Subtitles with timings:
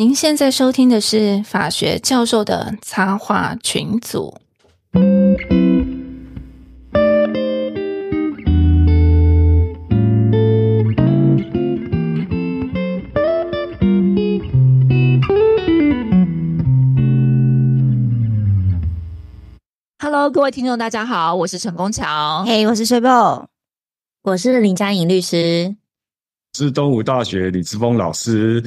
[0.00, 4.34] 您现在收听的是法学教授的插画群组。
[19.98, 22.42] Hello，各位听众，大家好，我是陈功桥。
[22.46, 23.50] 嘿，我是水宝，
[24.22, 25.76] 我是林佳颖律师，
[26.56, 28.64] 是东吴大学李志峰老师。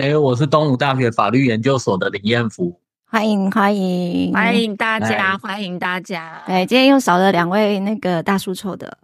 [0.00, 2.74] 哎，我是东吴大学法律研究所的林彦福。
[3.06, 6.40] 欢迎欢迎欢迎大家，欢迎大家。
[6.46, 8.96] 对，今天又少了两位那个大叔臭的，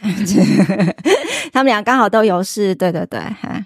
[1.52, 2.74] 他们俩刚好都有事。
[2.74, 3.62] 对对对，哈。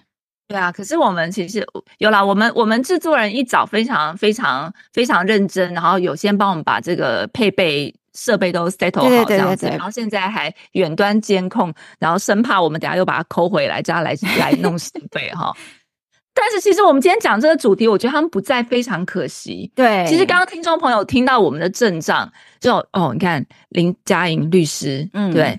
[0.49, 1.65] 对啊，可是我们其实
[1.99, 15.55] 有啦，我们我们制作人一早非常非常非常认真，然后有先帮我们把这个配备设备都 settle 好这样子，然后现在还远端监控，然后生怕我们等下又把它抠回来，这样来来弄设备哈。
[16.35, 19.71] 但是其实我们今天讲这个主题，我觉得他们不在非常可惜。
[19.75, 25.59] 对，其实刚刚听众朋友听到我们的阵仗，就哦，你看林嘉莹律师，嗯，对。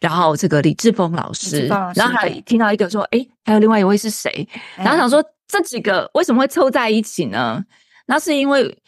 [0.00, 4.48] 然后这个李志峰老师，然后还听到一个说，哎，还有另外一位是谁？
[4.76, 7.64] 然后想说这几个为什么会凑在一起呢？
[8.06, 8.78] 那是因为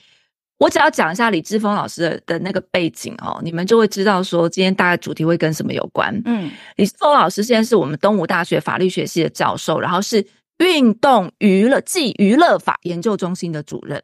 [0.56, 6.14] 我只要讲一下李志峰老师的的那个背景哦，你们就会知道说今天大概主题会跟什么有关。
[6.26, 10.24] 嗯，李志峰老师现在是我们东吴大学法律学系的教授，然后是
[10.60, 14.00] 运动娱乐暨娱乐法研究中心的主任，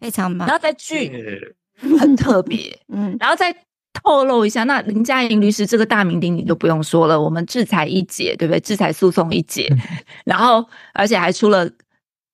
[0.00, 0.46] 非常棒。
[0.46, 1.10] 然后在剧
[1.98, 3.54] 很特别， 嗯，然后再。
[4.04, 8.60] 透露一下，那林嘉莹律师这个大名鼎鼎就不用说了，我们制裁一姐，对不对？
[8.60, 9.68] 制裁诉讼一姐，
[10.24, 11.68] 然后而且还出了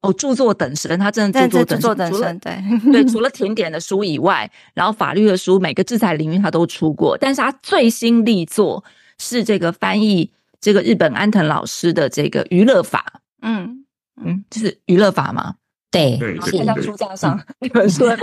[0.03, 2.53] 哦著作等身，他真的著作等身，对
[2.93, 8.85] 对，除了甜点的书以外，然后法律的书，每个制裁领域他都出过，但是他最新力作
[9.19, 13.85] 是这个翻译这个日本安藤老师的这个娱乐法，嗯
[14.25, 15.55] 嗯，就是娱乐法嘛？
[15.91, 18.09] 对，看到书架上 那本说。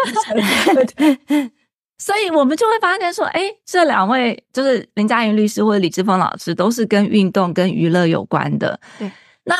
[1.97, 8.79] 所以我们就会发现说，哎，这两位就是林嘉莹律师或者李志峰老师，都是跟运动、跟娱乐有关的。
[8.97, 9.11] 对，
[9.43, 9.55] 那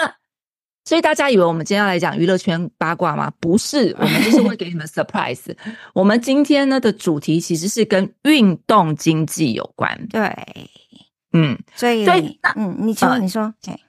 [0.83, 3.31] 所以大家以为我们今天要来讲娱乐圈八卦吗？
[3.39, 5.55] 不是， 我们就是会给你们 surprise。
[5.93, 10.07] 我们今天呢的主题其实是跟运动经济有关。
[10.07, 10.35] 对，
[11.33, 13.79] 嗯，所以，所以，嗯，你说，你说，对。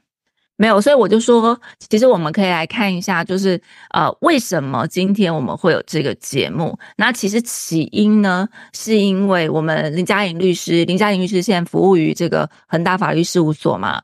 [0.63, 6.79] 没有，所以我就说，其实我们可以来看一下，就是呃，为什么今天我们会有这个节目？
[6.97, 14.03] 那其实起因呢，是因为我们林嘉颖律师，林嘉颖律师现在服务于这个恒大法律事务所嘛。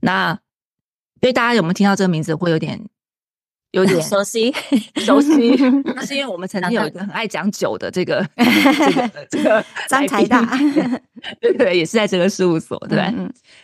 [0.00, 0.32] 那
[1.20, 2.80] 所以大家有没有听到这个名字，会有点？
[3.72, 4.52] 有点熟悉，
[4.96, 5.54] 熟悉，
[5.94, 10.44] 那是因为我们曾经有一个很爱讲酒的这个 这个这个张财大，
[11.40, 12.98] 对对，也是在这个事务所，对。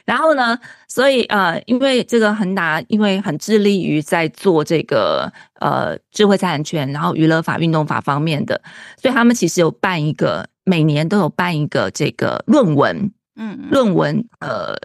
[0.05, 0.57] 然后呢，
[0.87, 8.61] 所以呃，因为这个恒达，因为很致力于在做这个呃智慧财产权，然后娱乐法、运动法方面的，
[8.97, 14.77] 所以他们其实有办一个，每年都有办一个这个论文，嗯，论文呃，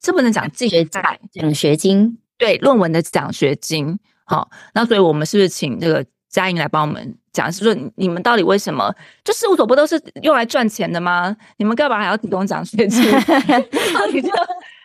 [0.00, 4.00] 这不能讲奖学奖学金，对，论文的奖学金。
[4.28, 8.94] 好，那所以我们是不是请这个嘉莹来帮我们讲，是说你们到底为什么？
[9.24, 11.34] 就事务所不都是用来赚钱的吗？
[11.56, 13.02] 你们干嘛还要提供奖学金？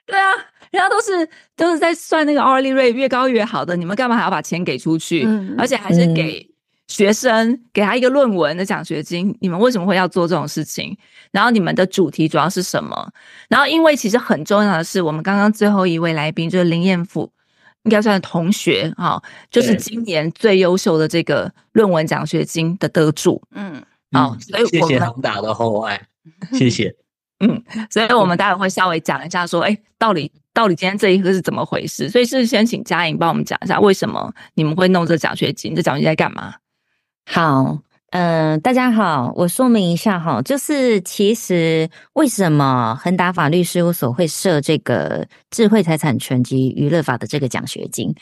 [0.06, 0.32] 对啊，
[0.72, 5.28] 人家都是都是在算那个 hourly rate 越高越好的，你们干嘛还要把钱给出去？
[5.58, 6.50] 而且还是给
[6.88, 10.98] 学生给他一个论文的奖学金，你们为什么会要做这种事情？
[11.32, 13.12] 然后你们的主题主要是什么？
[13.50, 17.30] 然后因为其实很重要的是，我们刚刚最后一位来宾就是林彦甫。
[17.84, 23.42] 应该算同学哈，就是今年最优秀的这个论文奖学金的得主。
[23.52, 26.02] 嗯，好，所以谢谢恒大的厚爱，
[26.54, 26.96] 谢谢。
[27.40, 32.10] 嗯，所以我们待会会稍微讲一下，说，哎，到底到底今天这一个是怎么回事？
[32.10, 35.76] 所以是先请嘉颖帮我们讲一下，为什么你们会弄这奖学金？
[35.76, 36.56] 这奖学金在干嘛？
[37.26, 37.80] 好。
[38.14, 48.14] 嗯，大家好，我说明一下哈，就是其实为什么恒达法律事务所会设这个智慧财产权及娱乐法的这个奖学金？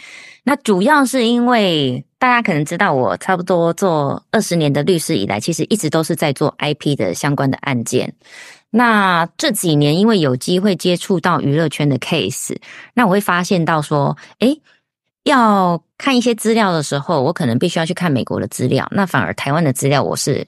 [0.46, 8.14] 那主要是因为大家可能知道，我差不多做二十年的律师以来，其实一直都是在做 IP 的相关的案件。
[8.70, 12.56] 那这几年因为有机会接触到娱乐圈的 case，
[12.94, 14.62] 那我会发现到说，诶
[15.24, 20.46] 要看一些资料的时候，我可能必须要去看美国的资料，那反而台湾的资料我是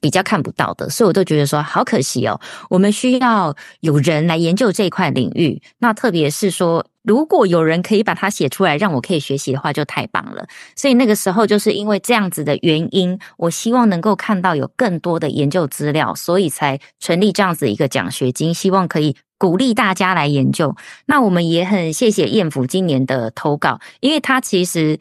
[0.00, 2.40] 比较看不到的，所以我都觉得说好可惜哦。
[2.68, 10.46] 我们需要有人来研究这一块领域，那特别是说，如果有人可以把它写出来，让我可以学习的话，就太棒了。
[10.74, 19.16] 所以那个时候就是因为这样子的原因，我希望能够看到有更多的研究资料，所以才成立这样子一个奖学金，希望可以。
[19.38, 24.98] 鼓励大家来研究，那我们也很谢谢燕府今年的投稿，因为他其实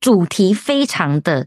[0.00, 1.46] 主题非常的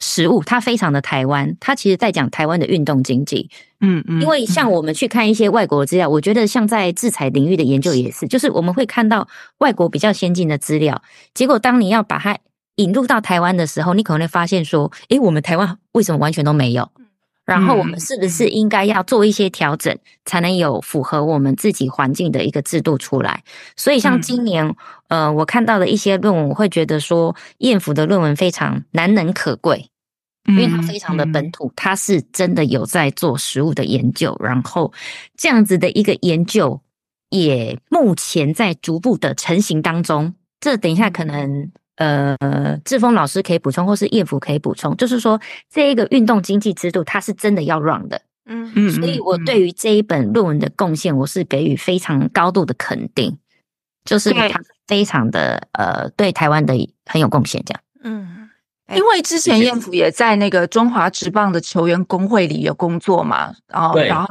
[0.00, 3.50] 实物，它非常的台湾，它其实在讲台湾的运动经济。
[3.80, 9.28] 嗯嗯，因为像我们去看一些外国资料，我觉得像在制裁领域的研究也是，就是我们会看到
[9.58, 11.02] 外国比较先进的资料，
[11.34, 12.38] 结果当你要把它
[12.76, 16.90] 引入到台湾的时候，你可能会发现说，诶，我们台湾为什么完全都没有？
[17.50, 23.42] 然后我们是不是应该要做一些调整，才能有符合我们自己环境的一个制度出来？
[23.76, 24.74] 所以像今年，
[25.08, 29.90] 呃，我看到的一些论文，我会觉得说，燕府的论文非常难能可贵。
[30.46, 34.90] 因为它非常的本土，它是真的有在做食物的研究，然后
[35.36, 36.80] 这样子的一个研究
[37.28, 40.34] 也目前在逐步的成型当中。
[40.58, 41.70] 这等一下可能
[42.00, 42.36] 呃
[42.84, 48.72] 志峰老师可以补充，或是叶福可以补充，就是说这一个运动经济制度它是真的要 run 的，嗯。
[48.74, 53.38] 嗯，所以我对于这一本论文的贡献，我是给予非常高度的肯定，
[54.04, 56.74] 就是它非常的呃对台湾的
[57.06, 58.36] 很有贡献，这样，嗯。
[58.92, 64.28] 因为之前燕福也在那个中华职棒的球员工会里有工作嘛，然后然后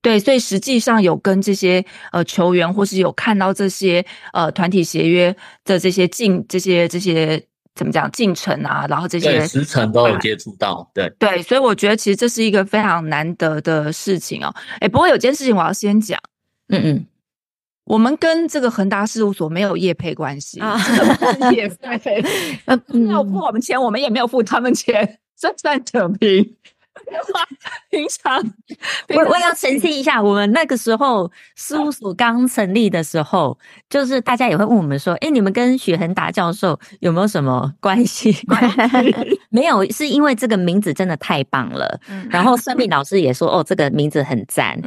[0.00, 5.34] 对，所以实际上有跟这些呃球员，或是有看到这些呃团体协约
[5.64, 7.42] 的这些进这些这些
[7.74, 14.54] 怎么讲进程啊，然后这些时程都有接触到，对对，所以我觉得其实这是一个非常难得的事情哦。
[14.80, 16.18] 哎，不过有件事情我要先讲，
[16.68, 17.06] 嗯嗯。
[17.84, 20.78] 我们跟这个恒达事务所没有业配关系啊，
[21.52, 22.22] 业配，
[22.66, 26.54] 呃，没有付我们钱，我们也没有付他们钱，算算扯平。
[27.90, 28.42] 平常，
[29.08, 33.58] 我我要澄清一下，我们那个时候事务所刚成立的时候，
[33.88, 38.36] 就是大家也会问我们说，哎，你们跟许恒达教授有没有什么关系？
[39.50, 42.00] 没有，是因为这个名字真的太棒了。
[42.30, 44.80] 然后孙命老师也说，哦，这个名字很赞，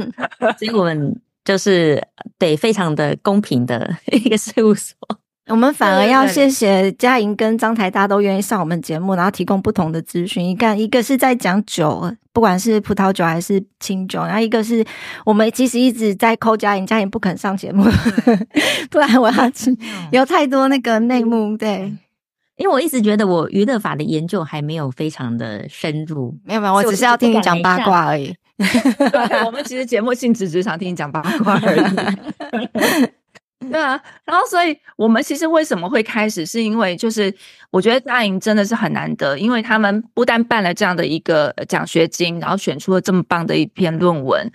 [0.58, 1.20] 所以我们。
[1.46, 2.04] 就是
[2.40, 4.98] 对，非常的公平的一个事务所。
[5.48, 10.42] 我们反而要谢谢嘉莹跟张台大家都愿意上我们节目，然后提供不同的资讯。
[10.44, 14.84] 你看，一个是在讲酒，不管是葡萄酒还是清酒，然后一个是
[15.24, 17.84] 我们其实一直在扣嘉莹，嘉莹不肯上节目，
[18.90, 19.76] 不然我要去
[20.10, 21.56] 有太多那个内幕。
[21.56, 21.94] 对，
[22.56, 28.34] 因为我一直觉得我娱乐法的研究还没有非常的深入，没有没有，我只是要听你讲八卦而已。
[28.58, 31.80] 对，我们其实节目性质只想听你讲八卦而已。
[33.72, 37.32] 对啊，然后所以我们其实为什么会开始，是因为就是
[37.70, 44.50] 我觉得嘉莹真的是很难得，因为他们不但办了这样的一个奖学金，然后选出了这么棒的一篇论文，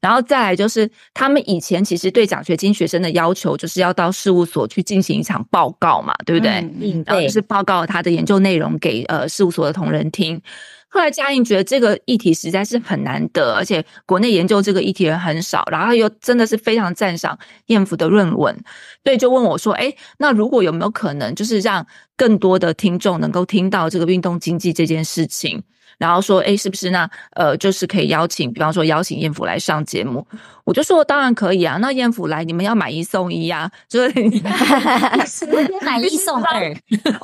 [0.00, 6.52] 然后再来就是他们以前其实对奖学金学生的要求就是要到事务所去进行一场报告嘛，对不对？
[6.80, 10.40] 嗯，然后就是报告他的研究内容给呃事务所的同仁听。
[10.88, 18.56] 后来嘉应觉得这个议题实在是很难得，而且国内研究这个议题人很少，然后又真的是非常赞赏燕福的论文，
[19.04, 21.86] 所以就问我说：“哎，那如果有没有可能，就是让
[22.16, 25.62] 更多的听众能够听到这个运动经济这件事情？”
[25.98, 30.26] 然后说，哎，是不是那呃，就是可以邀请，比方说邀请燕府来上节目，
[30.64, 31.78] 我就说当然可以啊。
[31.78, 34.14] 那燕府来，你们要买一送一呀，就是
[35.82, 36.76] 买 一送二，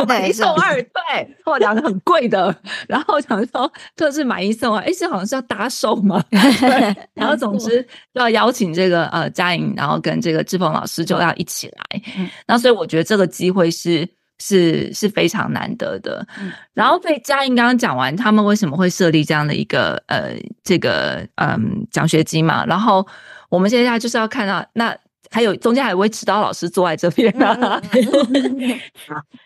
[0.06, 2.54] 买一送二，对，或两个很贵的。
[2.88, 6.24] 然后想说，特是买一送二，哎，这好像是要搭售嘛。
[7.14, 12.02] 然后总之要邀请这个呃嘉颖，然后跟这个志鹏老师就要一起来。
[12.46, 14.08] 那所以我觉得这个机会是。
[14.42, 16.26] 是是非常难得的，
[16.74, 22.66] 然后被嘉颖刚刚讲完，他们为什么会设立这样的一个呃这个嗯奖学金嘛？
[22.66, 23.06] 然后
[23.48, 24.96] 我们现在就是要看到，那
[25.30, 27.80] 还有中间还有位指导老师坐在这边啊，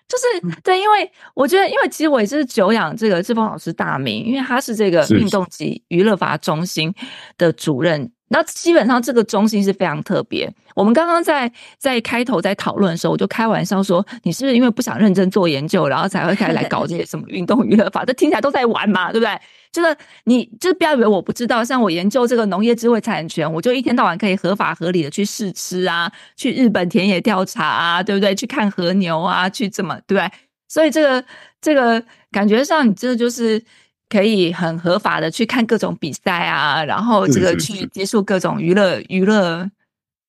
[0.08, 6.90] 就是对，因为我觉得，因为其实我也是久仰这个志峰老师大名，因为他是这个运动及娱乐法中心
[7.36, 8.10] 的主任。
[8.28, 10.52] 那基本上这个中心是非常特别。
[10.74, 18.04] 我们刚刚在在开头在讨论的时候，我就开玩笑说：“你是不是因为不想认真做研究，然后才会开始来搞这些什么运动娱乐法？
[18.04, 19.40] 这听起来都在玩嘛，对不对？
[19.72, 21.64] 就是你就是不要以为我不知道。
[21.64, 28.34] 像我研究这个农业智慧产权，我就一天到晚可以合法合理的去试吃啊，去日本田野调查啊，对不对？
[28.34, 30.30] 去看和牛啊，去怎么对不对？
[30.68, 31.24] 所以这个
[31.60, 33.62] 这个感觉上，你真的就是。
[34.08, 39.68] 可以很合法的去看各种比赛啊，然后这个去接触各种娱乐娱乐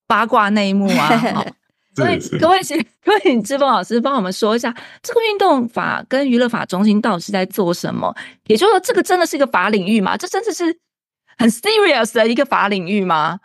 [0.07, 1.45] 八卦内幕啊。
[1.97, 2.59] 所以各位
[3.03, 8.15] 各位志峰老师帮我们说一下，这个运动法跟娱乐法中心到底是在做什么？
[8.45, 10.15] 也就是说，这个真的是一个法领域吗？
[10.15, 10.65] 这真的是
[11.39, 13.39] 很 serious 的一个法领域吗？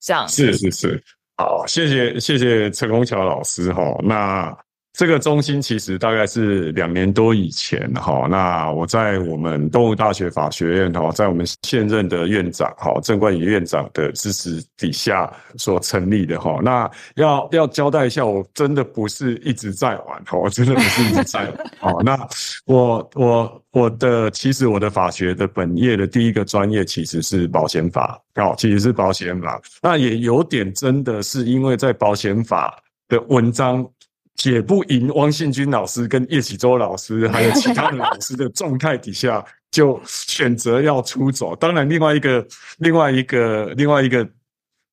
[0.00, 1.02] 这样是是是，
[1.36, 3.82] 好，谢谢谢谢陈功桥老师哈。
[4.02, 4.56] 那
[4.92, 16.60] 这个中心其实大概是两年多以前哈，那我在我们东吴大学法学院哈，在我们现任的院长哈郑冠宇院长的支持底下所成立的哈。
[16.62, 21.70] 那要要交代一下，我真的不是一直在玩哈，我真的不是一直在玩。
[21.94, 22.28] 哦，那
[22.66, 29.58] 我我我的其实我的法学的本业的第一个专业其实是保险法，哦，其实是保险法。
[29.80, 33.88] 那也有点真的是因为在保险法的文章。
[34.34, 41.54] 解不赢汪信军老师跟叶启周老师，还有其他的老师的状态底下，就选择要出走。
[41.56, 42.44] 当然，另外一个、
[42.78, 44.26] 另外一个、另外一个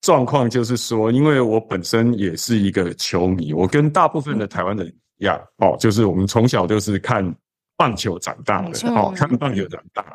[0.01, 7.33] 状况就是说，因为我本身也是一个球迷，我跟大部分的台湾人一样，哦，就是我们从小就是看
[7.77, 10.05] 棒球长大的，哦，看棒球长大。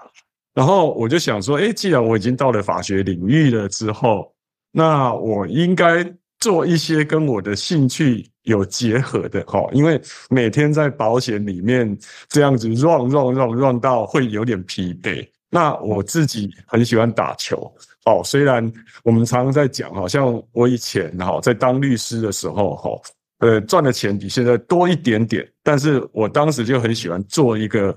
[0.54, 4.32] 然后我就想说，哎，既然我已经到了法学领域了之后，
[4.70, 6.04] 那我应该
[6.38, 8.30] 做一些跟我的兴趣。
[8.44, 11.96] 有结合的哈，因为每天在保险里面
[12.28, 15.26] 这样子 run run run run 到会有点疲惫。
[15.50, 17.72] 那我自己很喜欢打球
[18.06, 18.72] 哦，虽然
[19.04, 22.90] 我们常常在讲，好像我以前哈在当律师的时候哈，
[23.38, 27.96] 呃赚的钱比现在多一点点，但是我当时就很喜欢做一个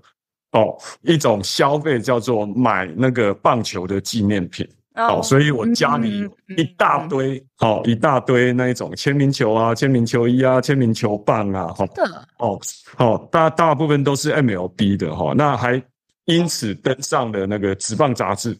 [0.51, 4.67] 哦一种消费，叫做买那个棒球的纪念品。
[4.97, 6.27] 哦，所以我家里
[6.57, 11.85] 一大堆，好一大堆那一种签名球啊、签名球衣啊、签名球棒啊，哈、
[12.39, 12.59] 哦哦，
[12.95, 15.81] 好大大部分都是 MLB 的哈，那还
[16.25, 18.57] 因此登上了那个职棒杂志。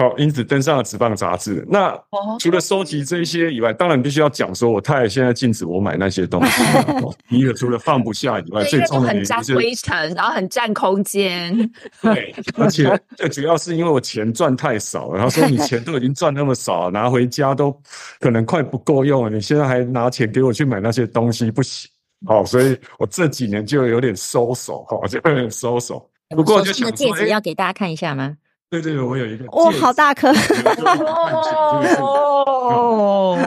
[0.00, 1.66] 好，因此登上了《纸棒》杂志。
[1.68, 1.92] 那
[2.38, 6.62] 除了收集这些以外，当然必须要讲说，我太太现在禁止我买那些东西。
[7.36, 11.52] 一个除了放不下以外，最重要的就是灰尘，然后很占空间。
[12.00, 15.16] 对，而且最主要是因为我钱赚太少了。
[15.16, 17.76] 然后说：“你钱都已经赚那么少，拿回家都
[18.20, 21.90] 可能快不够用了，你现在还拿钱给我去买那些东西，不行。”
[22.24, 26.08] 好，所以我这几年就有点收手，哈，就有点收手。
[26.30, 28.36] 不过，就的戒指要给大家看一下吗？
[28.70, 30.30] 对对，我有一个哇，好大颗
[31.98, 33.38] 哦！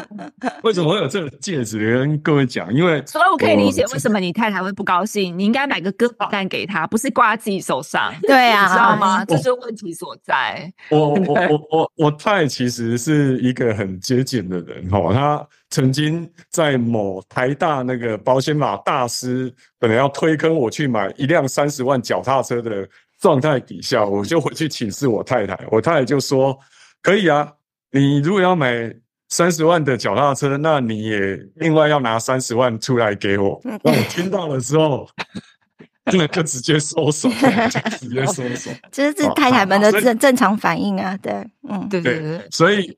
[0.64, 1.96] 为什么会有这个戒指？
[2.00, 5.38] 跟各位讲，因为所以我可以理解为什么你太太会不高兴。
[5.38, 8.12] 你应该买个鸽子蛋给她，不是挂在自己手上。
[8.26, 9.24] 对啊，你知道吗？
[9.30, 10.74] 这就是问题所在。
[10.90, 15.14] 我我我我我太其实是一个很节俭的人哈。
[15.14, 22.90] 他曾经在某台大那个保险码大师，本来要推坑我去买一辆三十万脚踏车的。
[23.22, 26.60] 状态底下，我就回去请示我太太，我太太就说
[27.02, 27.50] ：“可以啊，
[27.92, 28.94] 你如果要买
[29.30, 35.08] 三十万的脚踏车，那你也另外要拿三十万出来给我。”那我听到了之后，
[36.12, 37.30] 那就直接收手，
[38.00, 38.72] 直接收手。
[38.92, 41.32] 这是太太们的正正常反应啊，对，
[41.70, 42.98] 嗯，对对对，所以。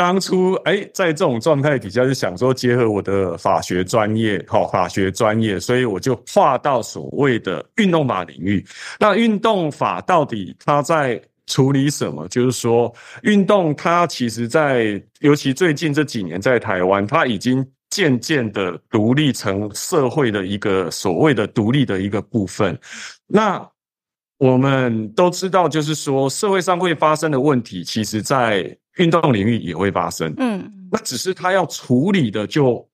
[0.00, 8.64] 当初哎，在这种状态底下，就想说结合我的法学专业，哈，法学专业，所以我就跨到所谓的运动法领域。
[8.98, 12.26] 那运动法到底它在处理什么？
[12.28, 12.90] 就是说，
[13.24, 22.74] 运动它其实，在尤其最近这几年，在台湾，它已经渐渐的独立成社会的一个所谓的独立的一个部分。
[23.26, 23.62] 那
[24.38, 28.74] 我们都知道，就是说，社会上会发生的问题，其实在。
[29.00, 32.86] 运动领域也会发生，嗯，那只是他要处理的就，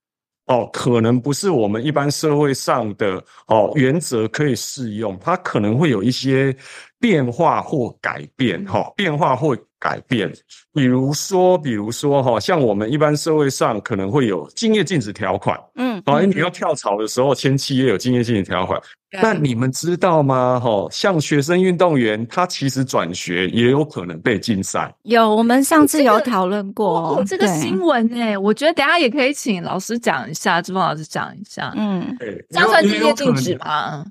[0.47, 6.57] 哦，可能不是我们一般社会上的哦原则可以适用，它可能会有一些
[7.01, 10.33] 变化或改变，哈，变化或改变，
[10.75, 18.81] 比如说，比如说，哈，像我们一般社会上可能会有竞业禁止条款，嗯，啊，你要跳槽的时候签契约有竞业禁止条款。
[19.23, 20.59] 那你们知道吗？
[20.59, 24.93] 哈，像学生运动员，他其实转学也有可能被禁赛。
[25.05, 28.37] 有，我们上次有讨论过这个新闻诶。
[28.37, 31.73] 我觉得等下也可以请老师讲一下，志峰老师讲一下。
[31.76, 34.05] 嗯，对，这样算竞业禁止吗？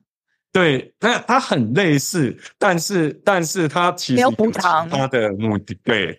[0.55, 5.77] 对，那它很类似，但是，但是它其实没有补偿它的目的。
[5.83, 6.17] 对。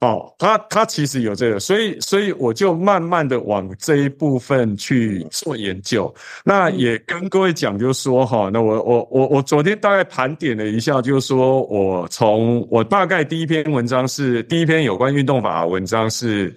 [0.00, 6.14] 哦，他他其实有这个，所以所以我就慢慢的往这一部分去做研究。
[6.44, 16.54] 那也跟各位讲，就是说哈，那我我我我昨天大概盘点了一下，就是说我从我大概第一篇文章是第一篇有关运动法的文章是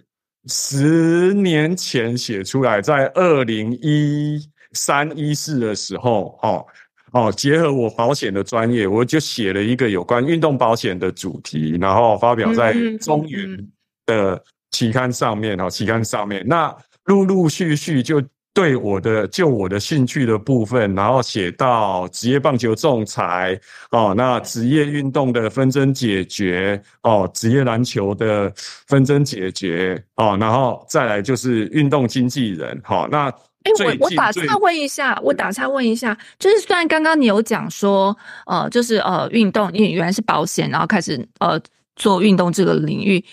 [0.48, 4.38] 十年前写出来，在二零一
[4.74, 6.66] 三一四的时候，哦。
[7.12, 13.68] 哦，结合我保险的专业，我就写了一个有关运动保险的主题，然后发表在中原
[14.06, 15.58] 的期刊上面。
[15.58, 16.76] 哈，期刊上面，那
[17.06, 18.22] 陆陆续续就
[18.54, 23.60] 对我的就我的兴趣的部分，然后写到职业棒球仲裁，
[23.92, 28.54] 哦，那职业运动的纷争解决，哦，职业篮球的
[28.88, 33.34] 纷争解决，哦，然后再来就是运动经纪人，好，那。
[33.64, 41.60] 哎、最我我打岔问一下，我打岔问一下，就是虽然刚刚你有讲说，呃，就是呃，运动，因为原来是保险，然后开始呃
[41.96, 43.24] 做运动这个领域。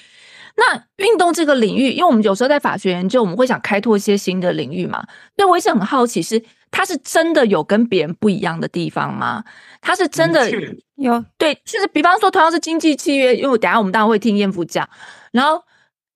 [0.59, 5.06] 那运动这个领域，因为我们有时候在法学研究，我们会想开拓一些新的领域嘛。
[5.37, 9.45] 那我一直很好奇是，它是真的有跟别人不一样的地方吗？
[9.83, 10.50] 它是真的
[10.97, 14.88] 有对，就是比方说同样是经济契约，因为我等下我们当然会听燕福讲，
[15.30, 15.62] 然后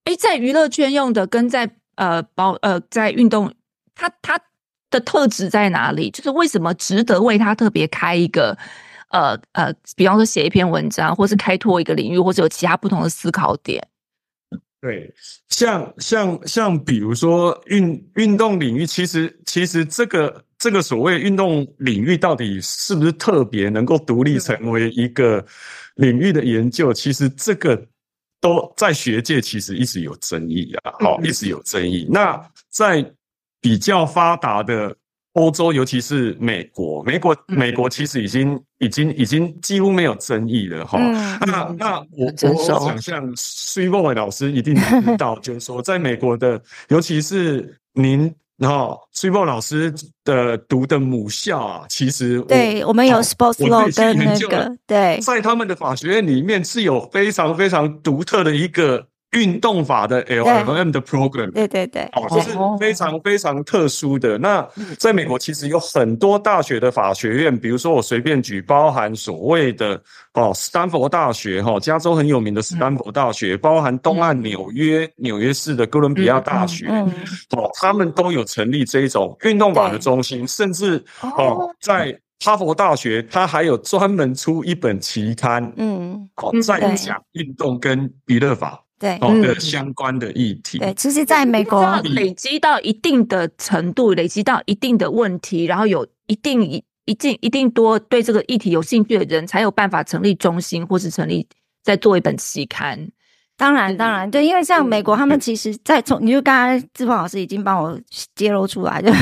[0.05, 3.53] 诶，在娱乐圈用的跟在呃保呃在运动，
[4.01, 4.41] 它它
[4.89, 6.11] 的特质在哪里？
[6.11, 8.57] 就是为什么值得为他特别开一个
[9.11, 13.87] 呃呃，比方说写一篇文章，或是开拓一个领域，或者有其他不同的思考点。
[14.81, 15.15] 对，
[15.49, 25.45] 像像像比如说运运动领域，其实其实这个这个所谓运动领域到底是不是特别能够独立成为一个
[25.97, 27.77] 领域的研究，其实这个
[28.41, 32.09] 都在学界其实一直有争议啊，好、嗯一直有争议。
[32.11, 33.05] 那在
[33.61, 34.95] 比较发达的
[35.35, 40.99] 欧洲，尤其是美国，美国嗯美国其实已经已经已经几乎没有争议了哈。
[41.01, 48.33] 嗯那那我我想像苏梦伟老师一定知道，就是说在美国的， 尤其是您。
[48.61, 49.91] 然后，苏梦老师
[50.23, 61.51] 的读的母校啊，其实我对，我们有 sports 我 law 跟那个对在他们的法学院里面是有非常非常独特的一个运动法的 L M M 的 program。
[61.53, 64.37] 对对对，哦，这是非常非常特殊的。
[64.39, 64.67] 那
[64.99, 70.01] 在美国，其实有很多大学的法学院，比如说我随便举，包含所谓的
[70.35, 77.07] 哦，斯坦福大学哈、加州很有名的斯坦福大学，包含东岸纽约纽约市的哥伦比亚大学，嗯
[77.57, 90.79] 哦，他们都有成立这一种运动法的中心，甚至哦，在哈佛大学，它还有专门出一本期刊，嗯，哦在讲运动跟娱乐法对哦嗯的相关的议题。
[90.79, 101.45] 对，其实在美国要累积到一定的程度，累积到一定的问题，然后有一定一一定一定多对这个议题有兴趣的人，才有办法成立中心，或是成立
[101.83, 103.09] 再做一本期刊。
[103.57, 107.99] 当然，嗯当然，对，因为像美国，他们其实，在从你就刚才志鹏老师已经帮我
[108.35, 109.13] 揭露出来， 就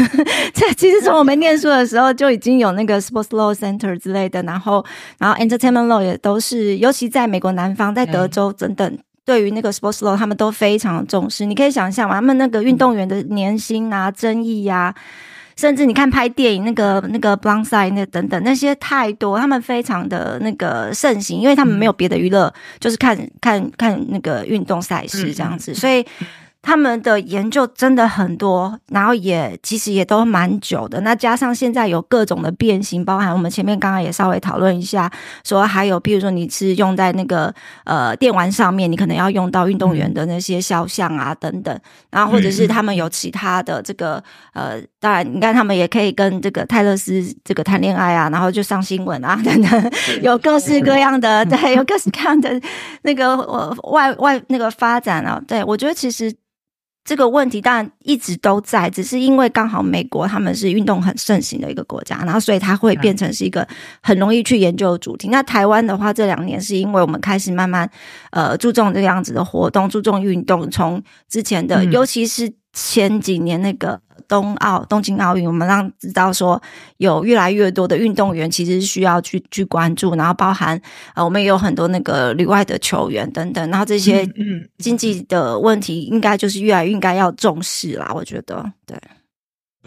[0.55, 4.85] 这其实从我们念书的时候就已经有那个 sports law center 之类的，然后
[5.19, 8.99] 然后 entertainment law 也都是，尤其在美国南方，在德州等等。
[9.29, 11.45] 对于那个 sports law，他们都非常重视。
[11.45, 14.95] 你可以想象嘛，他们那个运动员的年薪啊、争议呀、
[15.55, 26.03] 甚至你看拍电影那个那个 b l o n d side 那等等那些太多，他们非常的那个盛行，因为他们没有别的娱乐，就是看看看那个运动赛事这样子，所以
[26.69, 31.01] 他们的研究真的很多，然后也其实也都蛮久的。
[31.01, 35.11] 那加上现在有各种的变形，包含我们前面刚刚也稍微讨论一下，
[35.45, 37.51] 说还有比如说你是用在那个
[37.85, 41.75] 呃电玩上面，你可能要用到运动员的那些肖像啊等等，
[42.11, 52.61] 然后或者是他们有其他的这个呃，当然你看他们也可以跟这个泰勒斯这个谈恋爱啊，然后就上新闻啊等等，有各式各样的 对，有各式各样的
[53.05, 56.31] 那个呃外外那个发展啊，对我觉得其实。
[57.09, 63.67] 这个问题当然一直都在，只是因为刚好美国他们是运动很盛行的一个国家，然后所以它会变成是一个
[64.03, 65.29] 很容易去研究的主题。
[65.29, 67.91] 那台湾的话，这两年是因为我们开始慢慢
[68.31, 76.61] 呃注重这个样子的活动，注重运动，从之前的、嗯尤其是前几年那个冬奥东京奥运，我们让知道说
[76.99, 80.81] 有越来越多的运动员其实需要去去关注，然后包含
[81.15, 88.97] 呃我们也有很多那个旅外的球员等等，然后这些嗯经济的问题应该就是越来越应该要重视啦，我觉得对。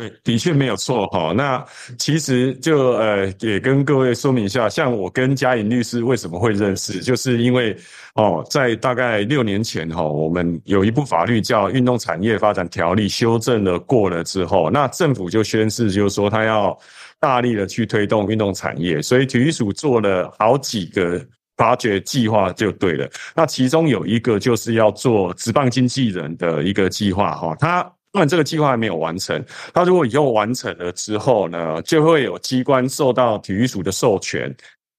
[0.02, 1.32] 对，的确没有错哈。
[1.32, 1.64] 那
[2.00, 7.78] 其实就呃，也跟各位说明一下，像我跟嘉颖律师为什么会认识，就是因为
[8.16, 16.76] 哦，在大概六年前哈，我们有一部法律叫《运动产业发展条例》修正了过了之后，那政府就宣示，就是说他要
[17.20, 21.24] 大力的去推动运动产业，所以体育署做了好几个。
[21.58, 29.44] 发掘计划就对了，那其中有一个就是要做职棒经纪人的一个计划哈，他当然这个计划还没有完成，
[29.74, 34.54] 他如果以后完成了之后呢，就会有机关受到体育署的授权，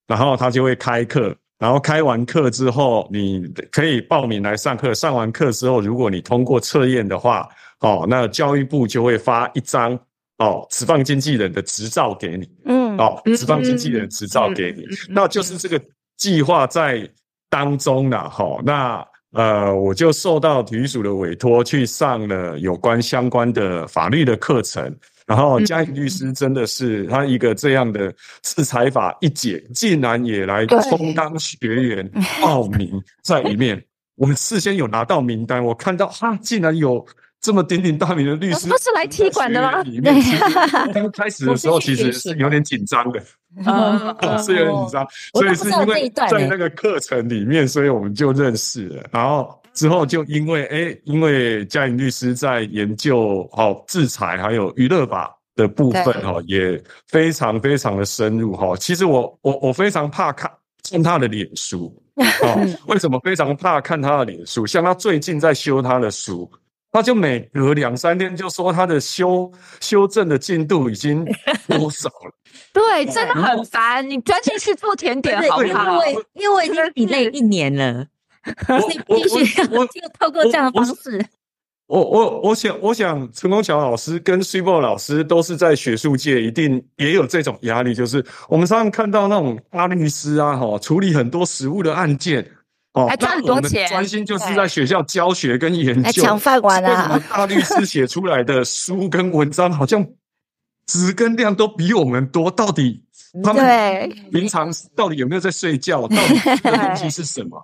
[0.07, 7.47] 然后他就会开课，然后开完课之后，你可以报名来上课，上完课之后，如果你通过测验的话，
[7.81, 9.93] 哦，那教育部就会发一张
[10.39, 15.79] 哦职棒经纪人的执照给你，嗯，哦，职棒经纪人执照给你，那就是这个
[16.17, 17.07] 计划在
[17.49, 18.59] 当中了哈。
[18.65, 24.95] 那呃，我就受到体育署的委托去上了有关相关的法律的课程。
[25.25, 32.91] 然后嘉颖律师真的是他一个这样的制裁法一解，竟然也来充当学员报名
[33.21, 33.81] 在里面。
[34.15, 37.03] 我们事先有拿到名单，我看到哈，竟然有
[37.43, 39.83] 这么鼎鼎大名的律师，不是来踢馆的吗
[40.93, 43.21] 刚开始的时候其实是有点紧张的，
[43.65, 49.59] 嗯 是有点紧张，所以是因为在那个课程里面，所以我们就认识了，然后。
[49.73, 58.75] 之后就因为哎，因为嘉颖律师在研究好制裁还有娱乐法的部分对哈，也非常非常的深入哈。
[58.77, 60.51] 其实我我我非常怕看
[60.91, 61.91] 看他的脸书
[62.43, 64.63] 哦， 为什么非常怕看他的脸书？
[64.67, 66.47] 像他最近在修他的书，
[66.93, 69.51] 他就每隔两三天就说他的修
[69.81, 71.25] 修正的进度已经
[71.67, 72.31] 多少了。
[72.71, 74.07] 对，真的很烦。
[74.07, 75.97] 你专心去做甜点好不好因好？
[75.99, 78.05] 为因为我已经比累一年了，
[78.89, 81.25] 你必须要就透过这样的方式。
[81.87, 92.49] 我我我想，我想陈功桥老师跟 s u p e 老师都是在学术界，一定也有这种压力，就是我们常常看到那种大律师啊，哈，处理很多实务的案件，
[92.93, 97.23] 哦，还赚很多那我们钱专心就是在学校教学跟研究，还抢饭碗为什么啊！
[97.29, 100.05] 大律师写出来的书跟文章好像
[100.85, 102.51] 值跟量都比我们多？
[102.51, 103.03] 到底
[103.43, 106.01] 他们对，平常到底有没有在睡觉？
[106.07, 107.59] 到底这个东西是什么？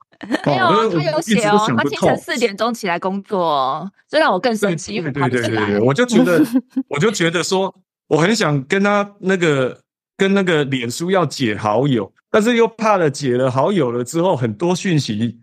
[0.46, 6.44] 没有哦，他有写哦，他清晨四点钟起来工作哦，这让我更生气，对对对对，我就觉得，
[6.90, 7.74] 我就觉得说，
[8.08, 9.80] 我很想跟他那个
[10.20, 15.40] 跟那个脸书要解好友，但是又怕了解了好友了之后，很多讯息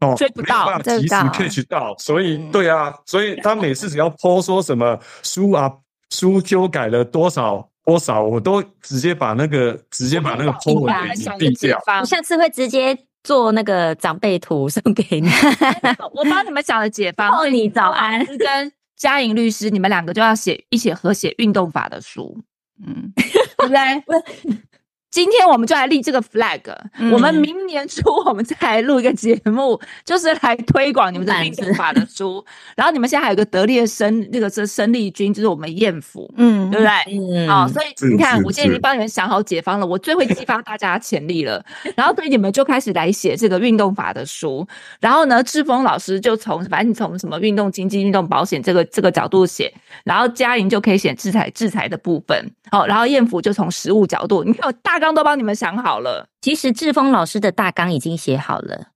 [0.00, 2.50] 哦追不到没有办法及时 catch 到，所以嗯。
[2.52, 5.70] 对啊，所以他每次只要 po 说什么书啊
[6.10, 11.82] 书修改了多少多少，我都直接把那个直接把那个 po 文给想隐蔽掉。
[11.84, 15.28] 方我下次会直接做那个长辈图送给你。
[16.14, 18.24] 我帮你们想了解方， 哦你早安。
[18.38, 22.38] 跟嘉颖律师，你们两个就要写一起合写运动法的书，
[22.86, 23.12] 嗯，
[23.60, 24.69] 对不对？
[25.10, 26.60] 今天我们就来立这个 flag，、
[26.98, 32.44] 嗯我们明年初我们再来录一个节目，就是来推广你们的运动法的书。
[32.76, 37.18] 然后你们现在还有个得力的生那个是生力军，就是我们艳福，嗯，对不对？
[37.18, 41.60] 嗯好、所以你看，我现在已经帮你们想好解方了，我最会激发大家的潜力了。
[41.96, 44.64] 然后，所以你们就开始来写这个运动法的书。
[45.00, 49.72] 然后呢，志峰老师就从反正你从什么运动经济、运动保险这个这个角度写，
[50.04, 52.48] 然后嘉莹就可以写制裁制裁的部分。
[52.70, 56.28] 好、然后艳福就从实物角度，你看我大纲都帮你们想好了。
[56.40, 58.88] 其实志峰老师的大纲已经写好了，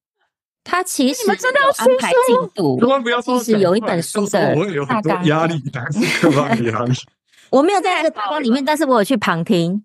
[0.63, 2.79] 他其实你们真的要有安排出书进度。
[2.79, 4.55] 千万不要说其实有一本书的
[4.87, 6.93] 大纲压力，但是各方压力。
[7.51, 9.85] 我没有在那个大纲里面， 但是我有去旁听，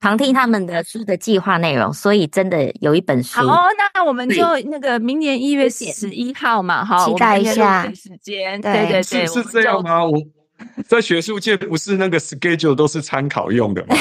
[0.00, 3.40] 旁听他们的书的计划内容，所以真的有一本书。
[3.40, 10.04] 好，那我们就那个明年一月十一号嘛，哈，期待一下时间，对对对对，是是这样吗？
[10.04, 10.18] 我
[10.86, 13.96] 在学术界不是那个 schedule 都是参考用的吗？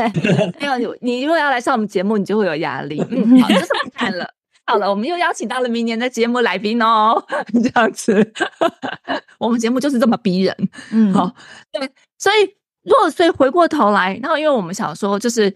[0.60, 3.02] 没有你，你如果要来上我们节目，你就会有压力。
[3.10, 4.28] 嗯，好，就是不看了。
[4.66, 8.32] 好了，我们又邀请到了明年的节目来宾哦，这样子，
[9.38, 10.54] 我们节目就是这么逼人。
[10.92, 11.34] 嗯，好，
[11.72, 12.44] 对，所以
[12.84, 15.50] 如果所以回过头来，然后因为我们想说，就是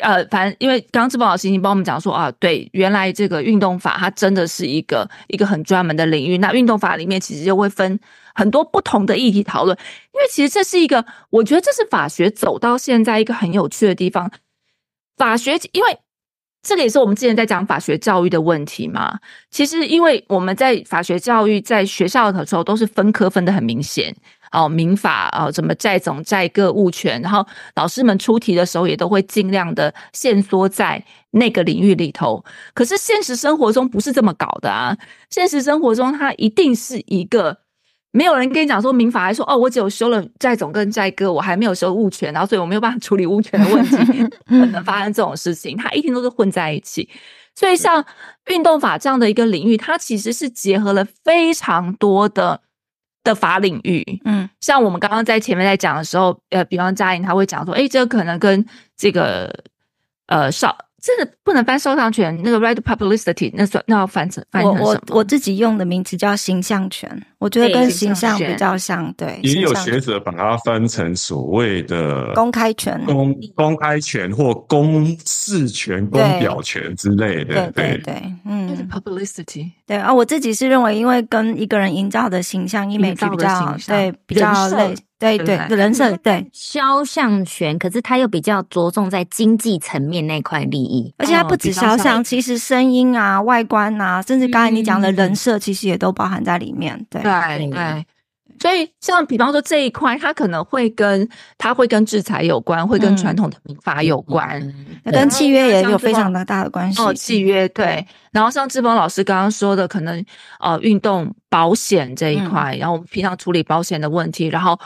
[0.00, 6.38] 呃，反正因为刚刚志邦老师已经帮我们讲说啊，对，原来这个运动法它真的是一个一个很专门的领域。
[6.38, 8.00] 那运动法里面其实就会分
[8.34, 9.78] 很多不同的议题讨论，
[10.12, 14.30] 因为其实这是一个，我觉得这是法学走到现在一个很有趣的地方。
[15.16, 15.96] 法学，因为
[16.62, 19.20] 这个也是我们之前在讲法学教育的问题嘛。
[19.50, 24.12] 其实，因为我们在法学教育在学校的时候都是分科分的很明显，
[24.50, 32.44] 哦，民法哦，什么债总、债个、物权，然后老师们出题的时候也都会尽量的限缩在那个领域里头。
[32.74, 34.96] 可是现实生活中不是这么搞的啊！
[35.30, 37.63] 现实生活中，它一定是一个。
[38.16, 43.96] 没有人跟你讲说民法还说哦，我只有修了债总跟债哥，我还没有修物权，然后所以我没有办法处理物权的问题，
[44.46, 47.08] 可能发生这种事情，他一天都是混在一起。
[47.56, 48.04] 所以像
[48.46, 52.60] 运动法这样的一个领域，它其实是结合了非常多的
[53.24, 54.20] 的法领域。
[54.24, 58.64] 嗯像我们刚刚在前面在讲的时候，呃，比方嘉颖他会讲说，诶，这个可能跟
[58.96, 59.52] 这个
[60.26, 60.76] 呃少。
[61.04, 65.16] 真的不能翻收藏权，那个 right publicity，那算那要翻成翻我我成什么？
[65.16, 77.70] 我自己用的名词叫形象权，我觉得跟形形象比较像，对，也有学者把它分成所谓的公开权，公公开权或公示权、公表权之类的。
[77.72, 78.14] 对对对，
[78.70, 84.76] 就是嗯，publicity，对啊，我自己是认为，因为跟一个人营造的形象、造的比较对比较人设。
[84.78, 91.14] 类，对对对对人设对，肖像权，可是他又比较着重在经济层面那块利益。
[91.18, 97.06] 而且它不止肖像，其实声音啊、外观啊，甚至刚才你讲的嗯人设，其实也都包含在里面。
[97.08, 98.06] 对，对。
[98.60, 104.60] 所以像比方说这一块，它可能会跟它会跟制裁有关，会跟嗯传统的民法有关。
[105.04, 107.02] 跟契约也有非常的大的关系。
[107.02, 110.24] 哦，契约对，然后像志峰老师刚刚说的，可能
[110.60, 114.78] 呃运动保险这一块，然后我们平常处理保险的问题，然后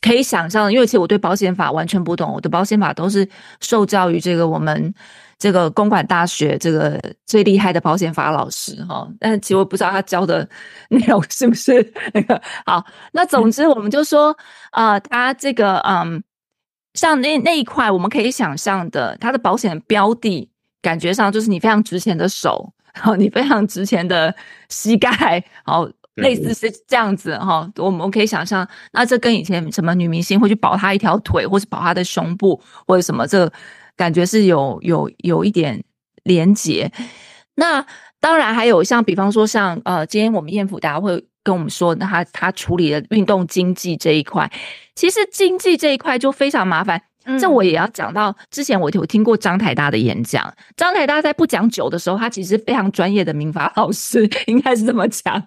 [0.00, 3.28] 可以想象，因为其实我对保险法完全不懂，我的保险法都是
[3.60, 4.92] 受教于这个我们
[5.38, 10.48] 这个公管大学这个最厉害的保险法老师哈，但其实我不知道他教的
[10.90, 12.84] 内容是不是那个好。
[13.12, 14.36] 那总之我们就说，
[14.72, 16.22] 呃，他这个嗯。
[16.94, 20.50] 像那那一块，我们可以想象的，他的保险标的
[20.82, 24.34] 感觉上就是你非常值钱的手，好，你非常值钱的
[24.68, 25.88] 膝盖，好，
[26.18, 27.68] 类似是这样子哈。
[27.76, 33.50] 我们可以想象，那这跟以前什么女明星会去保她一条腿，或是保她的胸部，或者什么，这
[33.96, 35.82] 感觉是有有有一点
[36.24, 36.90] 连结。
[37.54, 37.84] 那
[38.20, 44.50] 当然还有像，比方说像呃，今天我们燕府大家会跟我们说，那他他处理的运动经济这一块，
[44.94, 47.02] 其实经济这一块就非常麻烦。
[47.28, 55.40] 嗯这我也要讲到，之前我有听过张台大的演讲，张台大在不讲酒的时候，他其实非常专业的民法老师， 应该是这么讲。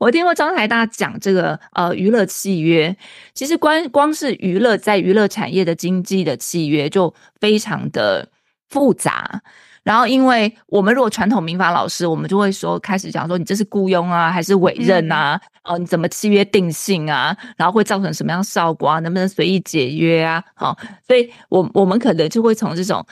[0.00, 2.96] 我听过张台大讲这个呃娱乐契约，
[3.34, 8.26] 其实光光是娱乐在娱乐产业的经济的契约就非常的
[8.70, 9.42] 复杂。
[9.86, 15.40] 然后，因为我们如果传统民法老师，我们就会说开始讲说你这是雇佣啊，还是委任啊？
[15.62, 17.36] 哦，你怎么契约定性啊？
[17.56, 18.98] 然后会造成什么样效果啊？
[18.98, 20.42] 能不能随意解约啊？
[20.56, 23.06] 好、所以我我们可能就会从这种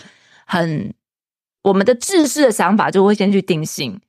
[0.47, 0.93] 很
[1.63, 4.01] 我们的制式的想法，就会先去定性。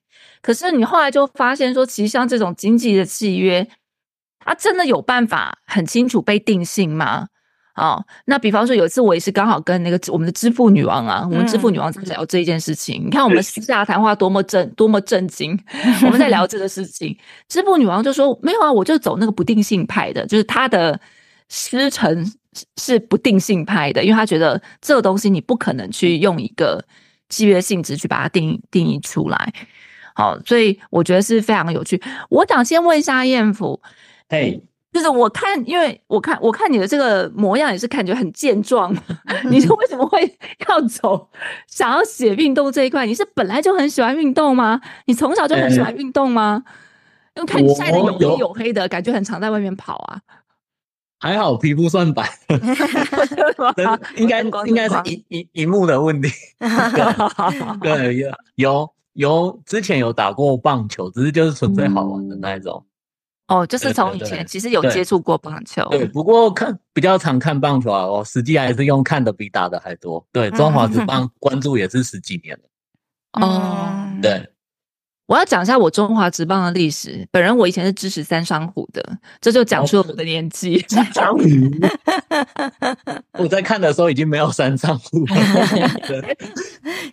[0.41, 3.67] 可是你后来就发现说，其实像这种经济的契约，
[4.39, 7.27] 它真的有办法很清楚被定性吗？
[7.75, 13.05] 哦，那比方说有一次我也是刚好跟那个我们的支付女王啊，我们支付女王在聊这一件事情。
[13.05, 15.59] 你看我们私下谈话多么震多么震惊，
[16.05, 17.17] 我们在聊这个事情，
[17.49, 20.97] 支付女王就说没有啊，我就走那个不定性派的，就是她的
[21.49, 22.25] 师承
[22.77, 26.81] 是不定性派的，因为她觉得这个东西你不可能去用一个
[27.27, 29.53] 契约性质去把它定义定义出来。
[30.13, 32.01] 好，所以我觉得是非常有趣。
[32.29, 33.81] 我想先问一下燕府，
[34.29, 34.63] 嘿，
[34.95, 38.95] 就是我看，因为我看我看你的这个模样也是感觉很健壮，
[39.51, 40.21] 你是为什么会
[40.69, 41.29] 要走
[41.67, 43.05] 想要写运动这一块？
[43.05, 44.79] 你是本来就很喜欢运动吗？
[45.07, 46.63] 你从小就很喜欢运动吗？
[47.35, 50.21] 因为看你晒得黝黑有黝黑的，感觉很常在外面跑啊。
[51.19, 56.29] 还好皮肤算白，真的应该应该是荧荧荧幕的问题。
[57.81, 62.85] 对，有有有，之前有打过棒球，只是就是纯粹好玩的那一种。
[63.47, 70.25] 哦，就是从以前其实有接触过棒球，对，不过看比较常看棒球啊，我实际还是用看的比打的还多。
[70.31, 72.63] 对，中华职棒关注也是十几年了。
[73.33, 74.49] 哦嗯，对，
[75.27, 77.27] 我要讲一下我中华职棒的历史。
[77.31, 80.83] 本人我以前是支持三商虎的，这就讲出了我的年纪。
[80.87, 81.43] 三商虎
[83.37, 85.35] 我在看的时候已经没有三商虎了。
[86.07, 86.37] 对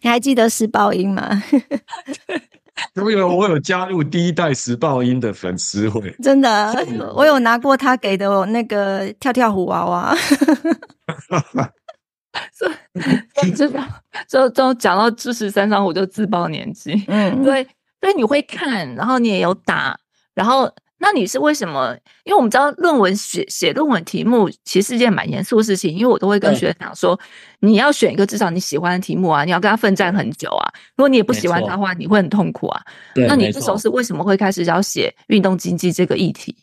[0.00, 1.42] 你还记得施暴英吗？
[3.02, 6.74] 我 有我有加入第一代时报音的粉丝会，真的，
[7.14, 10.16] 我有拿过他给的我那个跳跳虎娃娃。
[13.46, 13.68] 就
[14.28, 17.04] 就就讲到支持三商虎就自爆年纪。
[17.08, 17.62] 嗯，对，
[18.00, 19.96] 所以你会看，然后你也有打，
[20.34, 20.72] 然后
[21.04, 21.96] 那你是为什么？
[22.22, 27.18] 因为我们知道论文写写论文题目其实是件蛮严肃的事情，因为我都会跟对学长说，
[27.58, 30.72] 你要选一个至少你喜欢的题目啊，你要跟他奋战很久啊。
[30.94, 32.80] 如果你也不喜欢他的话，你会很痛苦啊。
[33.16, 36.56] 那你这时候是为什么会开始要写运动经济这个议题？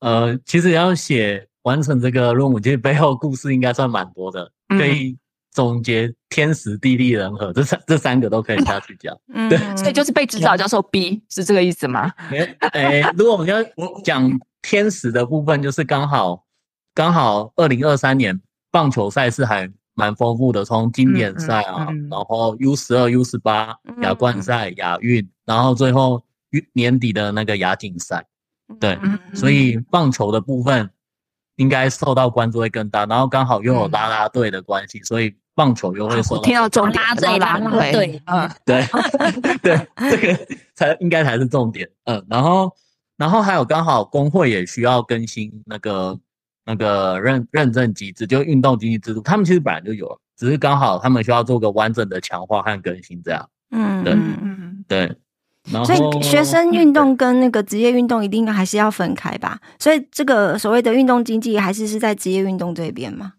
[0.00, 5.14] 呃，其实要写完成这个论文，其实背后故事应该算蛮多的，嗯可以
[5.56, 9.16] 总结天时地利人和这三这三个都可以下去讲。
[9.32, 9.48] 嗯。
[9.48, 9.56] 对。
[9.74, 12.12] 所以就是被指导教授逼，是这个意思吗？
[12.30, 13.56] 诶、诶，如果我们要
[14.04, 16.44] 讲天时的部分，就是刚好
[16.94, 18.38] 刚好二零二三年
[18.70, 21.96] 棒球赛事还蛮丰富的，从经典赛啊，嗯。
[21.96, 26.22] 嗯嗯然后 U 十二、U 十八嗯亚冠赛、亚运，然后最后
[26.74, 28.22] 年底的那个亚锦赛，
[28.78, 29.18] 对，嗯。
[29.32, 30.90] 所以棒球的部分
[31.56, 38.84] 应该受到关注会更大，然后刚好又有啦啦队的关系，所以棒球又会受到我听到重点啦啦队了啦啦队嗯，对
[39.62, 41.88] 对，这个才应该才是重点。
[42.04, 42.70] 嗯，然后
[43.16, 46.18] 然后还有刚好工会也需要更新那个
[46.64, 55.16] 那个认认证机制，就运动经济制度，他们其实本来就有了，只是刚好他们需要做个完整的强化和更新，这样对嗯嗯嗯，对。
[55.84, 59.58] 所以学生运动跟那个职业运动一定还是要分开吧？
[59.78, 63.32] 所以这个所谓的运动经济还是是在职业运动这边吗？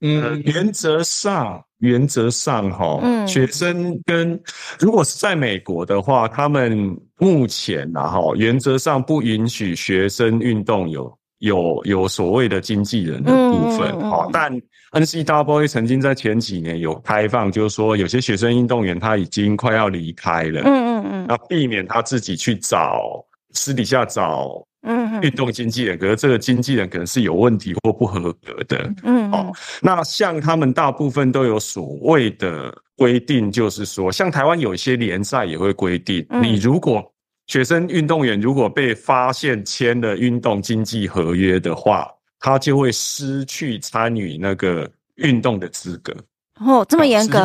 [0.00, 4.40] 呃，嗯，原则上，原则上哈，嗯学生跟
[4.78, 14.52] 如果是在美国的话，他们目前啊哈，原则上不允许学生运动有有有所谓的经纪人的部分嗯嗯嗯哦，但
[14.92, 21.26] NCAA 曾经在前几年有开放，就是说有些学生运动员他已经快要离开了，嗯嗯嗯。
[21.28, 28.94] 那避免他自己去找私底下找嗯运动经纪人，可是这个经纪人可能是有问题或不合格的。
[29.02, 36.42] 嗯哦，那像他们大部分都有所谓的规定，就是说，像台湾有一些联赛也会规定，嗯。
[36.42, 37.04] 你如果
[37.46, 42.08] 学生运动员如果被发现签了运动经纪合约的话，
[42.40, 46.14] 他就会失去参与那个运动的资格。
[46.60, 47.44] 哦，这么严格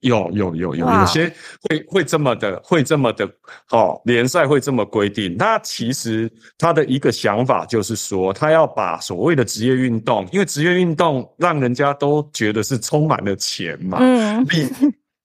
[0.00, 3.26] 有有有有有些会会这么的会这么的
[3.70, 5.34] 哦，联赛会这么规定。
[5.38, 14.68] 那其实他的一个想法就是说，他要把所谓的职业运动，因为职业运动让人家都觉得是充满了钱嘛，嗯比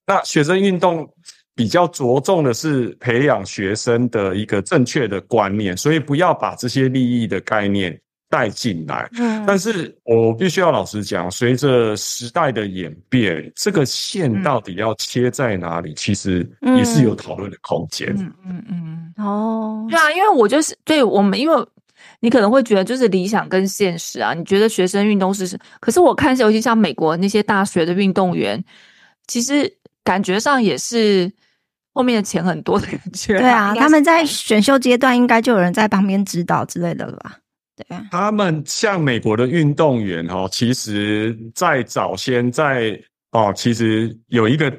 [0.07, 1.05] 那学生运动
[1.53, 9.09] 比较着重的是培养学生的一个正确的观念，所以不要把这些利益的概念带进来。
[9.17, 18.07] 嗯但是我必须要老实讲，随着时代的演变，这个线到底要切在哪里，其实也是有讨论的空间。
[18.17, 21.67] 嗯嗯嗯，哦，对啊，因为我就是对我们，因为
[22.19, 28.63] 你可能会觉得就是理想跟现实啊，你觉得学生运动是，可是我看尤其像美国那些大学的运动员，
[29.27, 29.71] 其实
[30.03, 31.31] 感觉上也是
[31.93, 33.39] 后面的钱很多的感觉。
[33.39, 37.37] 对啊，他们在选秀阶段应该就有人在旁边指导之类的了吧？
[37.87, 42.99] 对，他们像美国的运动员哦，其实在早先在
[43.31, 44.71] 哦，其实有一个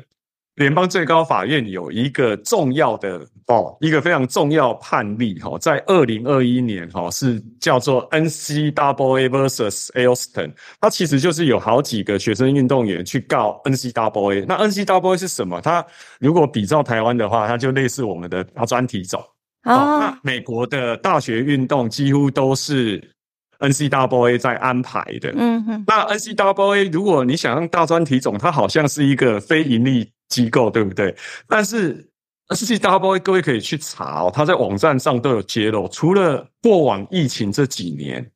[0.56, 14.44] 联邦最高法院有一个重要的哦，一个非常重要判例哈、哦，在二零二一年哈、哦、是叫做 N C W A versus Alston，它其实就是有好几个学生运动员去告 N C W A，。
[14.46, 15.60] 那 N C W A 是什么？
[15.60, 15.84] 它
[16.18, 19.24] 如果比照台湾的话，它就类似我们的大专体总。
[19.64, 23.12] 哦，哦那，美国的大学运动几乎都是
[23.58, 25.32] NCAA 在安排的。
[25.36, 31.14] 嗯哼，那 NCAA 如果你想让大专体总，它好像是一个非盈利机构，对不对？
[31.46, 32.08] 但是
[32.48, 38.28] NCAA 各位可以去查哦，它在网站上都有揭露，除了过往疫情这几年，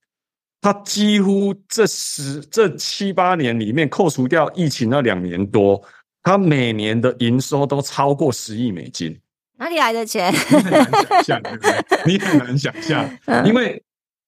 [0.60, 5.82] 它几乎这十这七八年里面，扣除掉疫情那两年多，
[6.22, 9.18] 它每年的营收都超过十亿美金。
[9.64, 10.30] 哪里来的钱？
[10.34, 11.72] 你很难想象，对不对？
[12.04, 13.82] 你很难想象，嗯因为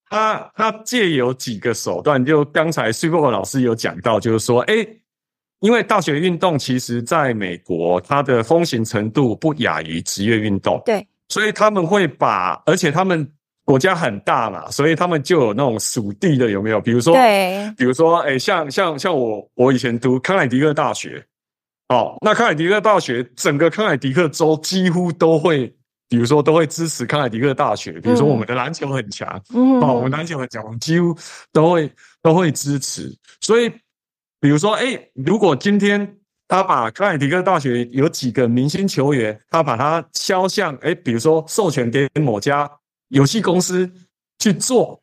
[0.09, 4.75] 他他借有几个手段，就刚才 Super 老师有讲到，就是说，哎，
[5.61, 13.31] 因为大学运动其实在美国它的风行程度不亚于职业运动，对，所以他们会把，而且他们
[13.64, 16.81] 国家很大嘛，所以他们就有那种属地的，有没有？
[16.81, 21.22] 比如说，对，比如说，哎，像像像我我以前读康乃狄克大学，
[21.88, 25.72] 哦，那康乃狄克大学整个康乃狄克州几乎都会，
[26.09, 31.16] 比如说都会支持康乃狄克大学，比如说嗯我们的篮球很强，嗯哦，我们篮球很强，我们几乎
[31.53, 33.16] 都会都会支持。
[33.40, 33.68] 所以，
[34.40, 36.16] 比如说，哎，如果今天
[36.49, 42.68] 他把康乃狄克大学有几个明星球员，他把他肖像，哎，比如说授权给某家
[43.09, 43.88] 游戏公司
[44.38, 45.01] 去做。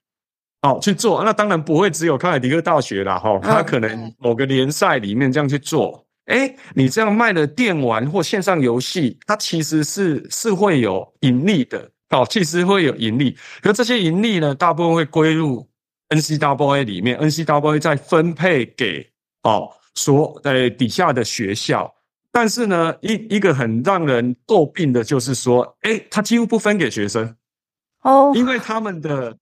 [0.63, 6.05] 哦，去做，那当然不会只有康乃狄克大学啦，哈、哦，他可能某个联赛里面这样去做。
[6.25, 13.37] 哎，你这样卖的电玩或线上游戏，它其实是是会有盈利的，哦，其实会有盈利。
[13.61, 15.67] 可这些盈利呢，大部分会归入
[16.09, 19.05] NCAA 里面，NCAA 再分配给
[19.43, 21.93] 哦所呃底下的学校。
[22.31, 27.35] 但是呢，一一个很让人诟病的就是说，哎，他几乎不分给学生。
[28.01, 29.37] 哦，因为他们的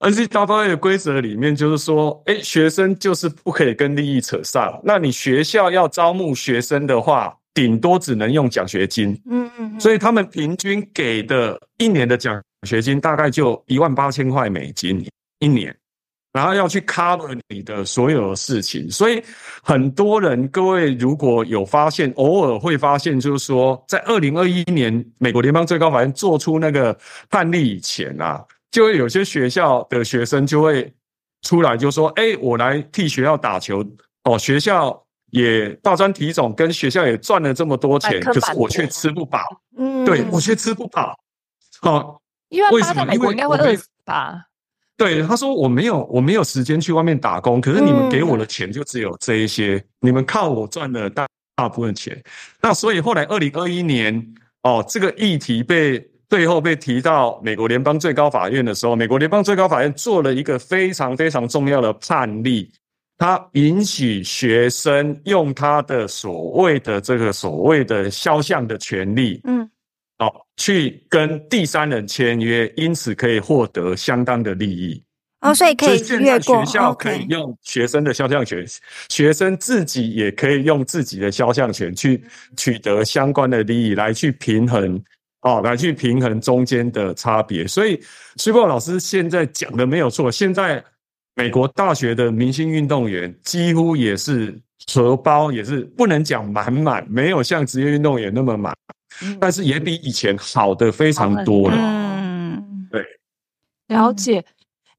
[0.00, 4.78] NCAA 的规则里面就是说，哎，学生就是不可以跟利益扯上。
[4.84, 9.18] 那你学校要招募学生的话，顶多只能用奖学金。
[9.30, 15.02] 嗯嗯，所以他们平均给的一年的奖学金大概就一万八千块美金
[15.38, 15.74] 一年，
[16.32, 18.90] 然后要去 cover 你的所有的事情。
[18.90, 19.22] 所以
[19.62, 26.94] 很多人，各位如果有发现，偶尔会发现，就是说，在二零二一年美国联邦最高法院做出那个
[27.30, 28.44] 判例以前啊，
[28.76, 30.92] 就会有些学校的学生就会
[31.40, 33.82] 出来就说：“哎，我来替学校打球
[34.24, 39.40] 哦，学校。”也大专体总跟学校也赚了这么多钱，可是我板却吃不饱，
[39.76, 41.18] 嗯，对我却吃不饱。
[41.82, 42.16] 哦、
[42.48, 44.46] 因为为什么他在美国应该会饿死吧？
[44.96, 52.22] 对，他说我没有，我没有时间去外面打工，可是你们给我的钱就只有这一些，你们靠我赚了大大部分钱。
[52.62, 62.70] 那所以后来二零二一年哦，这个议题被最后被提到美国联邦最高法院的时候，美国联邦最高法院做了一个非常非常重要的判例，
[63.16, 69.70] 他允许学生用他的所谓的这个所谓的肖像的权利，嗯
[70.18, 75.02] 哦，去跟第三人签约，因此可以获得相当的利益。
[75.42, 78.66] 哦，所以可以越过学校可以用学生的肖像权，
[79.10, 82.24] 学生自己也可以用自己的肖像权去
[82.56, 85.00] 取得相关的利益，来去平衡
[85.46, 87.64] 哦，来去平衡中间的差别。
[87.68, 88.02] 所以，
[88.34, 90.82] 崔波老师现在讲的没有错，现在
[91.36, 94.60] 美国大学的明星运动员几乎也是
[94.92, 98.74] 荷包也是不能讲满满，没有像职业运动员那么满，
[99.38, 101.76] 但是也比以前好的非常多了。
[101.78, 103.04] 嗯，对
[103.86, 104.44] 了解。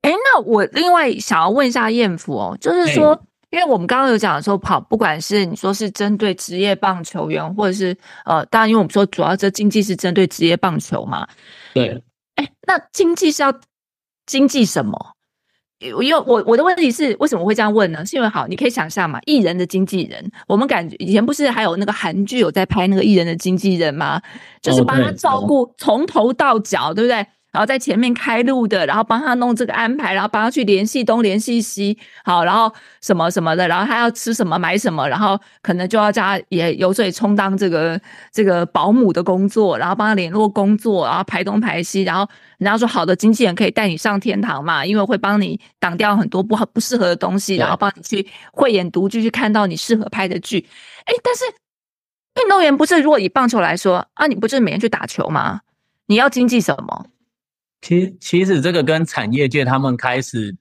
[0.02, 7.96] 哎，那我另外想要问一下艳福哦，就是说，因为我们刚刚有讲说跑，不管是你说是针对职业棒球员，或者是
[8.26, 11.28] 呃，当然因为我们说主要这经济是针对职业棒球嘛，
[11.74, 12.04] 对，
[12.36, 13.54] 哎，那经济是要
[14.26, 15.14] 经济什么？
[15.80, 18.04] 因为我我的问题是为什么会这样问呢？
[18.04, 24.20] 是因为好，你可以想象嘛，艺人的经纪人，我们感觉以前不是还有那个韩剧有在拍那个艺人的经纪人吗？
[24.60, 27.26] 就是哦帮他照顾从头到脚，对不对？
[27.52, 32.72] 然后在前面开路的，然后帮他弄这个安排，然后帮他去联系东联系西，好，然后
[33.02, 38.00] 什么什么的，然后他要吃什么买什么，然后可能就要叫他也有时候也充当这个
[38.32, 42.28] 这个保姆的工作，然后帮他联络工作，然后排东排西，然后
[42.60, 50.68] 人家说好的经纪人可以带你上天堂嘛，因为会帮你挡掉很多不好不适合的东西，然后帮你去慧眼独具，去看到你适合拍的剧。
[51.06, 51.46] 哎，但是
[52.44, 55.62] 运动员不是如果以棒球来说啊，你不就是每天去打球吗？
[56.06, 57.06] 你要经济什么？
[57.88, 60.54] 其其实这个跟产业界他们开始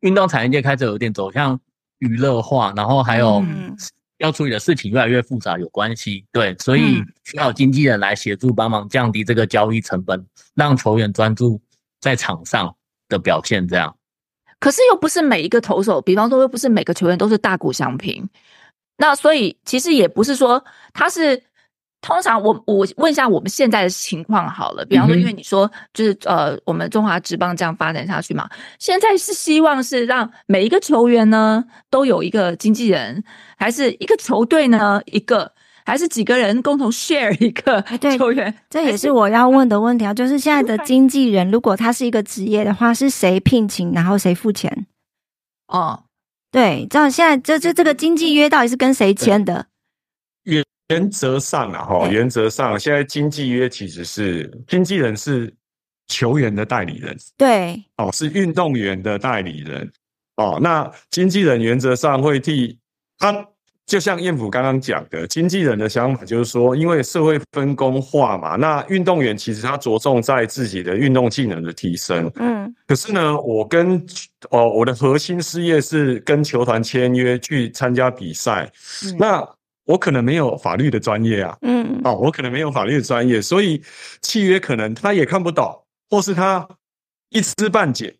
[0.00, 1.58] 运动产业界开始有点走向
[2.00, 3.74] 娱乐化，然后还有嗯
[4.18, 6.26] 要处理的事情越来越复杂有关系。
[6.30, 10.22] 对，所以嗯需要经纪人来协助帮忙降低这个交易成本，
[10.54, 11.58] 让球员专注
[11.98, 12.76] 在场上
[13.08, 13.66] 的表现。
[13.66, 13.96] 这样，
[14.60, 18.28] 可是又不是每一个投手，比方说又不是每个球员都是大股相平，
[18.98, 20.62] 那所以其实也不是说
[20.92, 21.42] 他是。
[22.06, 28.48] 通常我我问一下我们现在的情况好了，比方说，因为你说就是呃，我们中华职棒这样发展下去嘛，
[28.78, 33.24] 现在是希望是让每一个球员呢都有一个经纪人，
[33.56, 35.50] 还是一个球队呢一个，
[35.84, 37.82] 还是几个人共同 share 一个
[38.16, 38.54] 球员？
[38.70, 44.86] 这也是我要问的问题啊，就是现在的经纪人，如果他是一个职业的话，是谁聘请，然后谁付钱？
[45.66, 46.04] 哦，
[46.52, 49.66] 对，这样现在这这这个经纪约到底是跟谁签的？
[50.88, 55.52] 原则上啊，哈，原则上，现在经纪约其实是经纪人是
[56.06, 59.90] 球员的代理人，对，哦，是运动员的代理人，
[60.36, 62.78] 哦，那经纪人原则上会替
[63.18, 63.44] 他，
[63.84, 72.72] 就像燕府刚刚讲的，经纪人的想法就是说，因为社会分工化嘛，那运动员其实他着重在自己的运动技能的提升，嗯。
[72.86, 74.00] 可是呢，我跟
[74.50, 78.70] 哦，我的核心事业是跟球团签约去参加比赛，
[79.04, 79.16] 嗯。
[79.18, 79.48] 那
[79.86, 82.00] 我可能没有法律的专业啊，嗯。
[82.04, 83.82] 哦，我可能没有法律的专业，所以
[84.20, 86.68] 契约可能他也看不懂，或是他
[87.30, 88.14] 一知半解，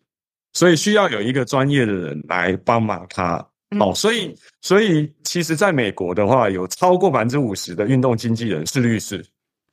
[0.53, 3.35] 所以需要有一个专业的人来帮忙他。
[3.79, 9.23] 哦，嗯所以所以其实在美国的话，有超过百分之五十的运动经纪人是律师。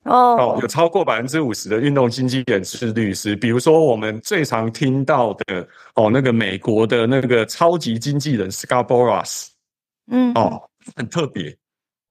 [0.03, 0.13] 哦。
[0.37, 9.47] 哦，有超过百分之五十的运动经纪人是律师，比如说我们最常听到的哦，那个美国的那个超级经纪人 Scarborough
[10.11, 10.31] 嗯。
[10.35, 10.61] 哦，
[10.95, 11.55] 很特别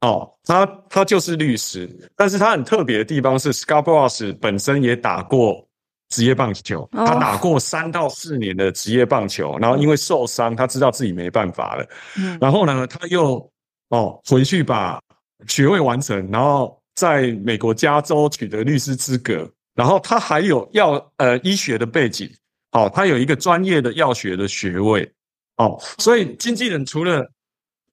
[0.05, 5.67] 哦，他他就是律师，但是他很特别的地方是 Scarborough 本身也打过
[6.11, 11.89] 职业棒球，哦他打过三到四年的职业棒球，然后因为受伤，他知道自己没办法了，
[12.19, 12.37] 嗯。
[12.39, 13.51] 然后呢，他又
[13.89, 15.01] 哦回去把
[15.49, 22.31] 学位完成，然后在美国加州取得律师资格，然后他还有药呃医学的背景，
[22.73, 25.11] 哦，他有一个专业的药学的学位，
[25.57, 27.27] 哦，所以经纪人除了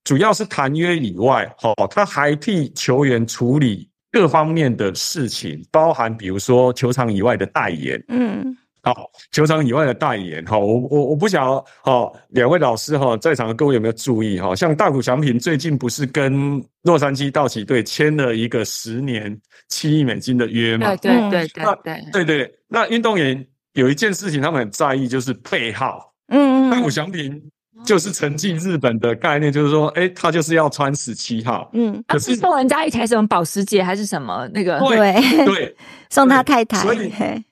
[0.04, 14.56] 主要是谈约以外，哦，他还替球员处理各方面的事情，包含比如说球场以外的代言，嗯好，球场以外的代言哈，我我我不晓得哈，两位老师哈，在场的各位有没有注意哈？
[14.56, 21.12] 像大谷翔平最近不是跟洛杉矶道奇队签了一个十年七亿美金的约吗对？
[21.12, 26.12] 对嗯对对那对，对对，那运动员有一件事情他们很在意，就是背号。
[26.30, 27.40] 嗯大谷翔平
[27.86, 31.70] 就是沉浸日本的概念，就是说，哎，他就是要穿十七号。
[31.74, 34.80] 嗯，他可是是送人家一台什么保时捷还是什么那个？
[34.80, 35.76] 对，对，
[36.12, 37.44] 送他太太，所以嘿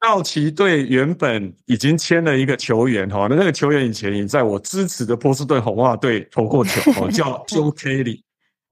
[0.00, 8.20] 道奇队原本已经签了一个球员哈，那那个球员以前也在我支持的波士顿红袜队投过球哦，叫 Joe Kelly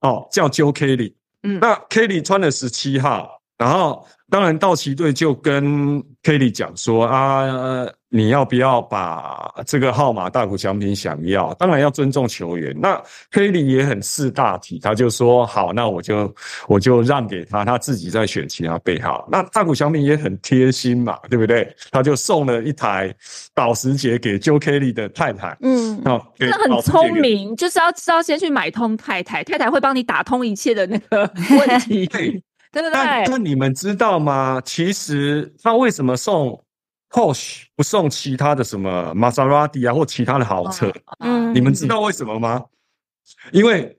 [0.01, 1.13] 哦，叫 Joe Kelly。
[1.43, 7.41] 嗯那 Kelly 穿了十七号，然后当然道奇队就跟 Kelly 讲说啊。
[7.41, 11.53] 呃你要不要把这个号码大谷翔平想要？
[11.55, 12.73] 当然要尊重球员。
[12.79, 12.97] 那
[13.29, 16.33] 黑里也很识大体，他就说好，那我就
[16.69, 19.27] 我就让给他，他自己再选其他背号。
[19.29, 21.69] 那大谷翔平也很贴心嘛，对不对？
[21.91, 23.13] 他就送了一台
[23.53, 25.57] 保时捷给 Joe Kelly 的太太。
[25.59, 31.29] 嗯，哦，真的很聪明，就是要知道先去买通太太，太太会帮你打通一切的那个
[31.59, 32.41] 问题， 对
[32.81, 33.31] 但对？
[33.31, 34.61] 但你们知道吗？
[34.63, 36.61] 其实他为什么送
[37.09, 40.91] Porsche 不送其他的什么玛莎拉蒂啊或其他的豪车？
[41.19, 42.63] 嗯你们知道为什么吗？
[43.51, 43.97] 因为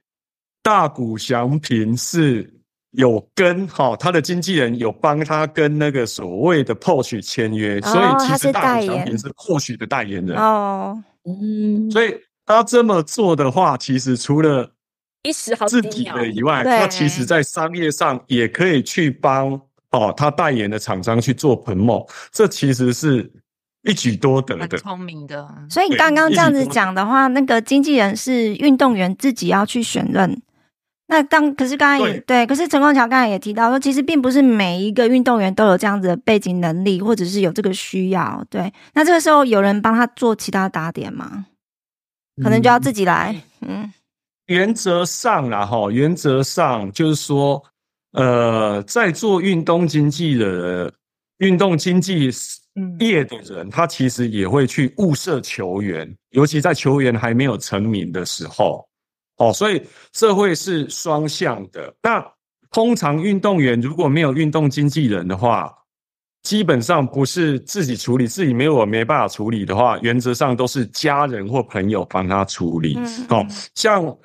[0.63, 2.53] 大谷祥平是
[2.93, 10.37] 有跟哈、他的经纪人有帮他跟那个所谓的 Porsche 签约，所以哦他是其实大代言谷翔平是 Porsche 的代言人。
[10.39, 12.15] 哦，嗯，所以
[12.47, 14.71] 他这么做的话，其实除了
[15.29, 19.61] 一时好自己的以外，对他其实在商业上也可以去帮
[19.91, 23.31] 哦他代言的厂商去做 promo，这其实是
[23.83, 24.79] 一举多得的。
[24.79, 30.41] 聪明的，所以你刚刚这样子讲的话，那个经纪人是运动员自己要去选任。
[31.11, 38.45] 那当可是刚才也对，可是陈光桥刚才也提到说，其实并不是每一个运动员都有这样子的背景能力，或者是有这个需要。
[38.51, 41.47] 对，那这个时候有人帮他做其他打点吗？
[42.43, 43.35] 可能就要自己来。
[43.63, 43.91] 嗯
[44.49, 47.63] 原则上啦，哈，原则上就是说，
[48.13, 50.93] 呃，在做运动经济的
[51.39, 52.31] 运动经济
[52.75, 58.87] 嗯业的人，他其实也会去物色球员，尤其在球员还没有成名的时候，
[59.37, 59.83] 哦，所以
[60.13, 61.95] 社会是双向的。
[62.03, 62.25] 那
[62.71, 65.75] 通常运动员如果没有运动经纪人的话，
[66.43, 72.95] 基本上不是自己处理，自己没有没办法处理的话，原则上都是家人或朋友帮他处理。
[72.97, 74.17] 嗯哦，像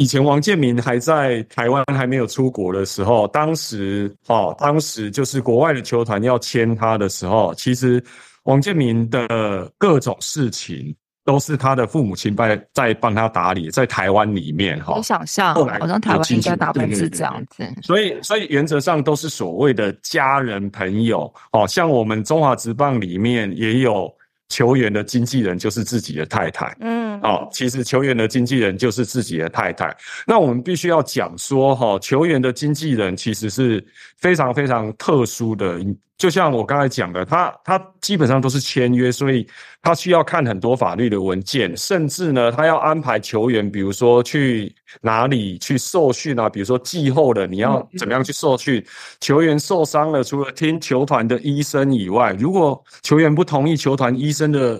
[0.00, 8.02] 以前王建民还在台湾还没有出国的时候，当时哦，当时就是国外的球团要签他的时候，其实
[8.44, 24.10] 王建民的各种事情都是他的父母亲在在帮他打理，在台湾里面哈、我想象后来好像台湾应该大部分是这样子，所以，所以原则上都是所谓的家人朋友哦，像我们中华职棒里面也有
[24.48, 26.74] 球员的经纪人，就是自己的太太。
[26.80, 27.48] 嗯哦。
[27.52, 29.94] 其实球员的经纪人就是自己的太太。
[30.26, 33.84] 那我们必须要讲说，哈、球员的经纪人其实是
[34.18, 35.80] 非常非常特殊的。
[36.18, 39.46] 就像我刚才讲的，他他基本上都是签约，所以
[39.80, 48.84] 他需要看很多法律的文件，甚至呢，他要安排球员，比如说去哪里去受训啊，比如说季后的你要怎么样去受训。
[49.18, 54.78] 球员受伤了，除了听球团的医生以外，如果球员不同意球团医生的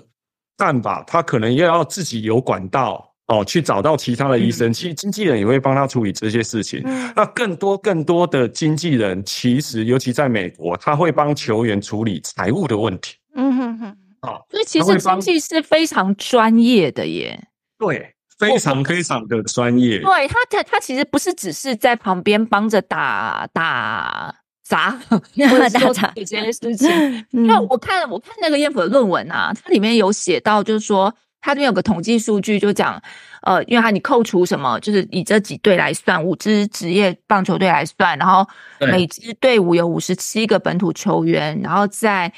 [0.61, 4.71] 看法，他可能又要自己有管道哦，去找到其他的医生。
[4.71, 6.83] 其实经纪人也会帮他处理这些事情。
[7.15, 13.15] 那更多更多的经纪人，其实尤其在美国，他会帮球员处理财务的问题。
[13.33, 13.87] 嗯哼哼，
[14.19, 17.41] 啊，所以其实经济是非常专业的耶。
[17.79, 19.97] 对，非常非常的专业。
[19.97, 24.35] 对他，他他其实不是只是在旁边帮着打打
[24.71, 26.89] 杂， 或者是做打杂这件事情。
[27.33, 33.01] 嗯因为我看我看那个燕普的论文啊，它里面有写到，就是说它这边有个统计数据，就讲，
[33.41, 38.47] 呃，因为它你扣除什么，就是以这几队来算，五支职业棒球队来算，然后
[38.79, 42.31] 每支队伍有五十七个本土球员，然后在，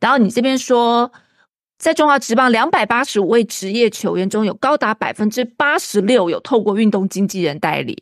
[0.00, 1.10] 然后你这边说。
[1.78, 7.94] 在中华职棒两百八十五位职业球员中，有高达百分之八十六有透过运动经纪人代理。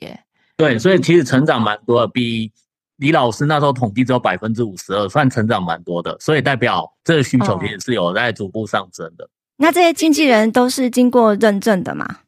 [0.56, 2.52] 对，所以其实成长蛮多的，比
[2.96, 9.28] 李老师那时候统计只有百分之五十二，算成长蛮多的，所以代表这个需求其实是有在逐步上升的。
[9.56, 12.18] 那这些经纪人都是经过认证的吗？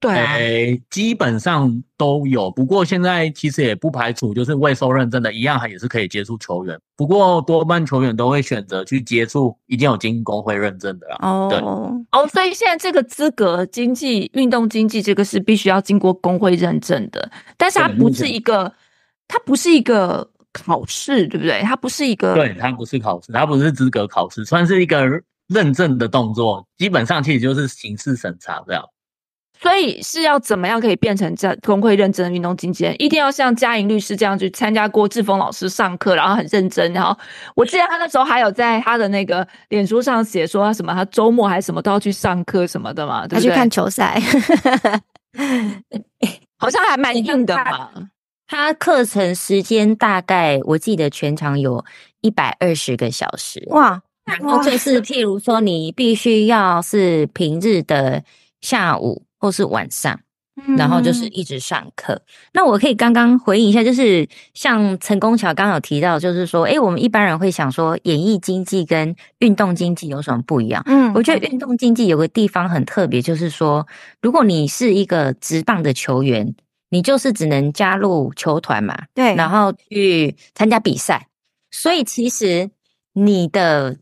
[0.00, 6.78] 对基本上都有，不过现在其实也不排除就是未受认证的，一样还也是可以接触球员。
[6.94, 11.48] 不过多半球员都会选择去接触已经有经工会认证的啦。
[11.48, 18.70] 对哦，哦，所以现在这个资格经济、运动经济这个是必须要经过工会认证的，但是它不是一个，
[19.28, 21.60] 它不是一个考试，对不对？
[21.62, 25.04] 它不是一个，对，它不是考试，它不是资格考试，算是一个
[25.48, 28.84] 认证的动作，基本上其实就是形式审查这样。
[29.60, 32.94] 所以是要怎么样可以变成这工会认证的运动经纪人？
[33.00, 36.92] 一定要像嘉莹律师这样去参加郭志峰老师上课，然后很认真。
[36.92, 37.16] 然后
[37.54, 43.48] 我记得他那时候还有在他的那个脸书上写说他什么，他周末还是什么都要去上课什么的嘛，对不对？
[43.48, 44.20] 他去看球赛。
[46.58, 47.90] 好像还蛮硬的嘛。
[48.46, 51.84] 他课程时间大概我记得全长有
[52.20, 58.22] 一百二十个小时，哇，然后就是譬如说你必须要是平日的
[58.60, 60.20] 下午或是晚上，
[60.78, 62.22] 然后就是一直上课。
[62.52, 70.82] 那我可以刚刚回应一下，就是像陈功桥刚刚有提到，就是说，诶，我们一般人会想说，演艺经济跟运动经济有什么不一样？
[70.86, 73.86] 嗯我觉得运动经济有个地方很特别，就是说，
[74.22, 76.54] 如果你是一个直棒的球员，
[76.94, 81.26] 你就是只能加入球团嘛，对，然后去参加比赛。
[81.72, 82.70] 所以其实
[83.14, 83.96] 你的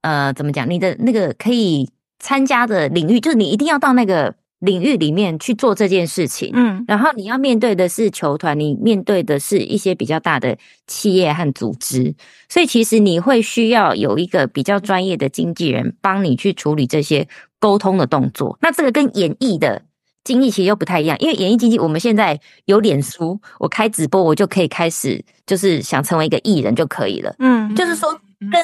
[0.00, 6.50] 呃怎么讲，你的那个可以参加的领域，就是你一定要到那个领域里面去做这件事情。
[6.54, 12.14] 嗯然后你要面对的是球团，你面对的是一些比较大的企业和组织，
[12.48, 17.28] 所以其实你会需要有一个比较专业的经纪人帮你去处理这些
[17.60, 18.58] 沟通的动作。
[18.62, 19.82] 那这个跟演艺的
[20.28, 27.34] 经历其实又不太一样，因为演艺经济我们现在有脸书，我开直播我就可以开始，就是想成为一个艺人就可以了。
[27.38, 28.12] 嗯就是说，
[28.52, 28.62] 跟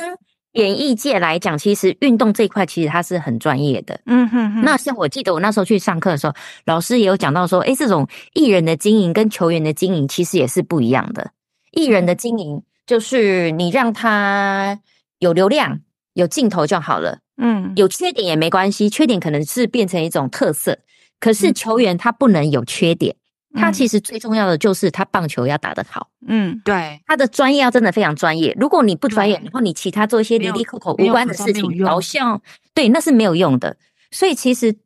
[0.52, 3.98] 演艺界来讲，其实运动这一块其实它是很专业的。
[4.04, 6.34] 嗯哼哼，那像我记得我那时候去上课的时候，
[6.66, 11.30] 老师也有讲到说，诶，这种艺人的经营跟球员的经营其实也是不一样的。
[11.72, 14.78] 艺人的经营就是你让他
[15.18, 15.80] 有流量、
[16.12, 20.78] 有镜头就好了，嗯有缺点也没关系，缺点可能是变成一种特色。
[21.24, 23.16] 可是球员他不能有缺点，
[23.54, 26.10] 他其实最重要的就是他棒球要打得好。
[26.26, 28.54] 嗯对，他的专业要真的非常专业。
[28.60, 32.42] 如果你不专业，然后你其他做一些没有离离口口无关的事情，好像
[32.74, 33.74] 对那是没有用的。
[34.10, 34.76] 所以其实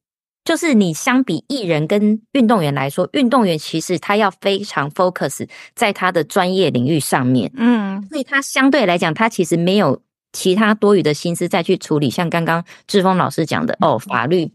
[0.45, 10.01] 就是你相比艺人跟运动员来说，运动员其实他要非常 focus 在他的专业领域上面，嗯所以他相对来讲，他其实没有
[10.33, 14.53] 其他多余的心思再去处理，像刚刚志峰老师讲的哦，法律。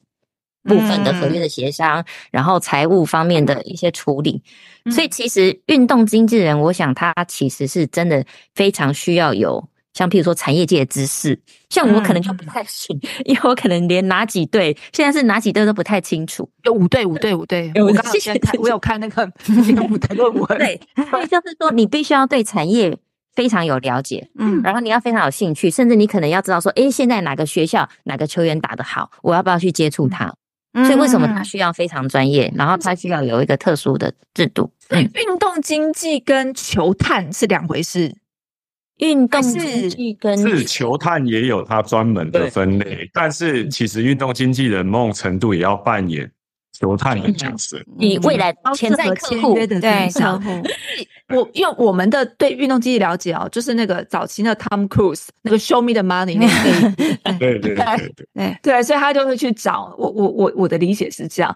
[0.64, 4.41] 部分的合约的协商，然后财务方面的一些处理，
[4.91, 11.39] 所以其实运动经纪人，我想他其实是真的非常需要有，像譬如说产业界的知识，
[11.70, 16.49] 像我可能就不太行，因为我可能连哪几队现在是哪几队都不太清楚。
[16.64, 17.72] 有五队，五队，五队。
[17.76, 18.14] 我刚刚
[18.59, 20.57] 我有看那个那个五的论文。
[20.57, 22.97] 对，所以就是说你必须要对产业
[23.36, 30.26] 非常有了解，嗯然后你要非常有兴趣，甚至你可能要知道说，诶，现在哪个学校哪个球员打得好，我要不要去接触他？
[30.28, 30.36] 嗯，
[30.74, 34.71] 所以为什么他需要非常专业，然后他需要有一个特殊的制度？
[34.89, 38.15] 嗯，运动经济跟球探是两回事。
[38.97, 46.32] 运动是经济跟是球探也有它专门的分类，但是其实运动经纪人某种程度也要扮演
[46.74, 47.82] 球探的角色。
[47.97, 50.09] 你未来潜在客户对
[51.30, 56.38] 我因为我们的对运动经济了解哦，就是那个早期的 Tom Cruise 那个 Show Me the Money
[57.39, 58.57] 对对对，对。
[58.61, 61.55] 对，所以他就会去找我我我我的理解是这样。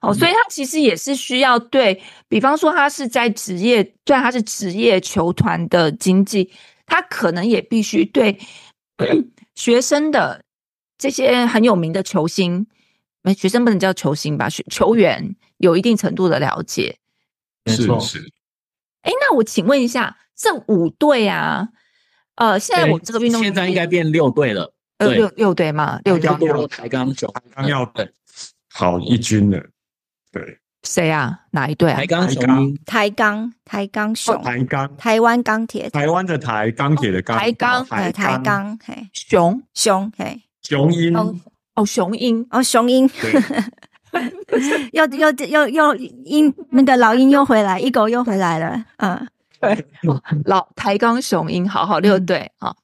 [0.00, 6.50] 哦，所以他其实也是需要对比方说他是在职业，虽然他是职业球团的经济，
[6.86, 8.36] 他可能也必须对
[9.54, 10.42] 学生的
[10.98, 12.66] 这些很有名的球星，
[13.22, 16.98] 没学生不能叫球星吧，学球员有一定程度的了解。
[17.64, 18.32] 没错，是是，
[19.02, 21.68] 哎，那我请问一下，这五队啊，
[22.34, 26.00] 呃，现在我们这个运动现在应该变六队了，呃六六队嘛？
[26.04, 28.08] 六队要多抬杠球，刚要等
[28.68, 29.62] 好一军了。
[30.32, 31.38] 对，谁啊？
[31.52, 41.12] 哪一队啊台钢雄鹰，台钢台钢熊，台钢，台湾钢铁，台湾的台，钢铁的钢，台钢哎台，钢，嘿熊熊嘿雄鹰，
[41.74, 42.46] 哦哦，雄鹰。
[42.50, 49.28] 哦雄鹰，对，又又又又鹰那个老鹰又回来，一狗又回来了，嗯
[49.60, 49.86] 对，
[50.44, 52.74] 老台钢雄鹰，好好六队啊、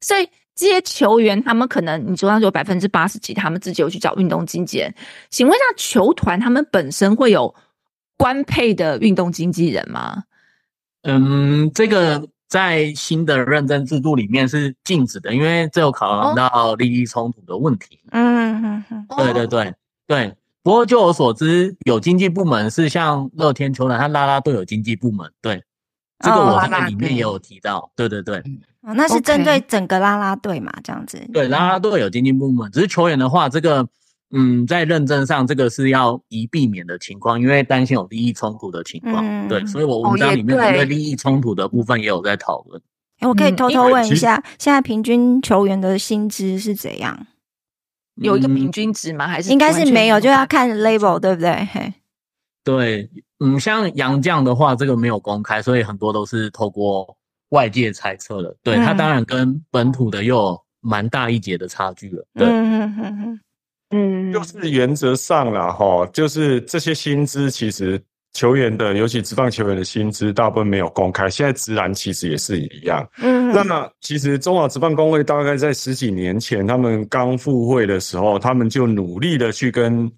[0.00, 4.94] 所以这些球员他们可能你说他有百分之八十几，他们自己有去找运动经纪人。
[5.28, 7.54] 请问一下，球团他们本身会有
[8.16, 10.24] 官配的运动经纪人吗？
[11.02, 17.98] 嗯，这个在新的认证制度里面是禁止的，因为这有考量到利益冲突的问题。
[18.10, 19.74] 嗯嗯嗯对对对。
[20.06, 20.36] 对。
[20.62, 25.32] 不过就我所知，有经济部门是像乐天球团，它拉拉队有经济部门。
[25.40, 25.64] 对，
[26.18, 27.90] 这个哦我在里面也有提到。
[27.96, 28.42] 对对对。
[28.82, 33.86] 哦，那是针对整个拉拉队嘛，这样子，对，拉拉队有经济部门，只是球员的话，这个
[34.32, 39.24] 嗯，在认证上这个是要宜避免的情况，因为担心有利益冲突的情况。
[39.24, 42.80] 嗯对，所以我文章里面针对对利益冲突的部分也有在讨论。
[43.18, 47.16] 哎，我可以嗯偷偷问一下，现在平均球员的薪资是怎样？
[47.20, 47.26] 嗯
[48.16, 49.26] 有一个平均值吗？
[49.26, 51.66] 还是应该是没有，就要看 label，对不对？
[51.72, 51.94] 嘿，
[52.62, 53.08] 对，
[53.38, 57.16] 嗯，像杨绛的话，这个没有公开，所以很多都是透过
[57.50, 58.54] 外界猜测的。
[58.62, 62.26] 对、他嗯当然跟本土的又有蛮大一截的差距了。
[62.34, 63.40] 对，嗯嗯嗯嗯
[63.90, 68.00] 嗯，就是原则上啦，哈，就是这些薪资其实
[68.32, 71.28] 球员的，尤其职棒球员的薪资，大部分没有公开。
[71.28, 73.04] 现在职篮其实也是一样。
[73.20, 80.08] 嗯，那么，其实中华职棒工会大概在十几年前，他们刚复会的时候，他们就努力的去跟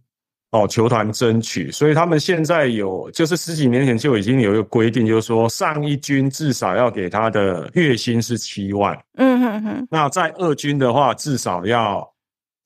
[0.50, 12.06] 哦球团争取，所以他们现在有就是十几年前就已经有一个规定，就是说上一军至少要给他的月薪是七万，嗯哼哼，那在二军的话至少要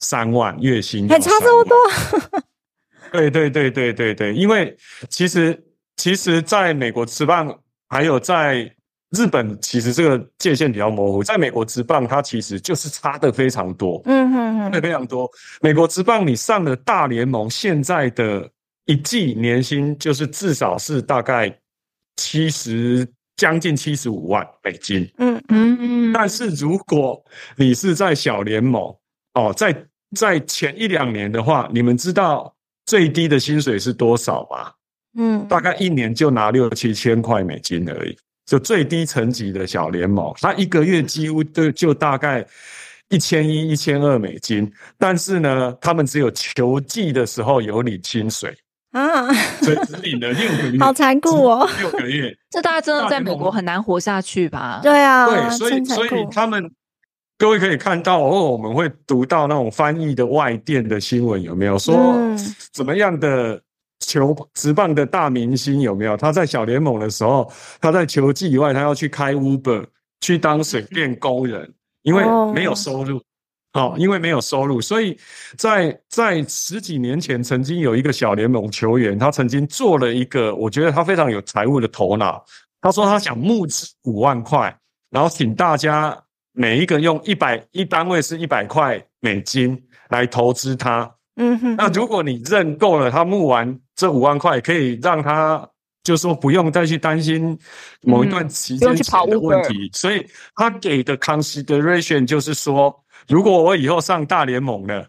[0.09, 1.76] 三万月薪，还差这么多。
[3.11, 4.76] 对对对对对对，因为
[5.09, 5.61] 其实
[5.96, 7.52] 其实在美国职棒
[7.88, 8.72] 还有在
[9.11, 11.24] 日本，其实这个界限比较模糊。
[11.24, 15.28] 在美国职棒，它其实就是差的非常多，嗯哼哼，差非常多。
[15.61, 18.48] 美国职棒你上了大联盟，现在的
[18.84, 21.52] 一季年薪就是至少是大概
[22.16, 23.04] 七十
[23.36, 25.09] 将近七十五万美金。
[25.18, 27.20] 嗯嗯嗯，但是如果
[27.57, 28.94] 你是在小联盟
[29.34, 29.72] 哦，在
[30.17, 32.53] 在前一两年的话，你们知道
[32.87, 34.73] 最低的薪水是多少吗？
[35.19, 42.45] 嗯，大概一年就拿六七千块美金而已，就最低层级的小联盟，他一个月几乎都就大概
[43.09, 44.71] 一千一、一千二美金。
[44.99, 48.55] 但是呢，他们只有球季的时候有领薪水，
[48.93, 51.67] 啊，所以只领了六个月， 好残酷哦。
[51.81, 52.37] 六个月。
[52.51, 54.81] 这大家真的在美国很难活下去吧？
[54.83, 56.71] 对啊，对，所以所以他们
[57.39, 62.39] 各位可以看到，哦，我们会读到那种翻译的外电的新闻，有没有说嗯
[62.72, 63.61] 怎么样的
[64.01, 66.16] 球职棒的大明星有没有？
[66.16, 69.84] 他在小联盟的时候，他在球季以外，他要去开 Uber
[70.20, 71.72] 去当水电工人，
[72.03, 73.20] 因为哦没有收入。
[73.72, 75.14] 好、因为没有收入，所以
[75.59, 82.43] 在在十几年前，曾经有一个小联盟球员，他曾经做了一个，我觉得他非常有财务的头脑。
[82.80, 84.74] 他说他想募资五万块，
[85.11, 86.18] 然后请大家
[86.57, 91.14] 每一个用一百一单位是一百块美金来投资它。
[91.36, 95.68] 嗯哼，那如果你认购了，他募完这五万块，可以让他
[96.02, 97.59] 就说不用再去担心
[98.00, 99.90] 某一段期间的问题。
[99.92, 105.07] 所以他给的 consideration 就是说，如果我以后上大联盟了，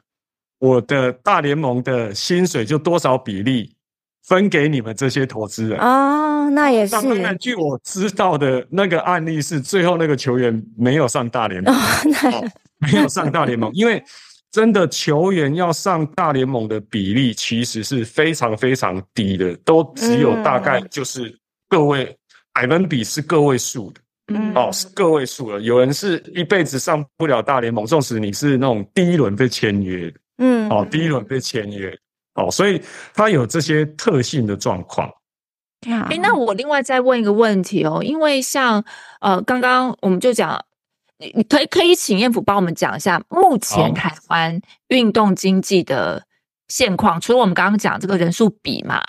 [0.59, 3.73] 我的大联盟的薪水就多少比例
[4.27, 5.79] 分给你们这些投资人。
[5.79, 12.43] 哦，那也是那当然，据我知道的那个案例是，最后那个球员没有上大联盟，哦
[12.79, 14.03] 没有 上大联盟，因为
[14.51, 21.33] 真的球员要上大联盟的比例其实是非常非常低的，都只有大概就是
[21.69, 22.15] 个位
[22.53, 24.01] 百分比是个位数的。
[24.29, 25.61] 嗯哦，是个位数了。
[25.61, 31.97] 有人是一辈子上不了大联盟，纵使你是那种第一轮被签约的，嗯，哦，第一轮被签约，
[32.37, 32.81] 哦，所以
[33.13, 35.11] 它有这些特性的状况。
[35.87, 38.83] 哎哎，那我另外再问一个问题哦，因为像
[39.19, 40.63] 呃，刚刚我们就讲，
[41.19, 46.23] 你你可以可以请燕府帮我们讲一下目前好台湾运动经济的
[46.67, 49.03] 现况，除了我们刚刚讲这个人数比嘛，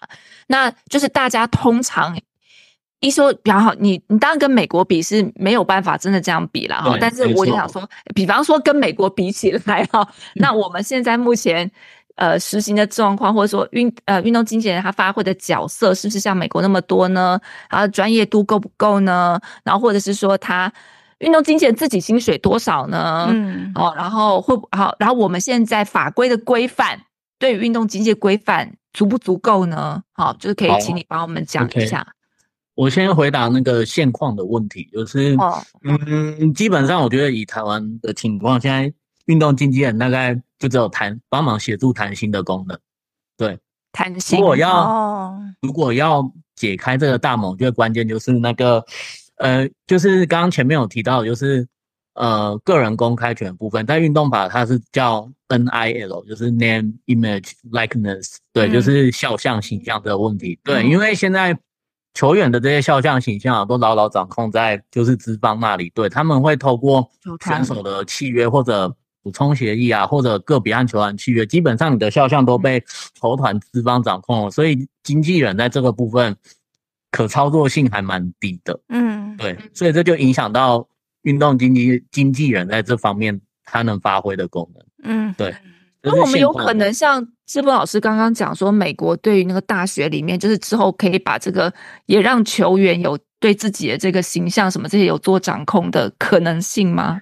[0.49, 2.19] 那就是大家通常。
[3.01, 10.05] 一说比较好，你你当然跟美国比是没有办法真的这样比了哈，但是我就想说，比方说跟美国比起来哈，
[10.35, 11.71] 那我们现在目前
[12.19, 17.41] 呃实行的状况，或者说运呃运动经纪人他发挥的角色是不是像美国那么多呢？
[17.71, 19.41] 然后专业度够不够呢？
[19.65, 20.73] 然后或者是说他
[21.21, 23.27] 运动经纪人自己薪水多少呢？
[23.31, 27.01] 嗯，哦，然后会好，然后我们现在法规的规范
[27.39, 30.03] 对于运动经济规范足不足够呢？
[30.13, 32.07] 好，就是可以请你帮我们讲一下。
[32.75, 38.93] 我先回答那个现况的问题，就是哦，嗯，基本上我觉得以台湾的情况，现在
[39.29, 42.79] 运动经纪人大概就只有谈帮忙协助谈心的功能。
[43.37, 43.59] 对，
[43.93, 48.85] 谈心如果要哦，如果要解开这个大盟，我觉得关键就是那个
[49.37, 51.67] 呃，就是刚刚前面有提到，就是
[52.15, 58.73] 呃个人公开权部分，在运动法它是叫 NIL，就是 Name Image Likeness，对，嗯。
[58.73, 60.59] 就是肖像形象的问题。
[60.65, 60.91] 对，嗯。
[60.91, 61.57] 因为现在
[62.15, 67.09] 球员的这些肖像形象啊，都牢牢掌控在就是资方那里，对他们会透过
[67.45, 72.83] 选手的契约或者补充协议啊，或者个别和球员契约，基本上你的肖像都被
[73.21, 76.37] 球团资方掌控了，所以经纪人在这个部分
[77.11, 78.79] 可操作性还蛮低的。
[78.89, 80.87] 嗯，对，所以这就影响到
[81.23, 84.85] 运动经纪经纪人在这方面他能发挥的功能。
[85.03, 85.55] 嗯，对
[86.01, 91.73] 那我们有可能像志波老师刚刚讲说，美国对于那个大学里面，就是之后可以把这个
[92.07, 97.21] 也让球员有对自己的这个形象什么这些有做掌控的可能性吗？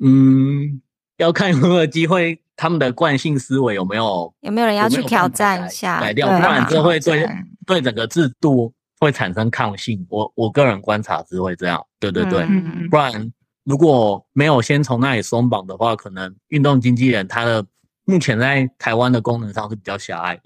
[0.00, 0.80] 嗯，
[1.16, 6.00] 要看有没有机会，他们的惯性思维有没有有没有人要去挑战一下？
[6.00, 7.28] 改掉，不然这会对
[7.66, 10.06] 对整个制度会产生抗性。
[10.08, 13.32] 我我个人观察是会这样，对对对，嗯不然
[13.64, 17.64] 如果没有先从那里松绑的话，可能运动经纪人他的
[18.04, 20.42] 目前在台湾的功能上是比较狭隘的。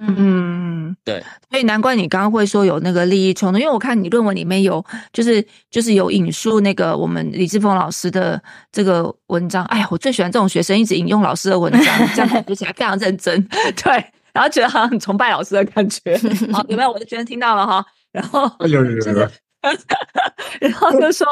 [0.00, 1.20] 嗯，对，
[1.50, 8.40] 所以难怪你刚刚会说有那个利益冲突，因为我看你论文里面有，就是就是有引述那个我们李志峰老师的
[8.70, 9.64] 这个文章。
[9.64, 11.82] 哎呀，我最喜欢这种学生一直引用老师的文章，
[12.14, 13.42] 这样感觉起来非常认真。
[13.82, 13.92] 对，
[14.32, 16.16] 然然后觉得好像很崇拜老师的感觉。
[16.52, 16.92] 好， 有没有？
[16.92, 17.84] 我的学生听到了哈。
[18.12, 19.28] 然后有有有有。
[20.60, 21.26] 然后就说，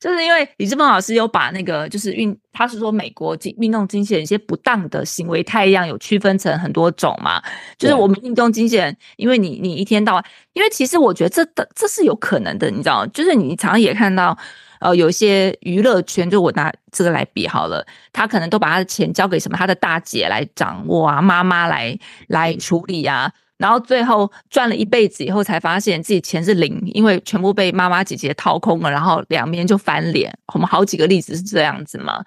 [0.00, 7.40] 就是因为李志峰老师有把那个就是运，他是说美国经运动经纪人一些不当的行为太阳有区分成很多种嘛，
[7.78, 10.24] 就是我们运动经纪人，因为你你一天到晚，
[10.54, 14.36] 因为其实我觉得这的这是有可能的，你知道，就是你常常也看到，
[14.80, 23.32] 呃，有一些娱乐圈，就我拿这个来比好了，他可能都把他的钱交给什么他的大姐来掌握啊，妈妈来来处理啊。
[23.58, 30.32] 然后最后赚了一辈子以后，才发现自己钱是零，因为全部被妈妈姐姐掏空了，然后两边就翻脸。
[30.54, 32.24] 我们好几个例子是这样子嘛，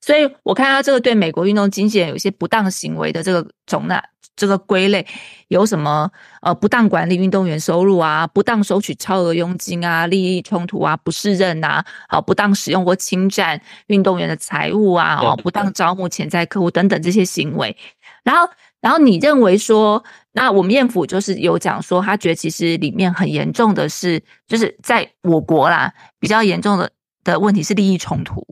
[0.00, 4.02] 所以我看到这个对美国运动经纪人有些不当行为的这个总纳
[4.34, 5.06] 这个归类，
[5.46, 6.10] 有什么
[6.40, 17.76] 呃不当管理运动员收入啊，不当收取超额佣金啊，利益冲突啊，不适任啊，好不当使用或侵占运动员的财物啊，哦不当招募潜在客户等等这些行为，
[18.24, 18.48] 然后。
[18.82, 20.02] 然后你认为说，
[20.32, 26.90] 那我们燕府就是有讲说，他觉得其实里面很严重的是，就是在我国啦，比较严重的
[27.22, 28.42] 的问题是利益冲突。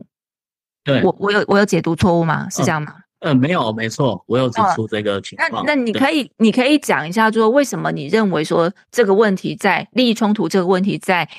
[0.83, 2.47] 对，我我有我有解读错误吗？
[2.49, 2.95] 是这样吗？
[3.19, 5.63] 嗯，没有，没错，我有指出这个情况。
[5.65, 11.29] 那那你可以你可以讲一下，说为什么你认为说这个问题在利益冲突这个问题在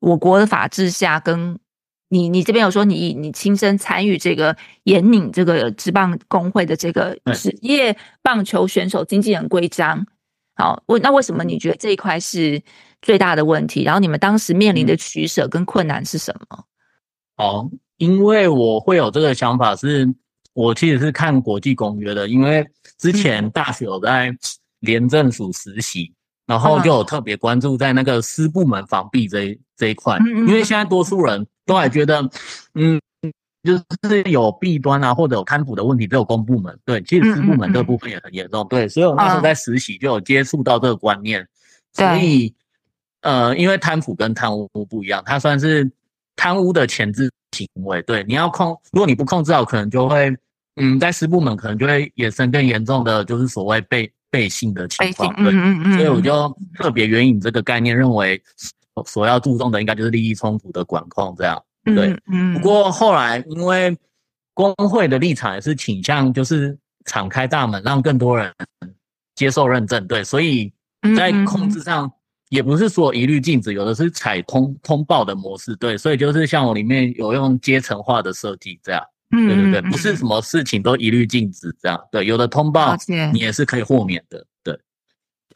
[0.00, 1.58] 我国的法治下跟。
[2.14, 10.06] 你你这边有说你你亲身参与这个严拧这个职棒工会的这个职业棒球选手经纪人规章，
[10.54, 12.62] 好，为那为什么你觉得这一块是
[13.02, 13.82] 最大的问题？
[13.82, 16.64] 然后你们当时面临的取舍跟困难是什么？
[17.36, 20.08] 哦，因为我会有这个想法，是
[20.52, 22.64] 我其实是看国际公约的，因为
[22.96, 24.32] 之前大学有在
[24.78, 26.12] 廉政署实习，
[26.46, 31.44] 然后就有特别关注在那个私部门防弊这这一块，因为现在多数人。
[31.66, 32.28] 都还觉得，
[32.74, 33.00] 嗯，
[33.62, 33.76] 就
[34.08, 36.78] 是有弊端啊，或者有贪腐的问题，只有公部门。
[36.84, 38.66] 对，其实私部门这部分也很严重。
[38.68, 41.46] 对，所以我那时候在实习就有接触到这个观念。
[41.94, 42.52] 所以，
[43.22, 45.90] 呃，因为贪腐跟贪污不一样，它算是
[46.36, 48.02] 贪污的前置行为。
[48.02, 50.36] 对，你要控，如果你不控制好，可能就会，
[50.76, 55.34] 嗯，在私部门可能就会衍生更严重的，就是所谓被背信的情况。
[55.42, 55.52] 对，
[55.96, 58.42] 所以我就特别援引这个概念，认为。
[59.06, 62.14] 所要注重的应该就是利益冲突的管控，这样对。
[62.54, 63.96] 不过后来因为
[64.52, 68.52] 工会的立场也是倾向就是敞开大门，让更多人
[69.34, 70.22] 接受认证，对。
[70.22, 70.72] 所以
[71.16, 72.10] 在控制上
[72.50, 75.98] 也不是说一律禁止，有的是采通通报的模式，对。
[75.98, 82.24] 所以就是像我里面有用阶层化的设计，这样，对对对，不是什么事情都一律禁止，这样对。
[82.24, 82.96] 有的通报
[83.32, 84.46] 你也是可以豁免的。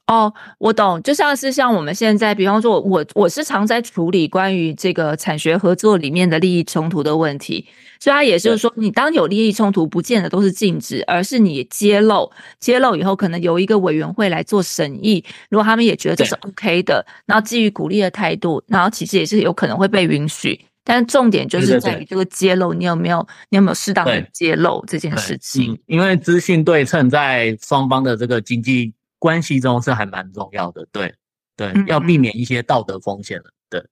[0.09, 7.67] 哦，我懂，就像是像我们现在，比方说，我我是常在处理关于这个产学合作里面的利益冲突的问题，
[8.01, 25.79] 所以它也就是说，你当有利益冲突，不见得都是禁止，而是你揭露，揭露以后，可能由一个委员会来做审议，如果他们也觉得这是 OK 的，然后基于鼓励的态度，然后其实也是有可能会被允许，但重点就是在于这个揭露，你有没有，你有没有适当的揭露这件事情？
[25.85, 28.95] 因为资讯对称在双方的这个经济。
[29.19, 31.14] 关系中是还蛮重要的，对
[31.57, 33.85] 对，要避免一些道德风险的，对，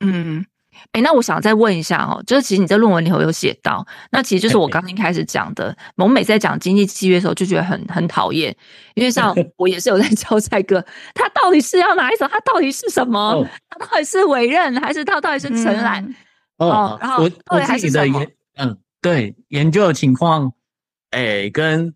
[0.00, 0.46] 嗯，
[0.92, 8.56] 哎，那我想再问一下哦，就是其实你在论文里头有写到，那其实就是我刚刚开始讲的，我们每次在讲经济契约的时候就觉得很很讨厌，
[8.94, 10.80] 因为像 我也是有在教蔡哥，
[11.12, 12.28] 他到底是要哪一种？
[12.30, 13.44] 他到底是什么？
[13.68, 16.04] 他到底是委任还是他到底是承揽？
[16.58, 20.52] 哦，然后我我自己的研，嗯，对，研究的情况，
[21.10, 21.92] 哎，跟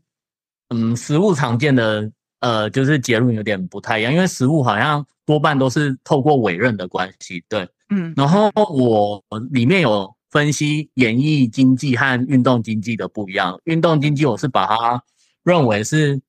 [0.70, 2.10] 嗯实物常见的。
[2.42, 9.22] 呃，就是结论有点不太一样，因为实物好像多半都是透过委任的关系，对，嗯，然后我
[9.52, 15.00] 里面有分析演艺经济和运动经济的不一样，运动经济我是把它
[15.44, 16.20] 认为是，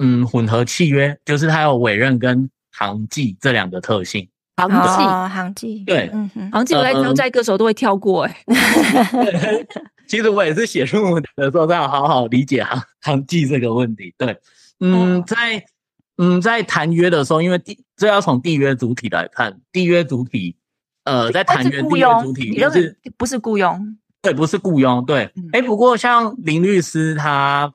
[0.00, 4.28] 嗯，混合契约，就是它有委任跟行迹这两个特性，
[4.58, 8.36] 行记，行迹，对，嗯哼行迹我在挑在歌手都会跳过，哎，
[10.06, 14.38] 其实我也是写论文的时候，要好好理解行行迹这个问题，对。
[14.80, 15.64] 嗯，在
[16.16, 20.56] 嗯在谈约的时候，因为地这要从缔约主体来看，缔约主体
[21.04, 23.98] 呃在谈约缔约主体就是不是雇佣？
[24.20, 25.04] 对，不是雇佣。
[25.04, 27.72] 对，哎，不过像林律师他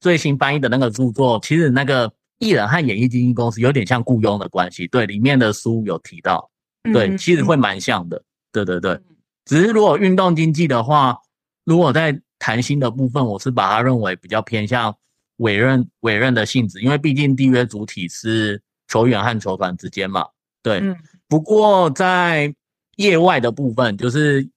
[0.00, 4.86] 最新翻译的那个著作，其实那个艺人和演艺经纪公司有点像雇佣的关系。
[4.88, 6.50] 对，里面的书有提到，
[6.92, 8.22] 对，其实会蛮像的。
[8.52, 9.00] 对对对，
[9.44, 11.16] 只是如果运动经济的话，
[11.64, 14.94] 如果在谈心的部分，我是把它认为比较偏向。
[15.36, 20.26] 委任委任的性质，因为毕竟缔约主体是球员和球团之间嘛，
[20.62, 20.82] 对。
[21.28, 22.54] 不过在
[22.96, 24.48] 业外的部分，就是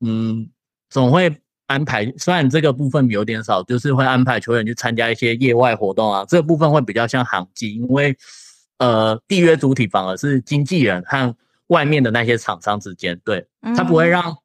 [0.00, 0.48] 嗯，
[0.88, 1.34] 总会
[1.66, 8.16] 安排，虽然这个部分有点少，就是会安排球员去参加一些业外活动啊，这个部分会比较像行迹，因为
[8.78, 11.34] 呃，缔约主体反而是经纪人和
[11.68, 14.36] 外面的那些厂商之间，对他不会让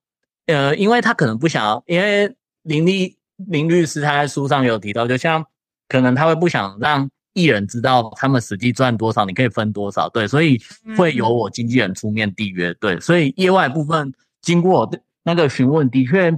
[0.48, 5.46] 呃，因为他可能不想要，因为林立林律师他在书上有提到，就像
[5.88, 10.62] 可能他会不想让艺人知道他们实际赚多少，你可以分多少，对，所以
[10.98, 14.90] 会由我经纪人出面缔约，对，所以业外部分经过
[15.24, 16.38] 那个询问，的确。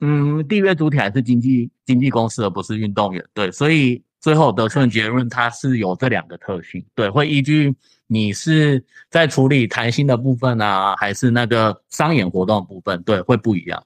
[0.00, 3.24] 嗯，缔约主体还是经纪经纪公司，而不是运动员。
[3.34, 6.86] 对，所以最后得出的结论，它是有这两个特性。
[6.94, 7.74] 对，会依据
[8.06, 8.80] 你是
[9.10, 13.82] 在处理谈心的部分啊，还是那个商演活动部分，对，会不一样。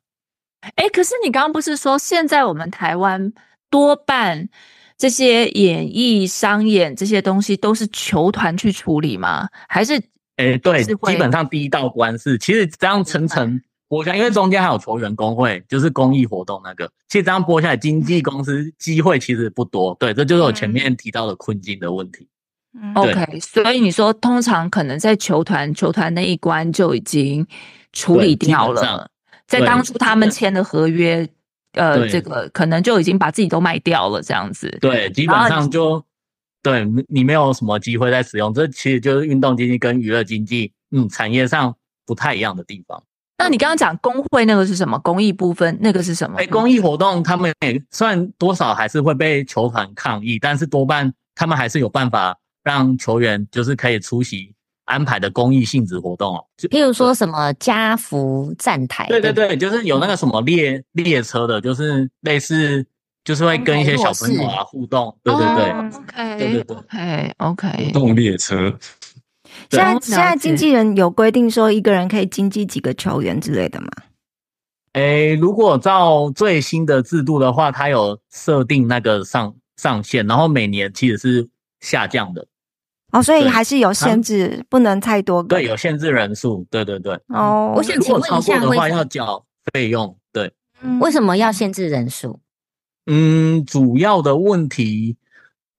[0.75, 3.33] 哎，可是你刚刚不是说，现在我们台湾
[3.71, 4.51] 多半
[5.03, 9.49] 这些演艺商演这些东西都是球团去处理吗？
[9.69, 10.01] 还是？
[10.37, 13.61] 哎，对，基本上第一道关是，其实这样层层。
[13.89, 16.89] 剥下，因为中间还有球员工会，就是公益活动那个。
[17.09, 19.93] 其实这样剥下来，经纪公司机会其实不多。
[19.99, 22.29] 对，这就是我前面提到的困境的问题。
[22.95, 27.45] OK，所以你说通常可能在球团球团那一关就已经
[27.93, 29.11] 处理掉了，
[29.49, 31.29] 在当初他们签的合约，
[31.73, 34.69] 呃，这个可能就已经把自己都卖掉了，这样子。
[34.81, 36.05] 对，基本上就
[36.63, 38.53] 对你没有什么机会再使用。
[38.53, 41.75] 这其实就是运动经济跟娱乐经济，嗯，产业上
[42.07, 43.03] 不太一样的地方。
[43.39, 44.99] 那你刚刚讲工会那个是什么？
[45.01, 46.39] 公益部分那个是什么？
[46.39, 54.55] 哎，公益活动他们也算多少还是会被球团抗议，但是多半他们还是有办法让球员就是可以出席
[54.85, 56.45] 安排的公益性质活动哦。
[56.57, 62.85] 就譬如说什么家福站台，对对对，就是有那个什么列列车的，就是类似
[63.25, 68.77] 就是会跟一些小朋友啊互动，对对对，OK，对对对，哎，OK，互动列车。
[69.71, 73.89] 现在现在经纪人有规定说一个人可以经纪几个球员之类的吗？
[74.95, 81.49] 诶，如果照最新的制度的话，它有设定那个上上限，然后每年其实是
[81.81, 82.47] 下降的。
[83.13, 85.49] 哦，所以还是有限制，不能太多个。
[85.51, 86.67] 对，有限制人数。
[86.71, 87.15] 对对对。
[87.29, 90.17] 哦，我想请问一下，的话要缴费用。
[90.33, 90.53] 对，
[91.01, 92.41] 为什么要限制人数？
[93.07, 95.17] 嗯，主要的问题。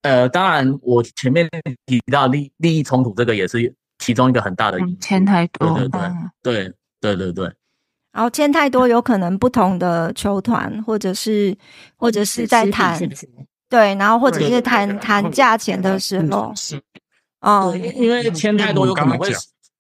[0.04, 1.50] 呃，当然，我前面
[1.86, 4.98] 提到利利益冲突，这个也是其中一个很大的因素。
[5.00, 6.02] 签太多，对对
[6.44, 6.54] 对
[7.00, 7.54] 对对对对。
[8.12, 11.58] 然后签太多，有可能不同的球团，或者是
[11.96, 13.00] 或者是在谈，
[13.70, 16.54] 对，然后或者是谈谈价钱的时候，
[17.44, 19.32] 哦，因为签太多有可能会。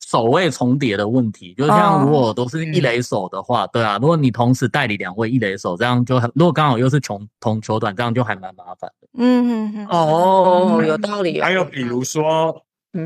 [0.05, 9.07] 守位重叠的问题，就像如果都是一垒手的话，对啊，如果你同时代理两位一垒手，这样就很，如果刚好又是穷同球短，这样就还蛮麻烦的。
[9.17, 11.41] 嗯嗯哦，有道理。
[11.41, 12.55] 还有比如说，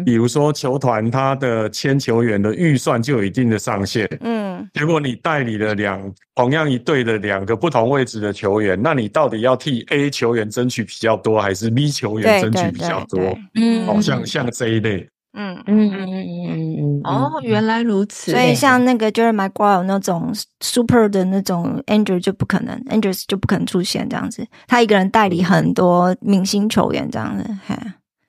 [0.06, 13.38] 比如说球团他的签球员的预算就有一定的上限，嗯，结果你代理了两同样一队的两个不同位置的球员，那你到底要替 A 球员争取比较多，还是 B 球员争取比较多？
[13.56, 15.08] 嗯，好像像这一类。
[15.40, 18.32] 嗯嗯嗯嗯嗯嗯哦，原来如此。
[18.32, 24.48] 所以像那个 Jerry Maguire 那种 super 的那种 Andrew 就不可能，Andrew 就不可能出现这样子。
[24.66, 27.78] 他一个人代理很多明星球员这样子，哈。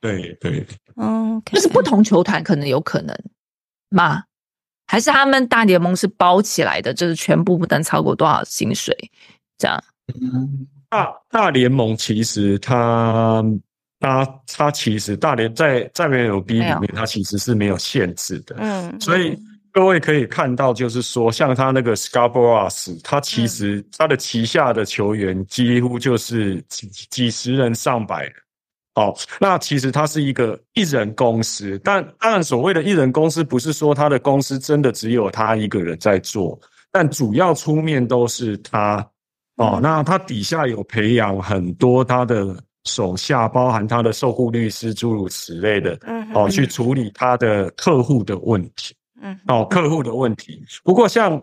[0.01, 3.17] 对对，嗯，就是不同球团可能有可能
[3.91, 4.23] 嘛？
[4.87, 8.97] 还是他们大联盟是包起来的，就是全部不能超过多少薪水
[9.59, 9.83] 这样？
[10.89, 13.43] 大大联盟其实它。
[14.01, 18.55] 它它其实大连在在 MLB 里面，它其实是没有限制的。
[18.61, 19.37] 嗯，所以
[19.73, 28.33] 各位可以看到，就是说，像他那个 Scarboroughs，他其实他的旗下的球员几乎就是几几十人、上百人。
[28.99, 36.59] 哦，那其实它是一个一人公司，但当然所谓的艺人公司，不是说他的公司真的只有他一个人在做，
[36.91, 39.07] 但主要出面都是他。
[39.57, 42.57] 哦，那他底下有培养很多他的。
[42.85, 45.99] 手下包含他的售后律师，诸如此类的，
[46.33, 50.65] 哦，去处理他的客户的问题，嗯，哦，客户的问题。
[50.85, 51.43] 不过像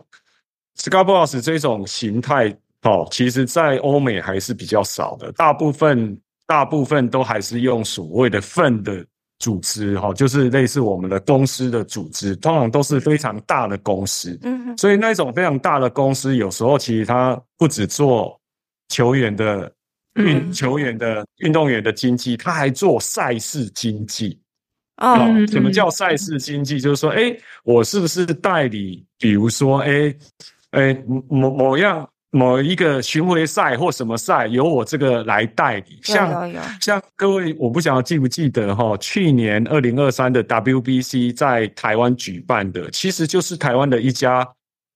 [0.76, 2.48] Scarborough 这种形态，
[2.82, 9.04] 哦，其实在欧美还是比较少的，大部分大部分都还是用所谓的份的
[9.38, 18.40] 组织，哈，就是类似我们的公司的组织，通常都是非常大的公司，嗯，所以那种非常大的公司，有时候其实它不只做
[18.88, 19.72] 球员的。
[20.16, 24.40] 运球员的运动员的经济，它还做赛事经济。
[24.96, 26.80] 哦，什么叫赛事经济？
[26.80, 29.04] 就是说，哎，我是不是代理？
[29.18, 30.16] 比如说，哎，
[30.70, 30.94] 哎，
[31.28, 35.98] 某某样某一个巡回赛或什么赛，由我这个来代理。
[36.02, 38.96] 像像各位，我不晓得记不记得哈？
[38.98, 44.46] 去年二零二三的 WBC 在台湾举办的，其实就是台湾的一家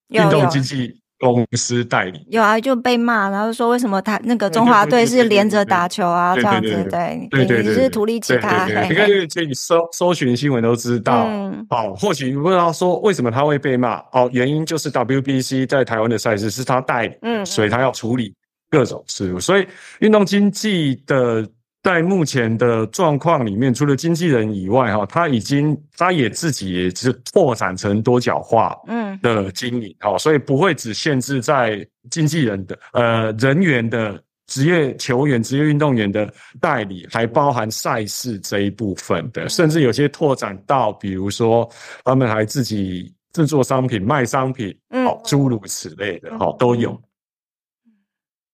[0.09, 1.01] 运动经济。
[1.21, 2.27] 公司代理。
[2.31, 11.29] 有啊，就被骂，然后说为什么他那个中华队是连着打球啊，这样子，对对对，你是图利其他，你看这你搜搜寻新闻都知道，
[11.69, 18.35] 哦，或许你不知道说为什么他会被骂，哦，原因就是 WBC 在台湾的赛事是他代理，嗯，所以他要处理
[18.71, 19.67] 各种事务，所以
[20.01, 21.47] 运动经济的。
[21.83, 41.67] 在目前的状况里面，除了经纪人以外，哈，他已经他也自己也是拓展成多角化嗯的经营，哈，所以不会只限制在经纪人的呃人员的职业球员、职业运动员的代理，还包含赛事这一部分的，甚至有些拓展到，比如说
[42.05, 47.01] 他们还自己制作商品、卖商品，嗯，诸如此类的，哈，都有。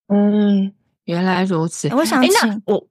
[0.07, 0.73] 嗯，
[1.07, 1.89] 原来如此。
[1.93, 2.87] 我想请我。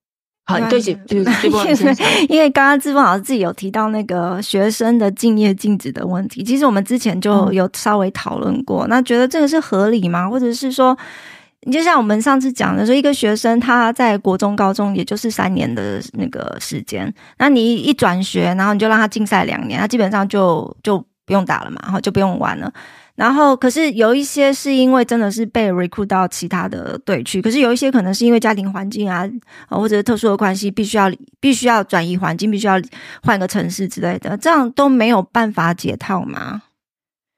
[0.47, 1.95] 好，对不起，对不起，因为
[2.29, 8.85] 因为刚刚志峰老师自己有提到那个学生的敬业禁止的问题，其实我们之前就有稍微讨论过。
[8.87, 10.29] 那觉得这个是合理吗？
[10.29, 10.95] 或者是说，
[11.61, 22.71] 你就像我们上次讲的，说一个学生他在国中、高中，也就是三年的那个时间，那你一转学，然后你就让他禁赛两年，他基本上就就不用打了嘛，然后就不用玩了。
[23.15, 29.25] 然后，可是有一些是因为真的是被 recruit 到其他的队去，可是有一些可能是因为家庭环境啊，
[29.69, 31.09] 或者特殊的关系，必须要
[31.39, 32.75] 必须要转移环境，必须要
[33.23, 36.63] 换个城市之类的，这样都没有办法解套吗？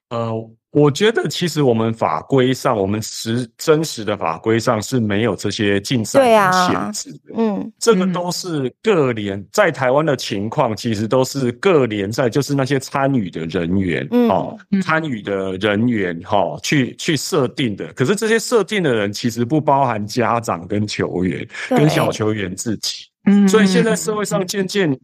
[0.09, 0.57] 呃。
[0.72, 7.34] 我觉得其实我们法规上，我们实真实的法规上是没有这些竞赛的限制的。
[7.36, 17.91] 嗯，这个都是各联在台湾的情况，其实都是各联赛，就是那些参与的人员哦，参与的人员哈，去去设定的。
[17.93, 23.05] 可是这些设定的人其实不包含家长跟球员跟小球员自己。
[23.26, 24.99] 嗯，所以现在社会上渐渐，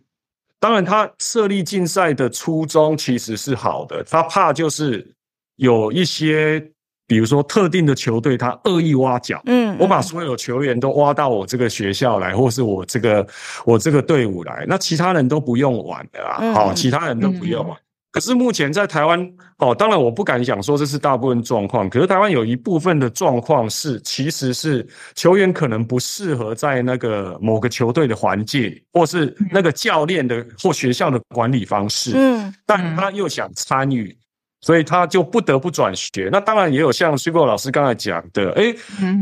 [0.60, 5.10] 当然他设立竞赛的初衷其实是好的，他怕就是。
[5.58, 6.60] 有一些，
[7.06, 13.28] 比如说特定的球队，他恶意挖角，嗯，我把所有球员都挖到我这个学校来，或是我这个
[13.66, 17.78] 我这个队伍来，那其他人都不用玩的啦，好，其他人都不用玩。
[18.12, 19.20] 可是目前在台湾，
[19.58, 34.16] 哦，当然我不敢讲说这是大部分状况，可是台湾有一部分的状况是，其实是球员可能不适合在那个某个球队的环境，或是那个教练的或学校的管理方式，嗯，但他又想参与。
[34.64, 36.30] 所以他就不得不转学。
[36.32, 38.74] 那当然也有像徐博老师刚才讲的，哎，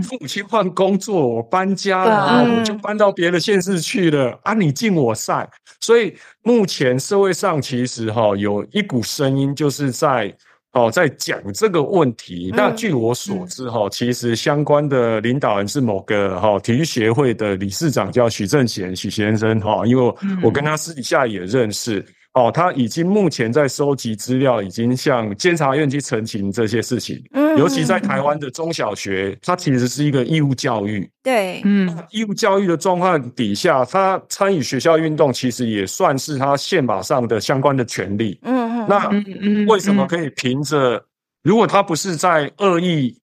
[0.04, 4.54] 父母亲换工作，我搬家了，我就搬到别的县市去了啊！
[4.54, 5.50] 你进我赛。
[5.80, 10.32] 所以目前社会上其实哈有一股声音，就是在
[10.74, 12.54] 哦在讲这个问题。
[12.56, 20.14] 那据我所知哈，其实相关的领导人是某个哈体育协会的理事长，叫许正贤许先生哈，因为
[20.44, 22.06] 我跟他私底下也认识。
[22.34, 27.22] 哦，他已经目前在收集资料，已经向监察院去澄清这些事情。
[27.34, 31.10] 嗯，尤其在台湾的中小学，它其实是一个义务教育。
[31.22, 38.40] 对，嗯，义务教育的状况底下，他参与学校运动，其实也算是他宪法上的相关的权利。
[38.44, 41.04] 嗯嗯，那为什么可以凭着？
[41.44, 43.14] 如果他不是在恶意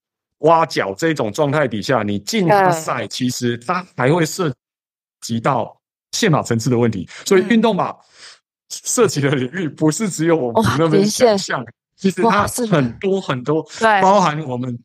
[0.40, 4.52] 挖角这种状态底下，你进他赛，其实他还会涉
[5.22, 5.74] 及到
[6.12, 7.08] 宪法层次的问题。
[7.24, 7.96] 所以运动嘛。
[8.68, 11.64] 涉及的领域不是只有我们那么想象，
[11.96, 14.78] 其实它是很多很多，对，包含我们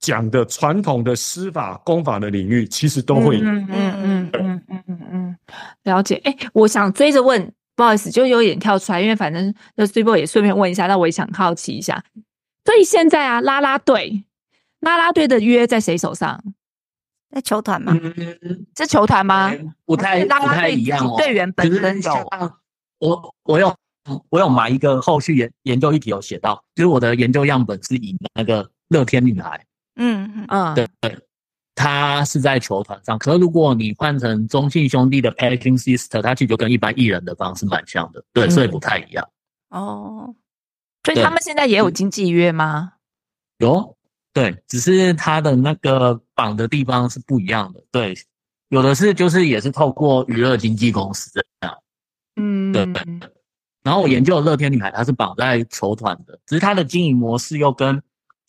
[0.00, 3.38] 讲的传统的司法公法的领域，其实都会。
[3.40, 5.36] 嗯嗯嗯嗯嗯嗯嗯，
[5.84, 6.20] 了解。
[6.24, 12.02] 哎，我想追着问，不好意思，就有点跳出来，因为反正那 s u p 也顺便问一下，那我也想好奇一下。
[12.64, 14.24] 所以现在啊，拉拉队，
[14.80, 16.42] 拉拉队的约在谁手上？
[17.34, 17.98] 在球团吗？
[18.76, 19.50] 是球团吗？
[19.86, 21.16] 不太不太一样哦。
[21.16, 22.12] 队员本身有。
[23.02, 23.74] 我我有
[24.30, 29.60] 我有买一个后续研研究议题有写到，就是我的研究样本是以那个乐天女孩，
[29.96, 31.18] 嗯嗯，对对，
[31.74, 39.28] 她是在球团上，可是如果你换成中信兄弟的 p a c k i n g Sister，她其实就跟一般艺人的方式蛮像的，对，所以不太一样。
[39.70, 40.32] 哦，
[41.02, 42.92] 所以他们现在也有经纪约吗？
[43.58, 43.96] 有，
[44.32, 48.14] 对，只是他的那个绑的地方是不一样的，对，
[48.68, 51.81] 有的是就是也是透过娱乐经纪公司这样。
[52.36, 52.86] 嗯，对。
[53.82, 58.00] 然后我研究的乐天女孩，她是绑在球团的，只是她的经营模式又跟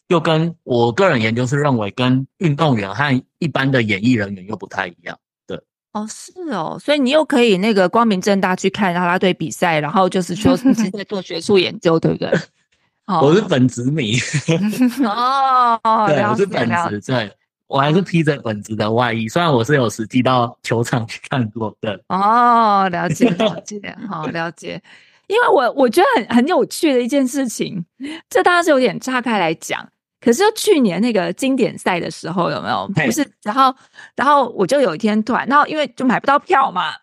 [0.10, 5.18] 又跟我个人研究是认为跟运动员和一般的演艺人员又不太一样。
[5.48, 5.60] 对，
[5.94, 12.32] 哦，是哦，所以你又可以那个光明正大去看啦啦队比赛，然后就是说是在做学术研究，对不对？
[13.22, 14.16] 我是本职迷。
[15.03, 17.32] 哦，对，我是本职对。
[17.68, 21.99] 我还是披着本子的外衣，虽然我是有实际到球场去看过的。
[22.10, 24.81] 哦，了解了解，好了解。
[25.27, 27.84] 因为我我觉得很很有趣的一件事情，
[28.30, 29.88] 这当然是有点岔开来讲。
[30.19, 32.88] 可是去年那个经典赛的时候有没有？
[32.94, 33.73] 不是，然后
[34.15, 36.94] 然后我就有一天突然，然后因为就买不到票嘛，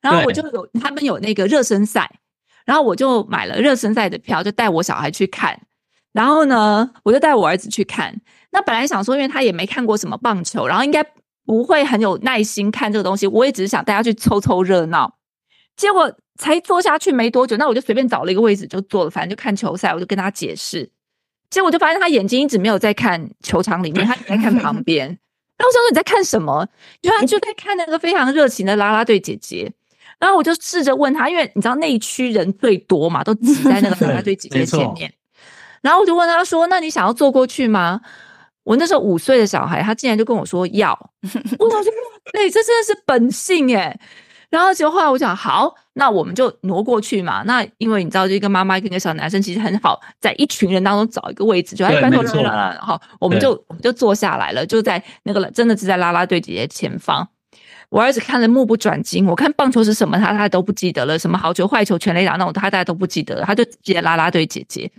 [0.00, 2.08] 然后我就有他们有那个热身赛，
[2.64, 5.58] 然后我就买了热身赛的票，就带我小孩去看。
[6.12, 8.18] 然后呢，我就带我儿子去看。
[8.58, 11.04] 那本来想说，因为他也没看过什么棒球，然后应该
[11.46, 15.14] 不会很有耐心看这个东西，我也只是想带他去凑凑热闹。
[15.76, 20.90] 结果才坐下去没多久，那我就随便找了一个位置就坐了，反正就看球赛，我就跟他解释。
[21.50, 25.06] 结果就发现他眼睛一直没有在看球场里面，他只在看旁边。
[25.56, 26.66] 然后我想说你在看什么？
[27.00, 29.72] 因为他就在看那个非常热情的啦啦队姐姐。
[30.18, 35.12] 然后我就试着问他，因为你知道那一区人最多嘛，都挤在那个啦啦队姐姐前面。
[35.80, 38.00] 然后我就问他说：“那你想要坐过去吗？”
[38.68, 40.92] 我那时候五岁的小孩，他竟然就跟我说要。
[41.58, 41.90] 我想说，
[42.34, 43.98] 哎、这真的是本性哎。
[44.50, 47.42] 然后结果后来我想，好，那我们就挪过去嘛。
[47.46, 57.26] 那因为你知道，就一个妈妈跟一个小男生，其实很好，在一群人当中找一个位置，就哎，对拜托没错啦啦啦，好，我们就我们就坐下来了，就在那个真的是在拉拉队姐姐前方。
[57.88, 64.90] 我儿子看得目不转睛，我看棒球是什么，他他都不记得了，什么好球、坏球、全垒打那种，他大家都不记得了，他就记得拉拉队姐姐。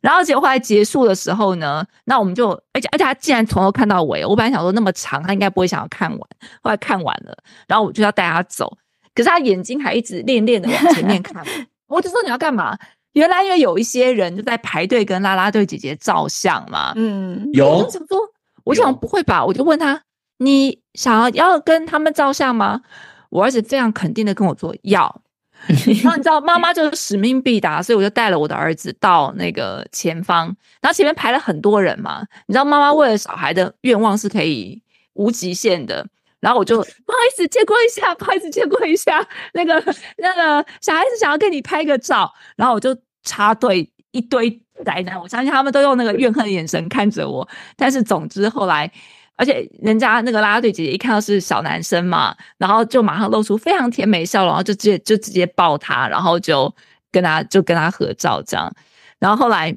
[0.00, 6.20] 然后结果后来结束的时候呢，那我们就，而且而且他竟然从头看到尾，我本来想说那么长，他应该不会想要看完，
[6.62, 7.36] 后来看完了，
[7.66, 8.76] 然后我就要带他走，
[9.14, 11.44] 可是他眼睛还一直恋恋的往前面看，
[11.88, 12.76] 我就说你要干嘛？
[13.12, 18.18] 原来因为有一些人就在排队跟啦啦队姐姐照相嘛，嗯，我有就想说，
[18.64, 19.44] 我想不会吧？
[19.44, 20.02] 我就问他，
[20.38, 22.82] 你想要要跟他们照相吗？
[23.30, 25.22] 我儿子非常肯定的跟我说要。
[25.66, 30.46] 然 后你知道，妈妈就是使命必达， 所以我就带了我的儿子到那个前方，
[30.80, 32.22] 然后前面排了很多人嘛。
[32.46, 34.80] 你知道，妈妈为了小孩的愿望是可以
[35.14, 36.06] 无极限的。
[36.38, 36.86] 然后我就不好
[37.28, 39.74] 意思借过一下，不好意思借过一下， 那个
[40.18, 44.50] 那个小孩子想要跟你拍个照，然后我就插队一堆
[44.84, 47.48] 宅男，我相信他们都用那个怨恨的眼神看着我。
[47.74, 48.88] 但是总之后来，
[49.36, 56.74] 而且人家那个啦啦队姐姐一看到是小男生嘛，然后就马上露出非常甜美笑容，然后就直接就直接抱他，然后就
[57.12, 58.72] 跟他就跟他合照这样。
[59.18, 59.76] 然后后来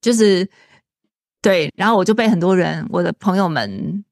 [0.00, 0.48] 就是
[1.42, 4.02] 对，然后我就被很多人我的朋友们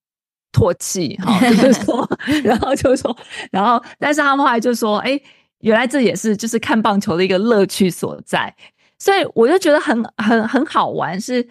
[0.52, 2.06] 唾弃哈， 就是说，
[2.44, 3.16] 然后就说，
[3.50, 5.18] 然后但是他们后来就说，哎，
[5.60, 8.54] 原来这也是就是看棒球的一个乐趣所在，
[8.98, 11.48] 所以我就觉得很很很好玩是。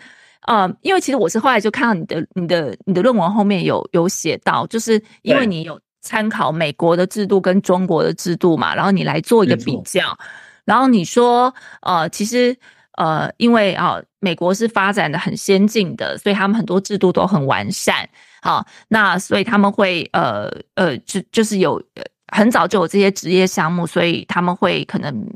[0.48, 10.18] 呃，因为其实我是后来就看到你的、你的、你的论文后面有有写到，就是因为你有参考美国的制度跟中国的制度嘛，然后你来做一个比较，
[10.64, 12.56] 然后你说，呃，其实
[12.98, 18.08] 呃，因为啊、美国是发展的很先进的，所以他们很多制度都很完善，
[18.42, 25.28] 好、那所以他们会呃呃，就就是有呃很早就有这些职业项目，所以他们会可能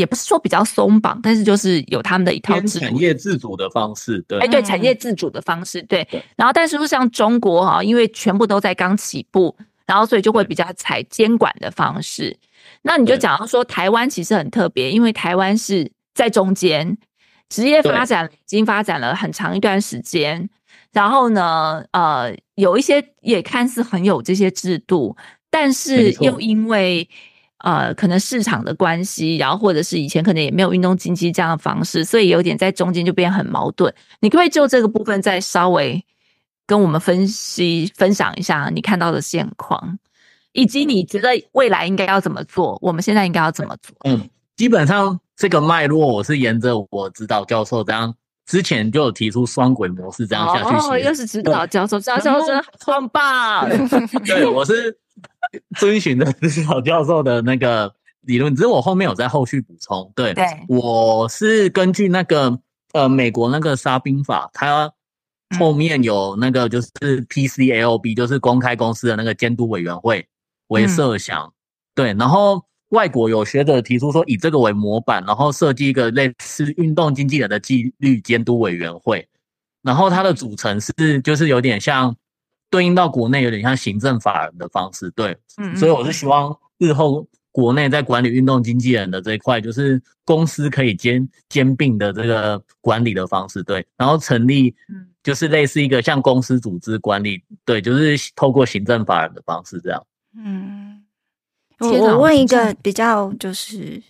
[0.00, 6.22] 也不是说比较松绑，但是就是有他们的一套产业自主的方式，对哎，，对，嗯产业自主的方式，对对。
[6.36, 9.54] 然后，但是说像中国哈，因为全部都在刚起步，
[9.86, 12.36] 然后所以就会比较采监管的方式。
[12.82, 16.96] 那你就对讲到说，台湾其实很特别，因为台湾是在中间，
[17.48, 20.48] 职业发展已经发展了很长一段时间。
[20.92, 25.16] 然后呢，呃，有一些也看似很有这些制度，
[25.50, 27.08] 但是又因为
[27.62, 33.92] 呃，可能市场的关系，然后或者是以前可能也没有运动经济这样的方式，所以有点在中间就变很矛盾。
[34.20, 36.02] 你可不可以就这个部分再稍微
[36.66, 39.98] 跟我们分析分享一下你看到的现况，
[40.52, 42.78] 以及你觉得未来应该要怎么做？
[42.80, 43.94] 我们现在应该要怎么做？
[44.04, 48.14] 嗯，基本上这个脉络我是沿着我指导教授这样，
[48.46, 53.68] 之前就有提出双轨模式这样下去哦，写又是指导教授，指导教授真的很棒。
[54.24, 54.96] 对，我是
[55.78, 57.92] 遵循的 是老教授的那个
[58.22, 60.12] 理论，只是我后面有在后续补充。
[60.14, 62.58] 对，对我是根据那个
[62.92, 64.92] 呃美国那个沙宾法，它
[65.58, 66.88] 后面有那个就是
[67.26, 70.26] PCLB，就是公开公司的那个监督委员会
[70.68, 71.52] 为设想。
[71.94, 79.26] 对，然后外国有学者提出说，以这个为模板，然后设计一个类似运动经纪人的纪律监督委员会。
[79.82, 82.14] 然后它的组成是就是有点像
[82.70, 100.06] 对应到国内有点像行政法人的方式，对，嗯所以我是希望日后国内在管理运动经纪人的这一块，就是公司可以兼兼并的这个管理的方式，对，然后成立嗯就是类似一个像公司组织管理，对，就是透过行政法人的方式这样。
[100.34, 101.02] 嗯，
[101.80, 104.00] 我问一个比较就是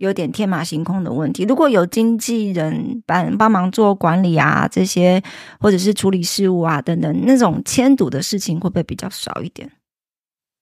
[0.00, 5.22] 有点天马行空的问题：如果有经纪人帮帮忙做管理啊，这些
[5.60, 9.70] 或者是处理事务啊等等，那种牵赌的事情会不会比较少一点？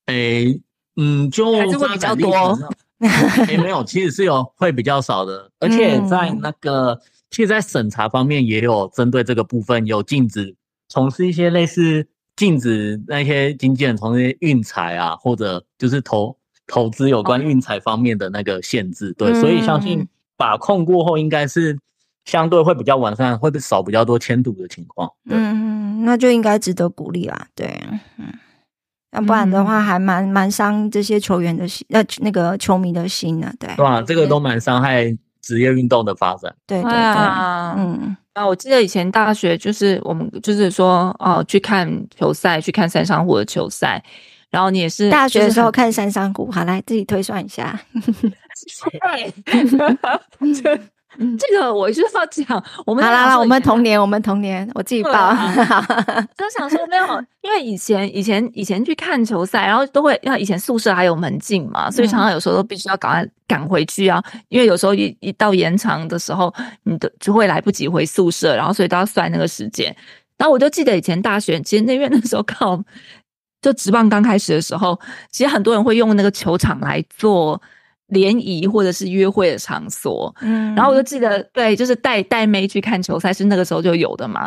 [0.06, 0.60] 诶，
[0.96, 3.46] 嗯，就还是会比较多发展历史上。
[3.46, 7.00] 诶，没有，其实是有会比较少的，而且在那个
[7.30, 10.56] 其实，在审查方面也有针对这个部分有禁止
[10.88, 16.36] 从事一些类似禁止那些经纪人从事运财啊，或者就是投
[16.68, 19.12] 投资有关运财方面的那个限制。
[19.14, 21.76] 对，所以相信把控过后，应该是
[22.24, 25.10] 相对会比较完善，会少比较多迁赌的情况。
[25.28, 27.48] 嗯，那就应该值得鼓励啦。
[27.56, 27.82] 对，
[28.18, 28.26] 嗯，
[29.10, 33.52] 要不然的话，还蛮蛮伤这些球员的心，那那个球迷的心呢。
[33.58, 35.16] 对，对啊，这个都蛮伤害。
[35.40, 44.04] 职业运动的发展，对对对，嗯啊，我记得以前大学就是我们就是说哦，去看球赛，去看三商虎的球赛，
[44.50, 47.78] 然后你也是大学的时候看三山谷，好来自己推算一下。
[51.36, 55.34] 这个我就是要讲，我们好啦啦，我们童年，我们童年，我自己报。
[56.36, 57.06] 都想说没有，
[57.40, 64.22] 因为以前以前以前去看球赛，然后都会，因为以前宿舍还有门禁嘛，所以常常有时候都必须要赶快赶回去啊。
[64.48, 66.54] 因为有时候一一到延长的时候，
[66.84, 69.94] 你的就会来不及回宿舍，然后所以都要算那个时间。
[70.36, 72.80] 然后我就记得以前大学，其实那边那时候靠
[73.60, 74.98] 就职棒刚开始的时候，
[75.30, 77.60] 其实很多人会用那个球场来做。
[78.08, 84.46] 联谊或者是约会的场所，嗯，然后我就记得，对，就是带带妹去看球赛是那个时候就有的嘛。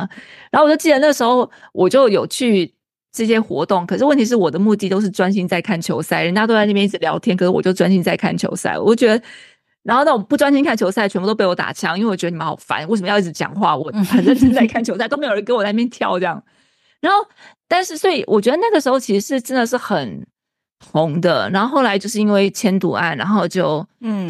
[0.50, 2.74] 然后我就记得那时候我就有去
[3.12, 8.76] 这些活动，可是问题是我的目的都是专心在看球赛，人家都在那边一直聊天，可是我就专心在看球赛。
[8.80, 9.24] 我觉得，
[9.84, 13.78] 然后那种不专心看球赛，全部都被我打枪，因为我觉得你们好烦，为什么要一直讲话？
[13.78, 16.44] 我很认真在看球赛，都没有人跟我在那边跳这样。
[17.02, 17.28] 然后，
[17.68, 20.26] 但是所以我觉得那个时候其实是真的是很。
[20.92, 24.28] 红的，然后后来就是因为迁赌案，然后就嗯，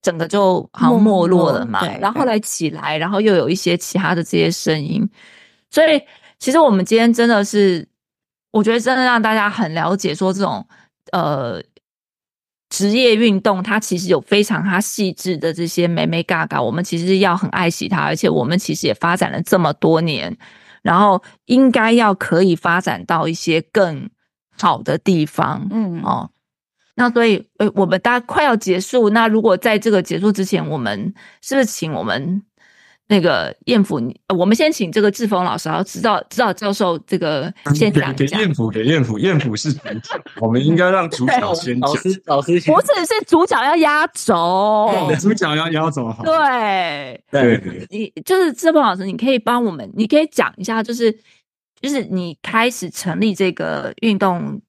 [0.00, 1.86] 整个就好像没落了嘛。
[1.98, 5.06] 然后后来起来，然后又有一些其他的这些声音，
[5.70, 6.00] 所以
[6.38, 7.86] 其实我们今天真的是，
[8.50, 10.66] 我觉得真的让大家很了解，说这种
[11.12, 11.62] 呃
[12.70, 20.34] 职业运动，它其实有非常它细致的这些美美嘎嘎，我们其实要很爱惜它，而且我们其实也发展了这么多年，
[20.84, 24.08] 然后应该要可以发展到一些更。
[24.56, 26.30] 好的地方，嗯哦，
[26.94, 32.40] 那所以，呃，我们大家快要结束，那如果在这个结束之前，我们是不是请我们？
[33.06, 34.00] 那个燕府，
[34.34, 40.00] 我们先请这个志峰老师，然后指导指导教授这个先讲给燕府，给燕府，燕府是主角，
[40.40, 41.90] 我们应该让主角先讲。
[41.90, 44.88] 老师，老师，不是是主角要压轴，
[45.20, 46.24] 主角要压轴好。
[46.24, 51.12] 对对，你就是志峰老师，你可以帮我们，你可以讲一下，就是
[51.82, 54.62] 就是你开始成立这个运动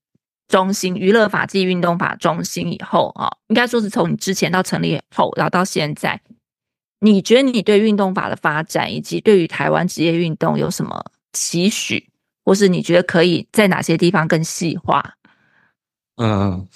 [0.50, 6.20] 中心、娱乐法纪运动法中心以后啊，应该说是从你之前到成立后，然后到现在。
[7.06, 11.04] 你觉得你对运动法的发展，以及对于台湾职业运动有什么
[11.34, 12.10] 期许，
[12.44, 15.14] 或是你觉得可以在哪些地方更细化？
[16.18, 16.68] 嗯，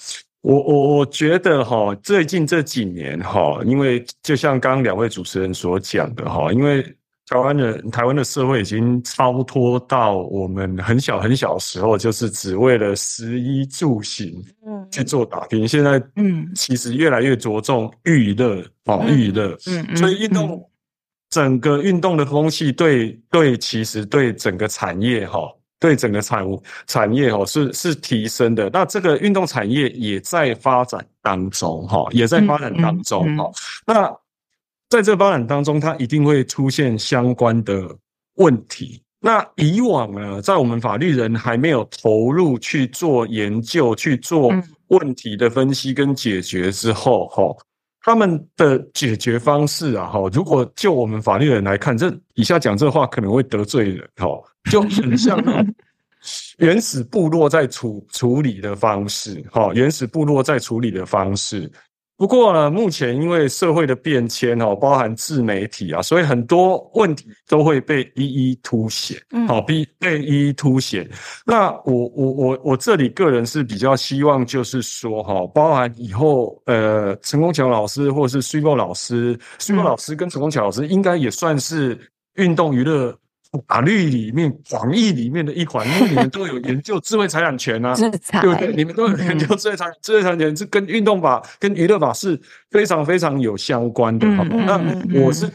[0.42, 6.96] 我我我觉得哈，最近这几年哈，因为就像刚刚两位主持人所讲的哈，因为。
[7.30, 14.34] 台湾的台湾的社会已经超脱到我们很小很小时候，就是只为了食衣住行，
[14.66, 15.66] 嗯，去做打拼。
[15.66, 20.68] 现在，嗯，其实越来越着重娱乐，哦，娱乐，嗯，所以运动
[21.30, 25.40] 整个运动的风气，对对，其实对整个产业哈，
[25.78, 28.68] 对整个产物产业哈是是提升的。
[28.72, 33.50] 那这个运动产业也在发展当中哈，也在发展当中哈。
[33.86, 34.12] 那
[34.88, 37.96] 在这发展当中，它一定会出现相关的
[38.34, 39.00] 问题。
[39.22, 44.50] 那以往呢，在我们法律人还没有投入去做研究、去做
[44.90, 47.42] 问题的分析跟解决之后，哈，
[48.02, 54.28] 他们的解决方式啊，哈，如果就我们法律人来看，这以下讲这话可能会得罪人，哈，
[54.70, 55.42] 就很像
[56.58, 61.70] 原始部落在处处理的方式，哈，原始部落在处理的方式。
[62.20, 69.18] 不过呢，目前因为社会的变迁哦，包含自媒体啊，所以很多问题都会被一一凸显，
[69.48, 71.08] 好，被被一一凸显。
[71.46, 81.98] 那我我我我这里个人是比较希望，就是说哈，包含以后呃，陈功强老师或者是苏波老师，苏波老师跟陈功强老师，应该也算是
[82.34, 83.16] 运动娱乐。
[83.66, 88.72] 法律里面、广义里面的一环，因为你们都有研究智慧财产权啊，对不对？
[88.76, 92.40] 你们都有研究智慧财智慧财产权，是跟运动法、跟娱乐法是
[92.70, 94.28] 非常非常有相关的。
[94.36, 94.80] 哈，那
[95.20, 95.50] 我是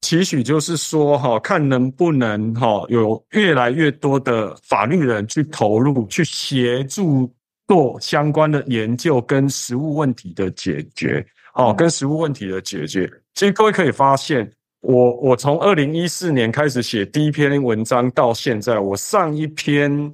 [0.00, 7.32] 期许，就是说，哈，看能不能哈，有越来越多的法律人去投入，去协助
[7.68, 11.24] 做相关的研究跟实务问题的解决。
[11.54, 14.50] 哦，跟实务问题的解决，其实各位可以发现。
[14.80, 20.12] 我我从二零一四年开始写第一篇文章到现在，我上一篇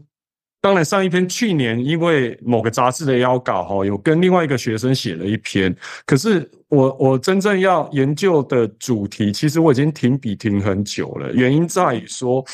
[0.60, 5.74] 当然上一篇去年因为某个杂志的邀稿哈，有跟另外一个学生写了一篇，
[6.04, 12.44] 可是我我真正要研究的主题，其实我已经停笔停很久了，原因在于说。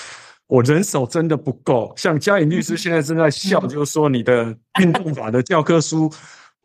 [0.48, 6.12] 我人手真的不够，像嘉颖律师现在正在笑，就是说你的运动法的教科书，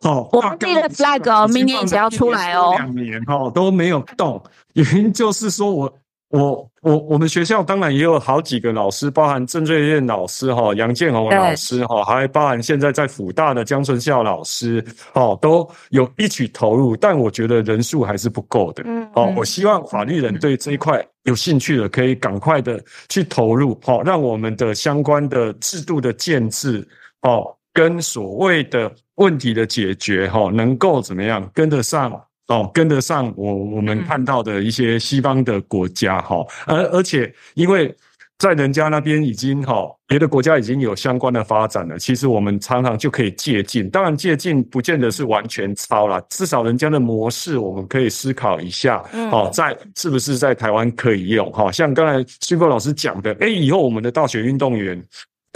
[0.02, 4.42] 哦，我们立了 flag 哦，明年也要出来哦，两年哦都没有动，
[4.74, 5.94] 原因就是说我。
[6.30, 14.84] 我我我们学校当然也有好几个老师，包含郑瑞燕老师哈、杨建宏老师哈，还包含现在在辅大的江春孝老师
[15.14, 18.84] 哦，都有一起投入，但我觉得人数还是不够的。
[18.86, 26.86] 嗯，哦，我希望法律人对这一块有兴趣的，可以赶快的去投入，好，让我们的相关的制度的建制，
[27.22, 32.20] 哦，跟所谓的问题的解决，哈，能够怎么样跟得上。
[32.48, 37.94] 哦，跟得上我我们看到的一些西方的国家哈，而而且因为
[38.38, 43.90] 在人家那边已经哈，别的国家已经有相关的发展了，其实我们常常就可以借鉴。
[43.90, 51.52] 当然借鉴不见得是完全抄了，至少人家的模式我们可以思考一下，哦，在是不是在台湾可以用？
[51.52, 55.04] 哈，像刚才徐波老师讲的，哎，以后我们的大学运动员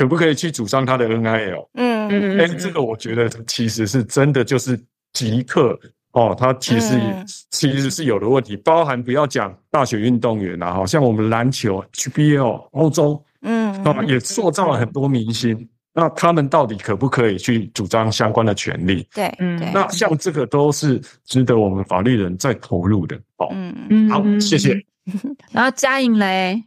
[0.01, 1.67] 可不可以去主张他的 NIL？
[1.75, 4.79] 嗯嗯，哎，这个我觉得其实是真的就是
[5.13, 5.79] 即刻。
[6.13, 19.07] 哦，他其实也其实是有的问题，包含不要讲大学运动员啊，好像我们篮球 HBL 欧洲，嗯，啊也塑造了很多明星，那他们到底可不可以去主张相关的权利？
[19.13, 23.15] 对，嗯，那像这个都是值得我们法律人在投入的。
[23.37, 24.83] 哦，嗯嗯，好，谢谢。
[25.53, 26.63] 然后嘉颖嘞，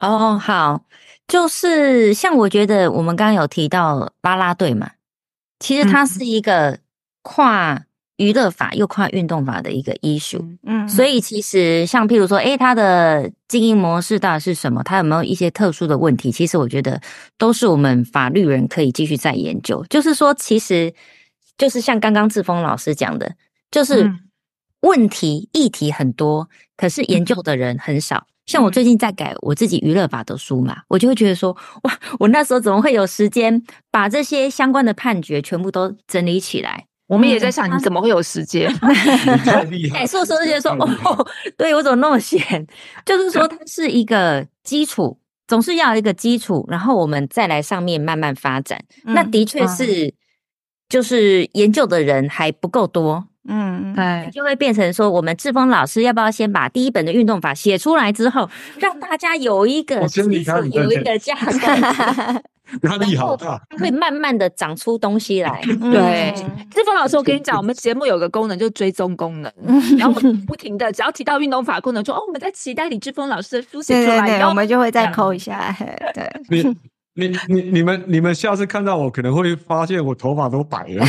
[0.00, 0.84] 哦，好，
[1.28, 4.90] 就是像我觉得我们刚刚有提到拉拉队嘛，
[5.60, 6.80] 其实它是一个
[7.22, 7.84] 跨。
[8.18, 14.82] 娱乐法又跨运动法的一个 issue，嗯，所以其实像譬如说，诶，它的经营模式到底是什么？
[14.82, 16.32] 它有没有一些特殊的问题？
[16.32, 17.00] 其实我觉得
[17.36, 19.86] 都是我们法律人可以继续再研究。
[19.88, 20.92] 就是说，其实
[21.56, 23.36] 就是像刚刚志峰老师讲的，
[23.70, 24.12] 就是
[24.80, 28.26] 问题议题很多，可是研究的人很少。
[28.48, 36.86] 像我最近在改我自己娱乐法的书嘛，我就会觉得说，哇，我那时候怎么会有时间把这些相关的判决全部都整理起来？
[37.08, 38.72] 我们也在想，你怎么会有时间？
[39.44, 40.06] 太厉害！
[40.06, 41.26] 所以说这些说哦，
[41.58, 42.66] 对我怎么那么闲？
[43.04, 48.82] 就是说，它是一个基础，总是要一个基础，然后我们再来上面慢慢发展。
[49.04, 50.14] 那的确是，
[50.88, 53.26] 就是研究的人还不够多。
[53.48, 58.48] 嗯，对，就会变成说，我们志峰老师要不要先把第一本的运动法写出来之后，
[58.78, 59.96] 让大家有一个
[60.72, 62.40] 有一个架构。
[62.82, 65.58] 压力好大，会慢慢的长出东西来。
[65.64, 66.34] 对，
[66.70, 69.50] 志峰老师，我跟你讲，我们节目有个功能，就追踪功能，
[69.98, 75.74] 然后不停的，只要提到运动法功能，说哦，我们在期待李志峰老师的书写出来，然后我们就会再扣一下。
[76.12, 76.30] 对，
[77.18, 81.04] 你你你你们你们下次看到我，可能会发现我头发都白了，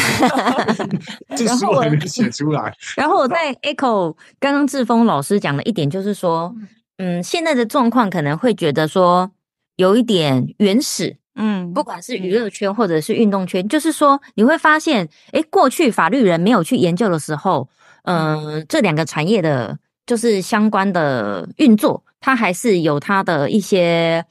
[1.38, 2.74] 这书还没写出来。
[2.98, 6.54] 然后我在 echo 刚刚志峰老师讲的一点，就是说，
[6.98, 9.30] 嗯，现在的状况可能会觉得说
[9.76, 11.18] 有一点原始。
[11.42, 17.70] 嗯，不管是娱乐圈或者是运动圈，就是说你会发现，哎，过去法律人没有去研究的时候，
[18.04, 24.26] 嗯，这两个产业的，就是相关的运作，它还是有它的一些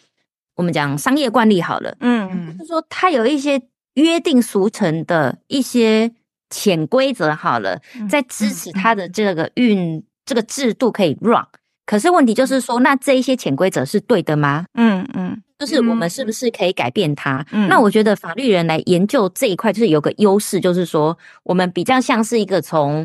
[0.59, 3.63] 我们讲商业惯例好了，嗯，就是说它有一些
[3.95, 6.11] 约定俗成的一些
[6.51, 7.81] 潜规则好了，
[8.11, 11.47] 在支持它的这个运这个制度可以 run，
[11.87, 14.67] 可是问题就是说，那这一些潜规则是对的吗？
[14.75, 15.41] 嗯嗯。
[15.61, 17.45] 就是我们是不是可以改变它？
[17.69, 23.05] 那我觉得法律人来研究这一块，就是有个优势，就是说我们比较像是一个从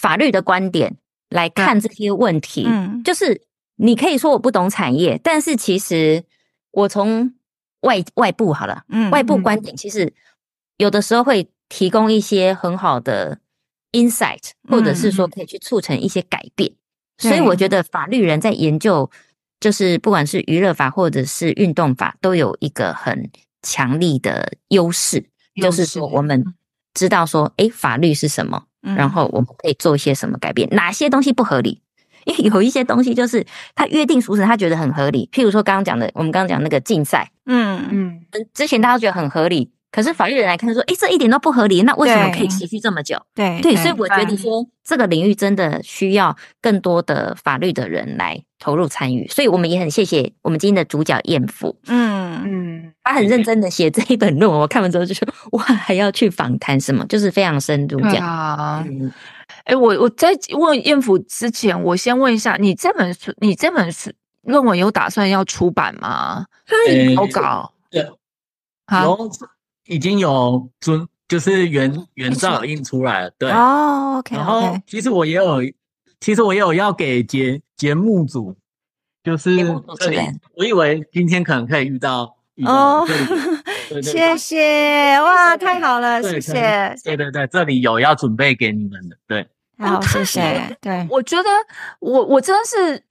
[0.00, 0.96] 法律的观点
[1.30, 2.64] 来看这些问题。
[2.66, 3.42] 嗯，就是
[3.76, 6.24] 你可以说我不懂产业，但是其实
[6.72, 7.32] 我从
[7.82, 10.12] 外外部好了，嗯，外部观点其实
[10.76, 13.38] 有的时候会提供一些很好的
[13.92, 16.72] insight，或者是说可以去促成一些改变。
[17.18, 19.10] 所以我觉得法律人在研究。
[19.60, 23.30] 就是不管是娱乐法或者是运动法，都有一个很
[23.62, 25.24] 强力的优势，
[25.54, 26.44] 就是说我们
[26.94, 31.80] 知道说，哎，法律是什么，然后我们可以做一些什么改变，哪些东西不合理？
[32.24, 33.44] 因为有一些东西就是
[33.74, 35.28] 他约定俗成，他觉得很合理。
[35.32, 38.20] 譬如说刚刚讲的，我们刚刚讲那个竞赛，嗯嗯，
[38.54, 39.70] 之前大家觉得很合理。
[39.92, 43.16] 可是法律人来看说，哎，这一点都不合理，那为什么可以持续这么久？
[43.34, 49.28] 对对，所以我觉得说这个领域真的需要更多的法律的人来投入参与。
[49.28, 58.90] 所以我们也很谢谢我们今天的主角燕父，嗯嗯，他很认真的写这一本论文，我看完之后就说，哇，还要去访谈什么，就是非常深入这样。
[59.64, 64.10] 哎，我我在问燕府之前，我先问一下，你这本书，你这本书
[64.44, 66.46] 论文有打算要出版吗？
[66.66, 67.74] 可以投稿。
[68.86, 69.30] 好，有
[69.86, 73.50] 已经有准，就是原原照印出来了，对。
[73.50, 75.62] 哦，OK 然后其实我也有，
[76.20, 78.56] 其实我也有要给节节目组，
[79.24, 79.56] 就是
[79.98, 80.18] 这里
[80.56, 83.08] 我以为今天可能可以遇到遇到哦
[84.02, 89.46] 谢谢，哇，太好了，谢谢，对对对，这里有要准备给你们的，对。
[89.78, 91.48] 好，谢太谢， 对，我觉得
[91.98, 93.02] 我我真的是，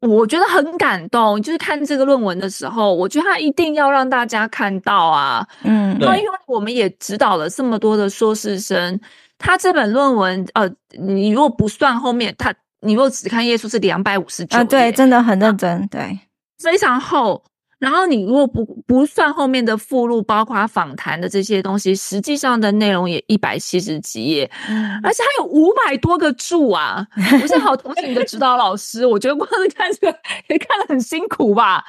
[0.00, 1.40] 我觉得很感动。
[1.40, 5.46] 就是看这个论文的时候，我觉得他一定要让大家看到啊。
[5.62, 9.00] 嗯对那因为我们也指导了这么多的硕士生，
[9.38, 16.18] 他这本论文，呃，你如果不算后面，他你如果只看页数是两百五十九啊，对，真的很认真，对，
[16.62, 17.42] 非常厚。
[17.78, 27.06] 然后你如果不不算后面的附录，包括访谈的这些东西，实际上的内容也一百七十几页，嗯而且还有五百多个注啊！
[27.42, 31.84] 我是好同情你的指导老师，我觉得光是看这个也看得很辛苦吧。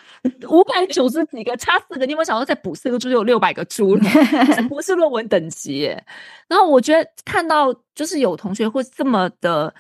[0.50, 4.04] 五百九十几个，差四个，你有没有想到再补四个注就有六百个注了？
[4.56, 6.06] 这不是论文等级耶。
[6.50, 9.74] 然后我觉得看到就是有同学会这么的。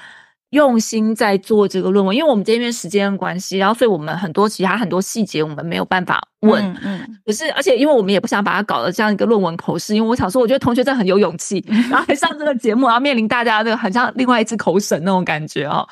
[0.51, 15.85] 用心在做这个论文，因为我们这边时间关系，然后所以我们很多其他很多细节我们没有办法问，嗯嗯，可是，而且因为我们也不想把它搞得这样一个论文口试，因为我想说，我觉得同学真的很有勇气， 然后还上这个节目，然后面临大家这个很像另外一只口审那种感觉哦。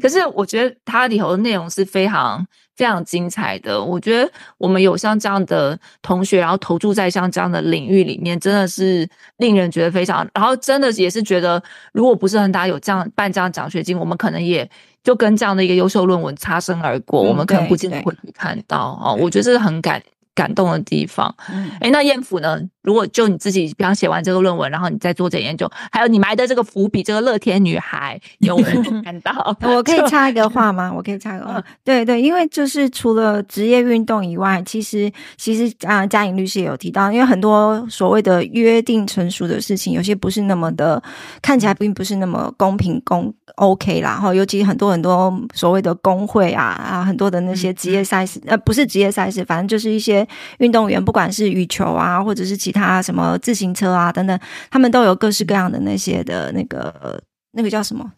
[0.00, 3.82] 可是我觉得它里头的内容是非常非常精彩的。
[3.82, 9.08] 我觉得我们有像这样的同学，然后投注在像这样的领域里面，真的是
[9.38, 11.62] 令人觉得非常，然后真的也是觉得，
[11.92, 14.68] 如果不是恒大有这样办这样奖学金，我们可能也。
[15.04, 19.18] 就跟这样的一个优秀论文擦身而过，嗯我们可能不见得会看到哦。
[19.20, 20.00] 我觉得这是很感
[20.34, 21.34] 感动的地方。
[21.50, 22.60] 嗯哎，那燕府呢？
[22.82, 29.56] 如果就你自己，比方写完这个论文，然后你再做这研究，还有你埋的这个伏笔，这个乐天女孩，有没有 看到？
[29.62, 30.92] 我可以插一个话吗？
[30.92, 41.00] 我可以插一个话，对对，因为就是除了职业运动以外，其实其实啊，嘉颖律师也有提到，因为很多所谓的约定成熟的事情，有些不是那么的
[41.40, 50.21] 看起来并不是那么公平公 OK 啦，然后尤其很多很多所谓的工会啊啊，很多的那些职业赛事，呃，不是职业赛事，反正就是一些
[50.58, 54.38] 运动员，不管是羽球啊，或者是其他什么自行车啊等等，
[54.70, 57.22] 他们都有各式各样的那些的那个
[57.52, 58.12] 那个叫什么？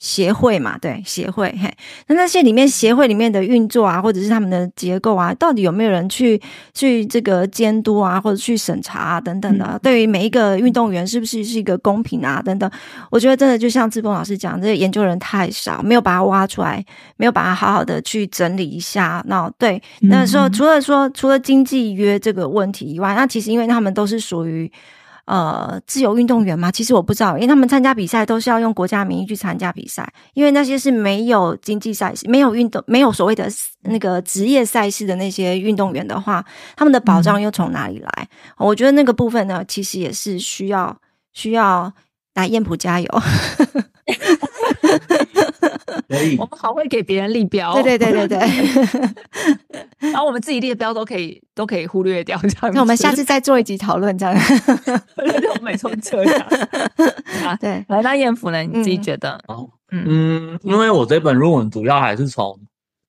[0.00, 1.72] 协会嘛，对协会，嘿，
[2.08, 6.38] 那那些里面协会里面的运作啊，或者是他们的结构啊，到底有没有人去
[6.74, 9.78] 去这个监督啊，或者去审查啊等等的？
[9.82, 12.70] 对于每一个运动员是不是是一个公平啊等等？
[13.10, 16.84] 我觉得真的就像志峰老师讲，这个研究人太少，没有把它挖出来，
[17.16, 19.24] 没有把它好好的去整理一下。
[19.26, 24.70] 那对，那时候除了说除了经济约这个问题以外，那其实因为他们都是属于。
[25.26, 33.48] 呃，自由运动员吗，其实我不知道，因为他们参加比赛都是要用国家名义去参加比赛，因为那些是没有经济赛事、没有运动、没有所谓的
[33.84, 36.44] 那个职业赛事的那些运动员的话，
[36.76, 38.28] 他们的保障又从哪里来？
[38.58, 40.94] 我觉得那个部分呢，其实也是需要
[41.32, 41.90] 需要
[42.34, 43.08] 来燕普加油。
[46.08, 48.38] 可以我们好会给别人立标，对对对对对，
[50.10, 52.74] 然后我们自己立的标都可以都可以忽略掉，这样。
[52.74, 54.34] 那我们下次再做一集讨论，这样。
[55.16, 56.46] 对对对，我每次都这样。
[57.44, 58.62] 啊，对，来，那艳福呢？
[58.62, 59.38] 你自己觉得？
[59.48, 62.58] 哦，嗯嗯，因为我这本论文主要还是从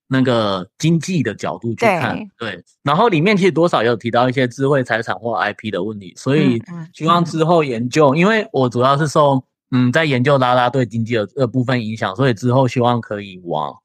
[0.07, 6.61] 那个经济的角度去看，对，然后里面其实多少也有提到一些智慧财产或 IP 的问题，所以
[6.93, 13.75] 希望之后研究，因为我主要是受嗯在研究拉拉对经济的这部分影响，所以之后希望可以往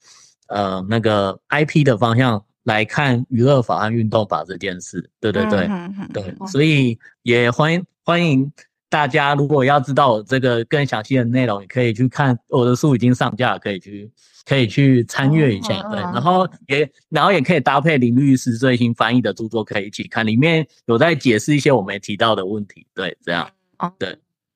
[0.48, 5.69] 呃那个 IP 的方向来看娱乐法和运动法这件事，对对对，
[6.12, 8.52] 对，所以也欢迎欢迎
[8.89, 14.11] 大家，如果要知道我这个更详细的内容，也可以去看我的书已经上架，可以去
[14.44, 15.78] 可以去参阅一下。
[15.81, 22.85] 哦对，然后也然后也可以搭配林律师最新翻译的著作，可以一起看，里面有在解释一些我没提到的问题。
[22.94, 23.48] 对，这样
[23.78, 23.93] 哦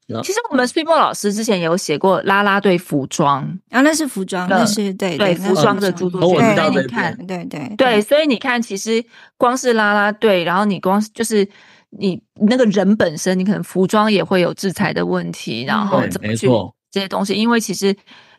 [0.07, 0.21] 对。
[0.23, 6.51] 其实我们 s p e 老师之前有写过啦啦队服装，然啊，那是服装，的那是对对服装的著作哦我权。
[6.51, 9.05] 知道这所以你看，边对对对，所以你看，其实
[9.37, 11.49] 光是啦啦队，然后你光就是
[11.91, 16.47] 你那个人本身，你可能服装也会有制裁的问题，然后怎么去
[16.91, 17.95] 这些东西，因为其实。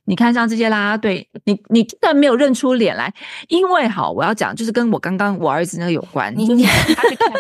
[0.08, 3.12] 你看，像这些啦啦队，你你居然没有认出脸来，
[3.48, 6.64] 因为好，我要讲就是跟我刚刚我儿子那个有关，你就是
[6.96, 7.34] 他去看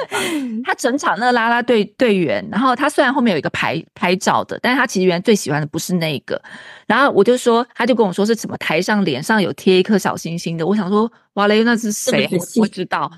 [0.63, 6.41] 他整场那个啦啦队队员，然后他虽然后面有一个拍拍照的，但是他其实原来最喜欢的不是那个，
[6.87, 12.27] 然后我就说，他就跟我说是什么台上脸上有贴一颗小星星的，我想说哇嘞，那是谁？
[12.31, 13.11] 我不知道，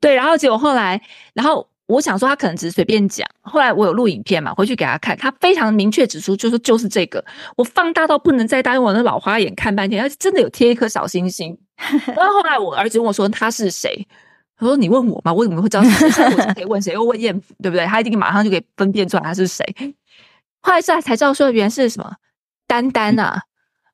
[0.00, 1.00] 对，然后结果后来，
[1.34, 1.66] 然后。
[1.92, 7.22] 我想说他可能只是随便讲，后来我有录影片嘛，回去给他看，他非常明确指出，就说就是这个，
[7.56, 11.56] 我放大到不能再大，用我的老花眼看半天，他真的有贴一颗小星星。
[12.06, 14.06] 然后后来我儿子问我说他是谁，
[14.56, 15.32] 他说：“你问我嘛？
[15.32, 16.24] 我怎么会知道是谁？
[16.24, 16.92] 我就可以问谁？
[16.92, 17.84] 又问艳福，对不对？
[17.84, 19.64] 他一定马上就可以分辨出来他是谁。
[20.60, 22.14] 后来才才知道说原来是什么
[22.68, 23.42] 丹丹啊，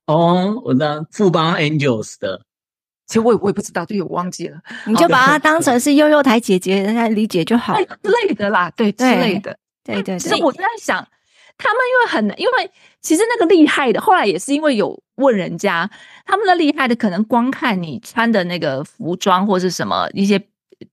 [0.06, 2.42] 哦，我知道富邦 Angels 的，
[3.08, 7.74] 其实我也我也不知道，对，我忘记了，你就把它当成是悠悠台姐姐来理解就好。
[7.74, 9.58] 之类的啦，对之类的。
[9.82, 10.96] 对对对，其实我就在想，
[11.56, 12.70] 他们因为很，因为
[13.00, 15.90] 其实那个厉害的，后来也是因为有问人家，
[16.26, 20.38] 他们的厉害的可能光看你穿的那个服装或是什么一些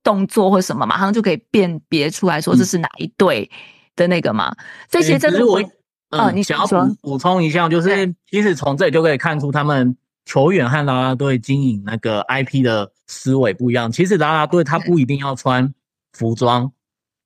[0.01, 3.51] 动作或什么，马上就可以辨别出来说这是哪一队
[3.97, 4.55] 的那个嘛。
[4.89, 5.63] 所以其实真的我会，
[6.11, 13.91] 哦你嗯，想要说补补充一下，就是其实从这里就可以看出他们球员和啦啦队经营那个 IP 的思维不一样。
[13.91, 15.73] 其实啦啦队他不一定要穿
[16.13, 16.71] 服装，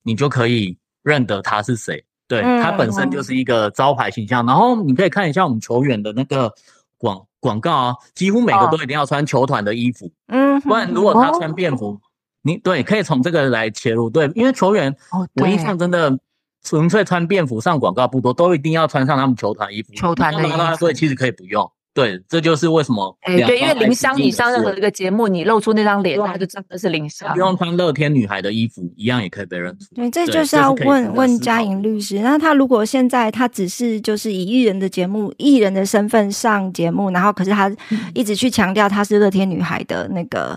[0.02, 2.04] 你就可以认得他是谁。
[2.28, 4.44] 对，嗯他本身就是一个招牌形象。
[4.46, 6.52] 然后你可以看一下我们球员的那个
[6.98, 11.98] 广广告啊，几乎每个哦都一定要穿球团的衣服，嗯，不然如果他穿便服，
[12.42, 14.10] 你对可以从这个来切入。
[14.10, 16.16] 对，因为球员哦，我印象真的
[16.62, 19.92] 纯粹穿便服上广告不多，都一定要穿上他们球团衣服。
[19.94, 21.72] 球团的衣服啦啦队其实可以不用。
[21.92, 27.38] 对，这就是为什么哎，两对，因为林湘，你上任何一个节目，你露出那张脸，对啊大家就真的是林湘不。
[27.38, 29.94] 用穿乐天女孩的衣服，一样也可以被认出。
[29.96, 32.20] 对，这就是要问问值得思考嘉颖律师。
[32.20, 40.56] 那他如果现在他只是就是以艺人的节目、艺人的身份上节目，然后可是他嗯一直去强调他是乐天女孩的那个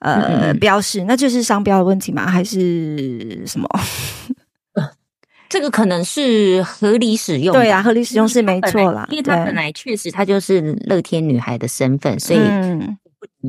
[0.00, 2.26] 呃嗯标识，那就是商标的问题吗？
[2.26, 3.66] 还是什么？
[5.48, 12.98] 这个可能是合理使用，对啊，合理使用是没错啦，因为他本来确实他就是乐天女孩的身份，所以嗯。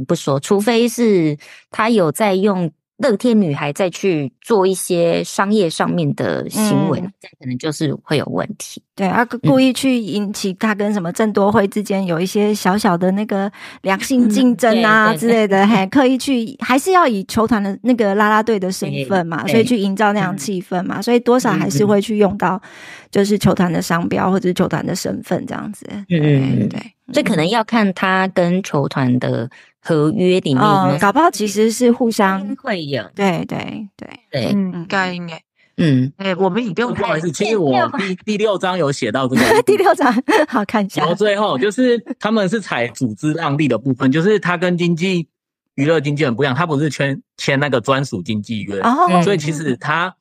[0.07, 1.35] 不说，除非是
[1.71, 7.11] 他有在用乐天女孩再去做一些商业上面的行为，嗯。
[7.19, 8.81] 这可能就是会有问题。
[8.95, 9.39] 对，他嗯。
[9.43, 13.51] 故意去引起他跟什么郑多惠之间有一些小小的那个
[13.81, 20.37] 良性竞争啊之类的，还刻意去还是要以球团的那个啦啦队的身份嘛，所以去营造那样嗯。
[20.37, 22.61] 气氛嘛，所以多少还是会去用到
[23.09, 25.85] 就是球团的商标或者是球团的身份这样子。
[26.07, 26.67] 对嗯。
[26.69, 26.79] 对，
[27.13, 29.49] 这可能要看他跟球团的
[29.81, 35.41] 合约里面搞不好其实是互相会有对对对，对，嗯，应该应该。
[35.81, 39.41] 嗯，哎，我们也不用不好意思，其实我第第六章有写到这个。
[39.63, 40.13] 第六章
[40.49, 40.99] 好看一下。
[41.01, 45.25] 然后最后就是他们是采组织让利的部分，就是他跟经济
[45.75, 48.81] 娱乐经纪人不一样，他不是签签那个专属经纪约，
[49.23, 50.13] 所以其实他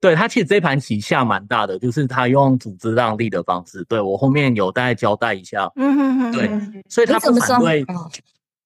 [0.00, 7.58] 对他其实这盘棋下蛮大的，就是他用组织让利的方式，对我后面有大概交代一下，嗯哼哼，对嗯所以他怎么说？
[7.58, 8.10] 不反对，哦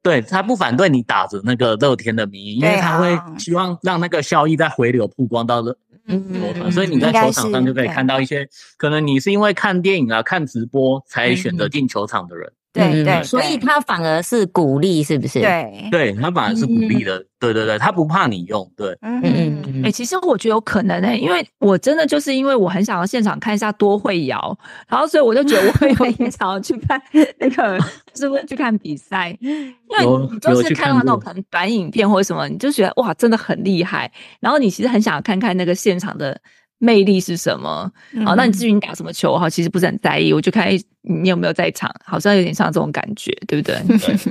[0.07, 12.53] 对他不反对你打着那个乐天的名义，因为他会希望让那个效益再回流曝光到乐球嗯，所以你在球场上就可以看到一些可能你是因为看电影啊、看直播才选择进球场的人。
[12.77, 24.59] 对对，嗯所以他反而是鼓励，是不是？，对，对他反而是鼓励的，对对对，他不怕你用，对，嗯嗯嗯嗯哎、其实我觉得有可能哎、因为我真的就是因为我很想要现场看一下多会摇，
[24.89, 27.01] 然后所以我就觉得我会 有点想要去看
[27.39, 27.79] 那个，
[28.15, 29.37] 是不是去看比赛？
[29.41, 34.11] 因为有你就是看到那种可能短影片或者什么，你就觉得哇，真的很厉害。
[34.41, 36.39] 然后你其实很想要看看那个现场的
[36.79, 37.91] 魅力是什么。
[38.13, 43.81] 嗯好，那你至于你打什么球哈，其实不是很在意，我就看哎你有没有在场，好像有点像这种感觉，对不对？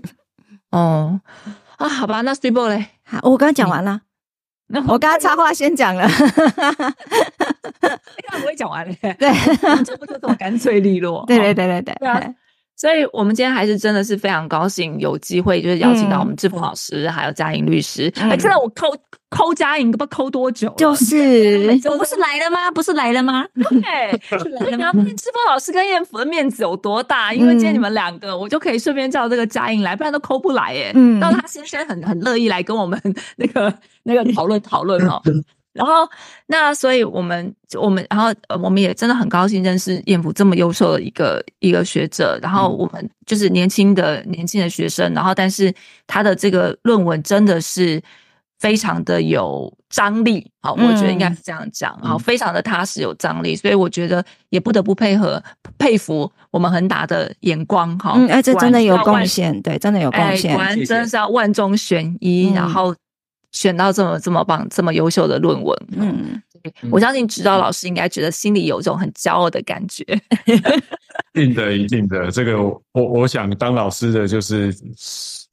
[0.71, 1.19] 哦，
[1.77, 4.01] 啊，好吧，那 s t r e b o 嘞，好，我刚刚讲完了。
[4.67, 6.07] 那我刚刚插话先讲了，
[8.27, 9.31] 刚不会讲完嘞，对。
[9.85, 11.23] 这不就这么干脆利落？
[11.27, 11.53] 对对哦。
[11.53, 12.19] 对对对，对啊
[12.75, 18.11] 所以我们今天还是真的是非常高兴有机会，就是邀请到我们志峰老师，还有嘉颖律师。
[18.17, 18.93] 嗯哎、真的我抠
[19.29, 22.69] 抠嘉颖，不知道抠多久，就是我 不是来了吗？
[22.71, 23.45] 不是来了吗？
[23.55, 30.91] 对， 你要看志峰老师跟艳福的面子有多大，因为今天你们两个，我就可以顺便叫这个嘉颖来，不然都抠不来耶。
[30.95, 32.99] 嗯到他先生很很乐意来跟我们
[33.37, 33.73] 那个
[34.03, 35.21] 那个讨论讨论哦。
[35.75, 36.09] 然后，
[36.47, 42.39] 那所以我们我们然后呃我们也真的很高兴认识燕福这么优秀的一个一个学者。
[42.41, 45.73] 然后我们就是年轻的年轻的学生，然后但是
[46.07, 48.01] 他的这个论文真的是
[48.57, 55.41] 非常的有张力，好，我觉得应该是这样讲，好，非常的踏实有张力，所以我觉得也不得不配合
[55.77, 60.57] 佩服我们恒达的眼光，哈，嗯，哎，这真的有贡献，对，真的有贡哎，献。
[60.85, 62.53] 真的是要万中选一，嗯。
[62.53, 62.95] 然后
[63.55, 65.73] 选到这么这么棒、这么优秀的论文。
[65.95, 66.41] 嗯，
[66.91, 70.03] 我相信指导老师应该觉得心里有一种很骄傲的感觉。
[71.33, 72.29] 一定的，一定的。
[72.29, 74.75] 这个我我想当老师的就是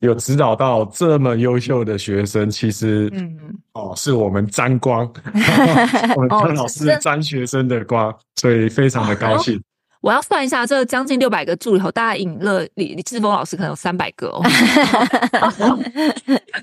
[0.00, 3.38] 有指导到这么优秀的学生，其实嗯，
[3.74, 5.08] 哦是我们沾光，
[6.16, 9.62] 我们哦当老师沾学生的光，所以非常的高兴。
[10.02, 14.42] 我要算一下，这将近六百个助理后，大概引了李李志峰老师可能有三百个哦。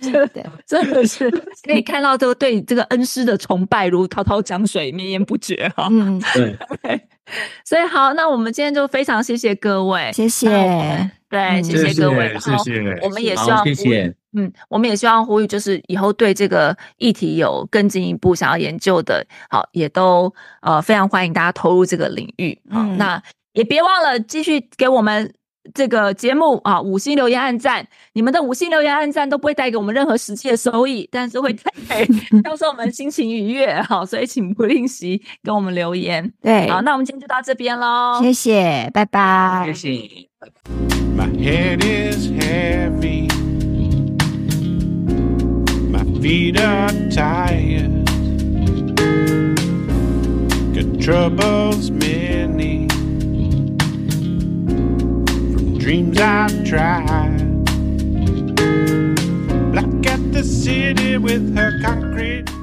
[0.02, 1.32] 对，真的是
[1.64, 5.88] 可以看到这个对这个恩师的崇拜如滔滔江水绵延不绝哈。
[5.90, 6.56] 嗯，对，
[7.66, 10.50] 所以好，那我们今天就非常谢谢各位，谢谢。
[11.30, 14.14] 对，嗯谢谢各位，谢谢，我们也希望谢谢。
[14.34, 22.60] 嗯，我们也希望呼吁，就是以后对这个议题有更进一步想要研究的，好，也都呃非常欢迎大家投入这个领域。
[22.72, 23.22] 好，嗯那
[23.54, 25.34] 也别忘了继续给我们
[25.74, 27.88] 这个节目啊五星留言、按赞。
[28.14, 33.82] 你们的五星留言、按赞都不会带给我们任何实际的收益，但是会带给到时候我们心情愉悦。
[33.82, 36.32] 好，所以请不吝惜跟我们留言。
[36.42, 38.20] 对，好，那我们今天就到这边喽。
[38.22, 39.64] 谢谢，拜拜。
[39.68, 40.28] 谢谢。
[41.16, 43.28] My head is heavy.
[45.92, 47.98] My feet are tired.
[51.00, 52.89] Troubles many.
[55.90, 57.66] Dreams I've tried.
[59.72, 62.59] Black at the city with her concrete.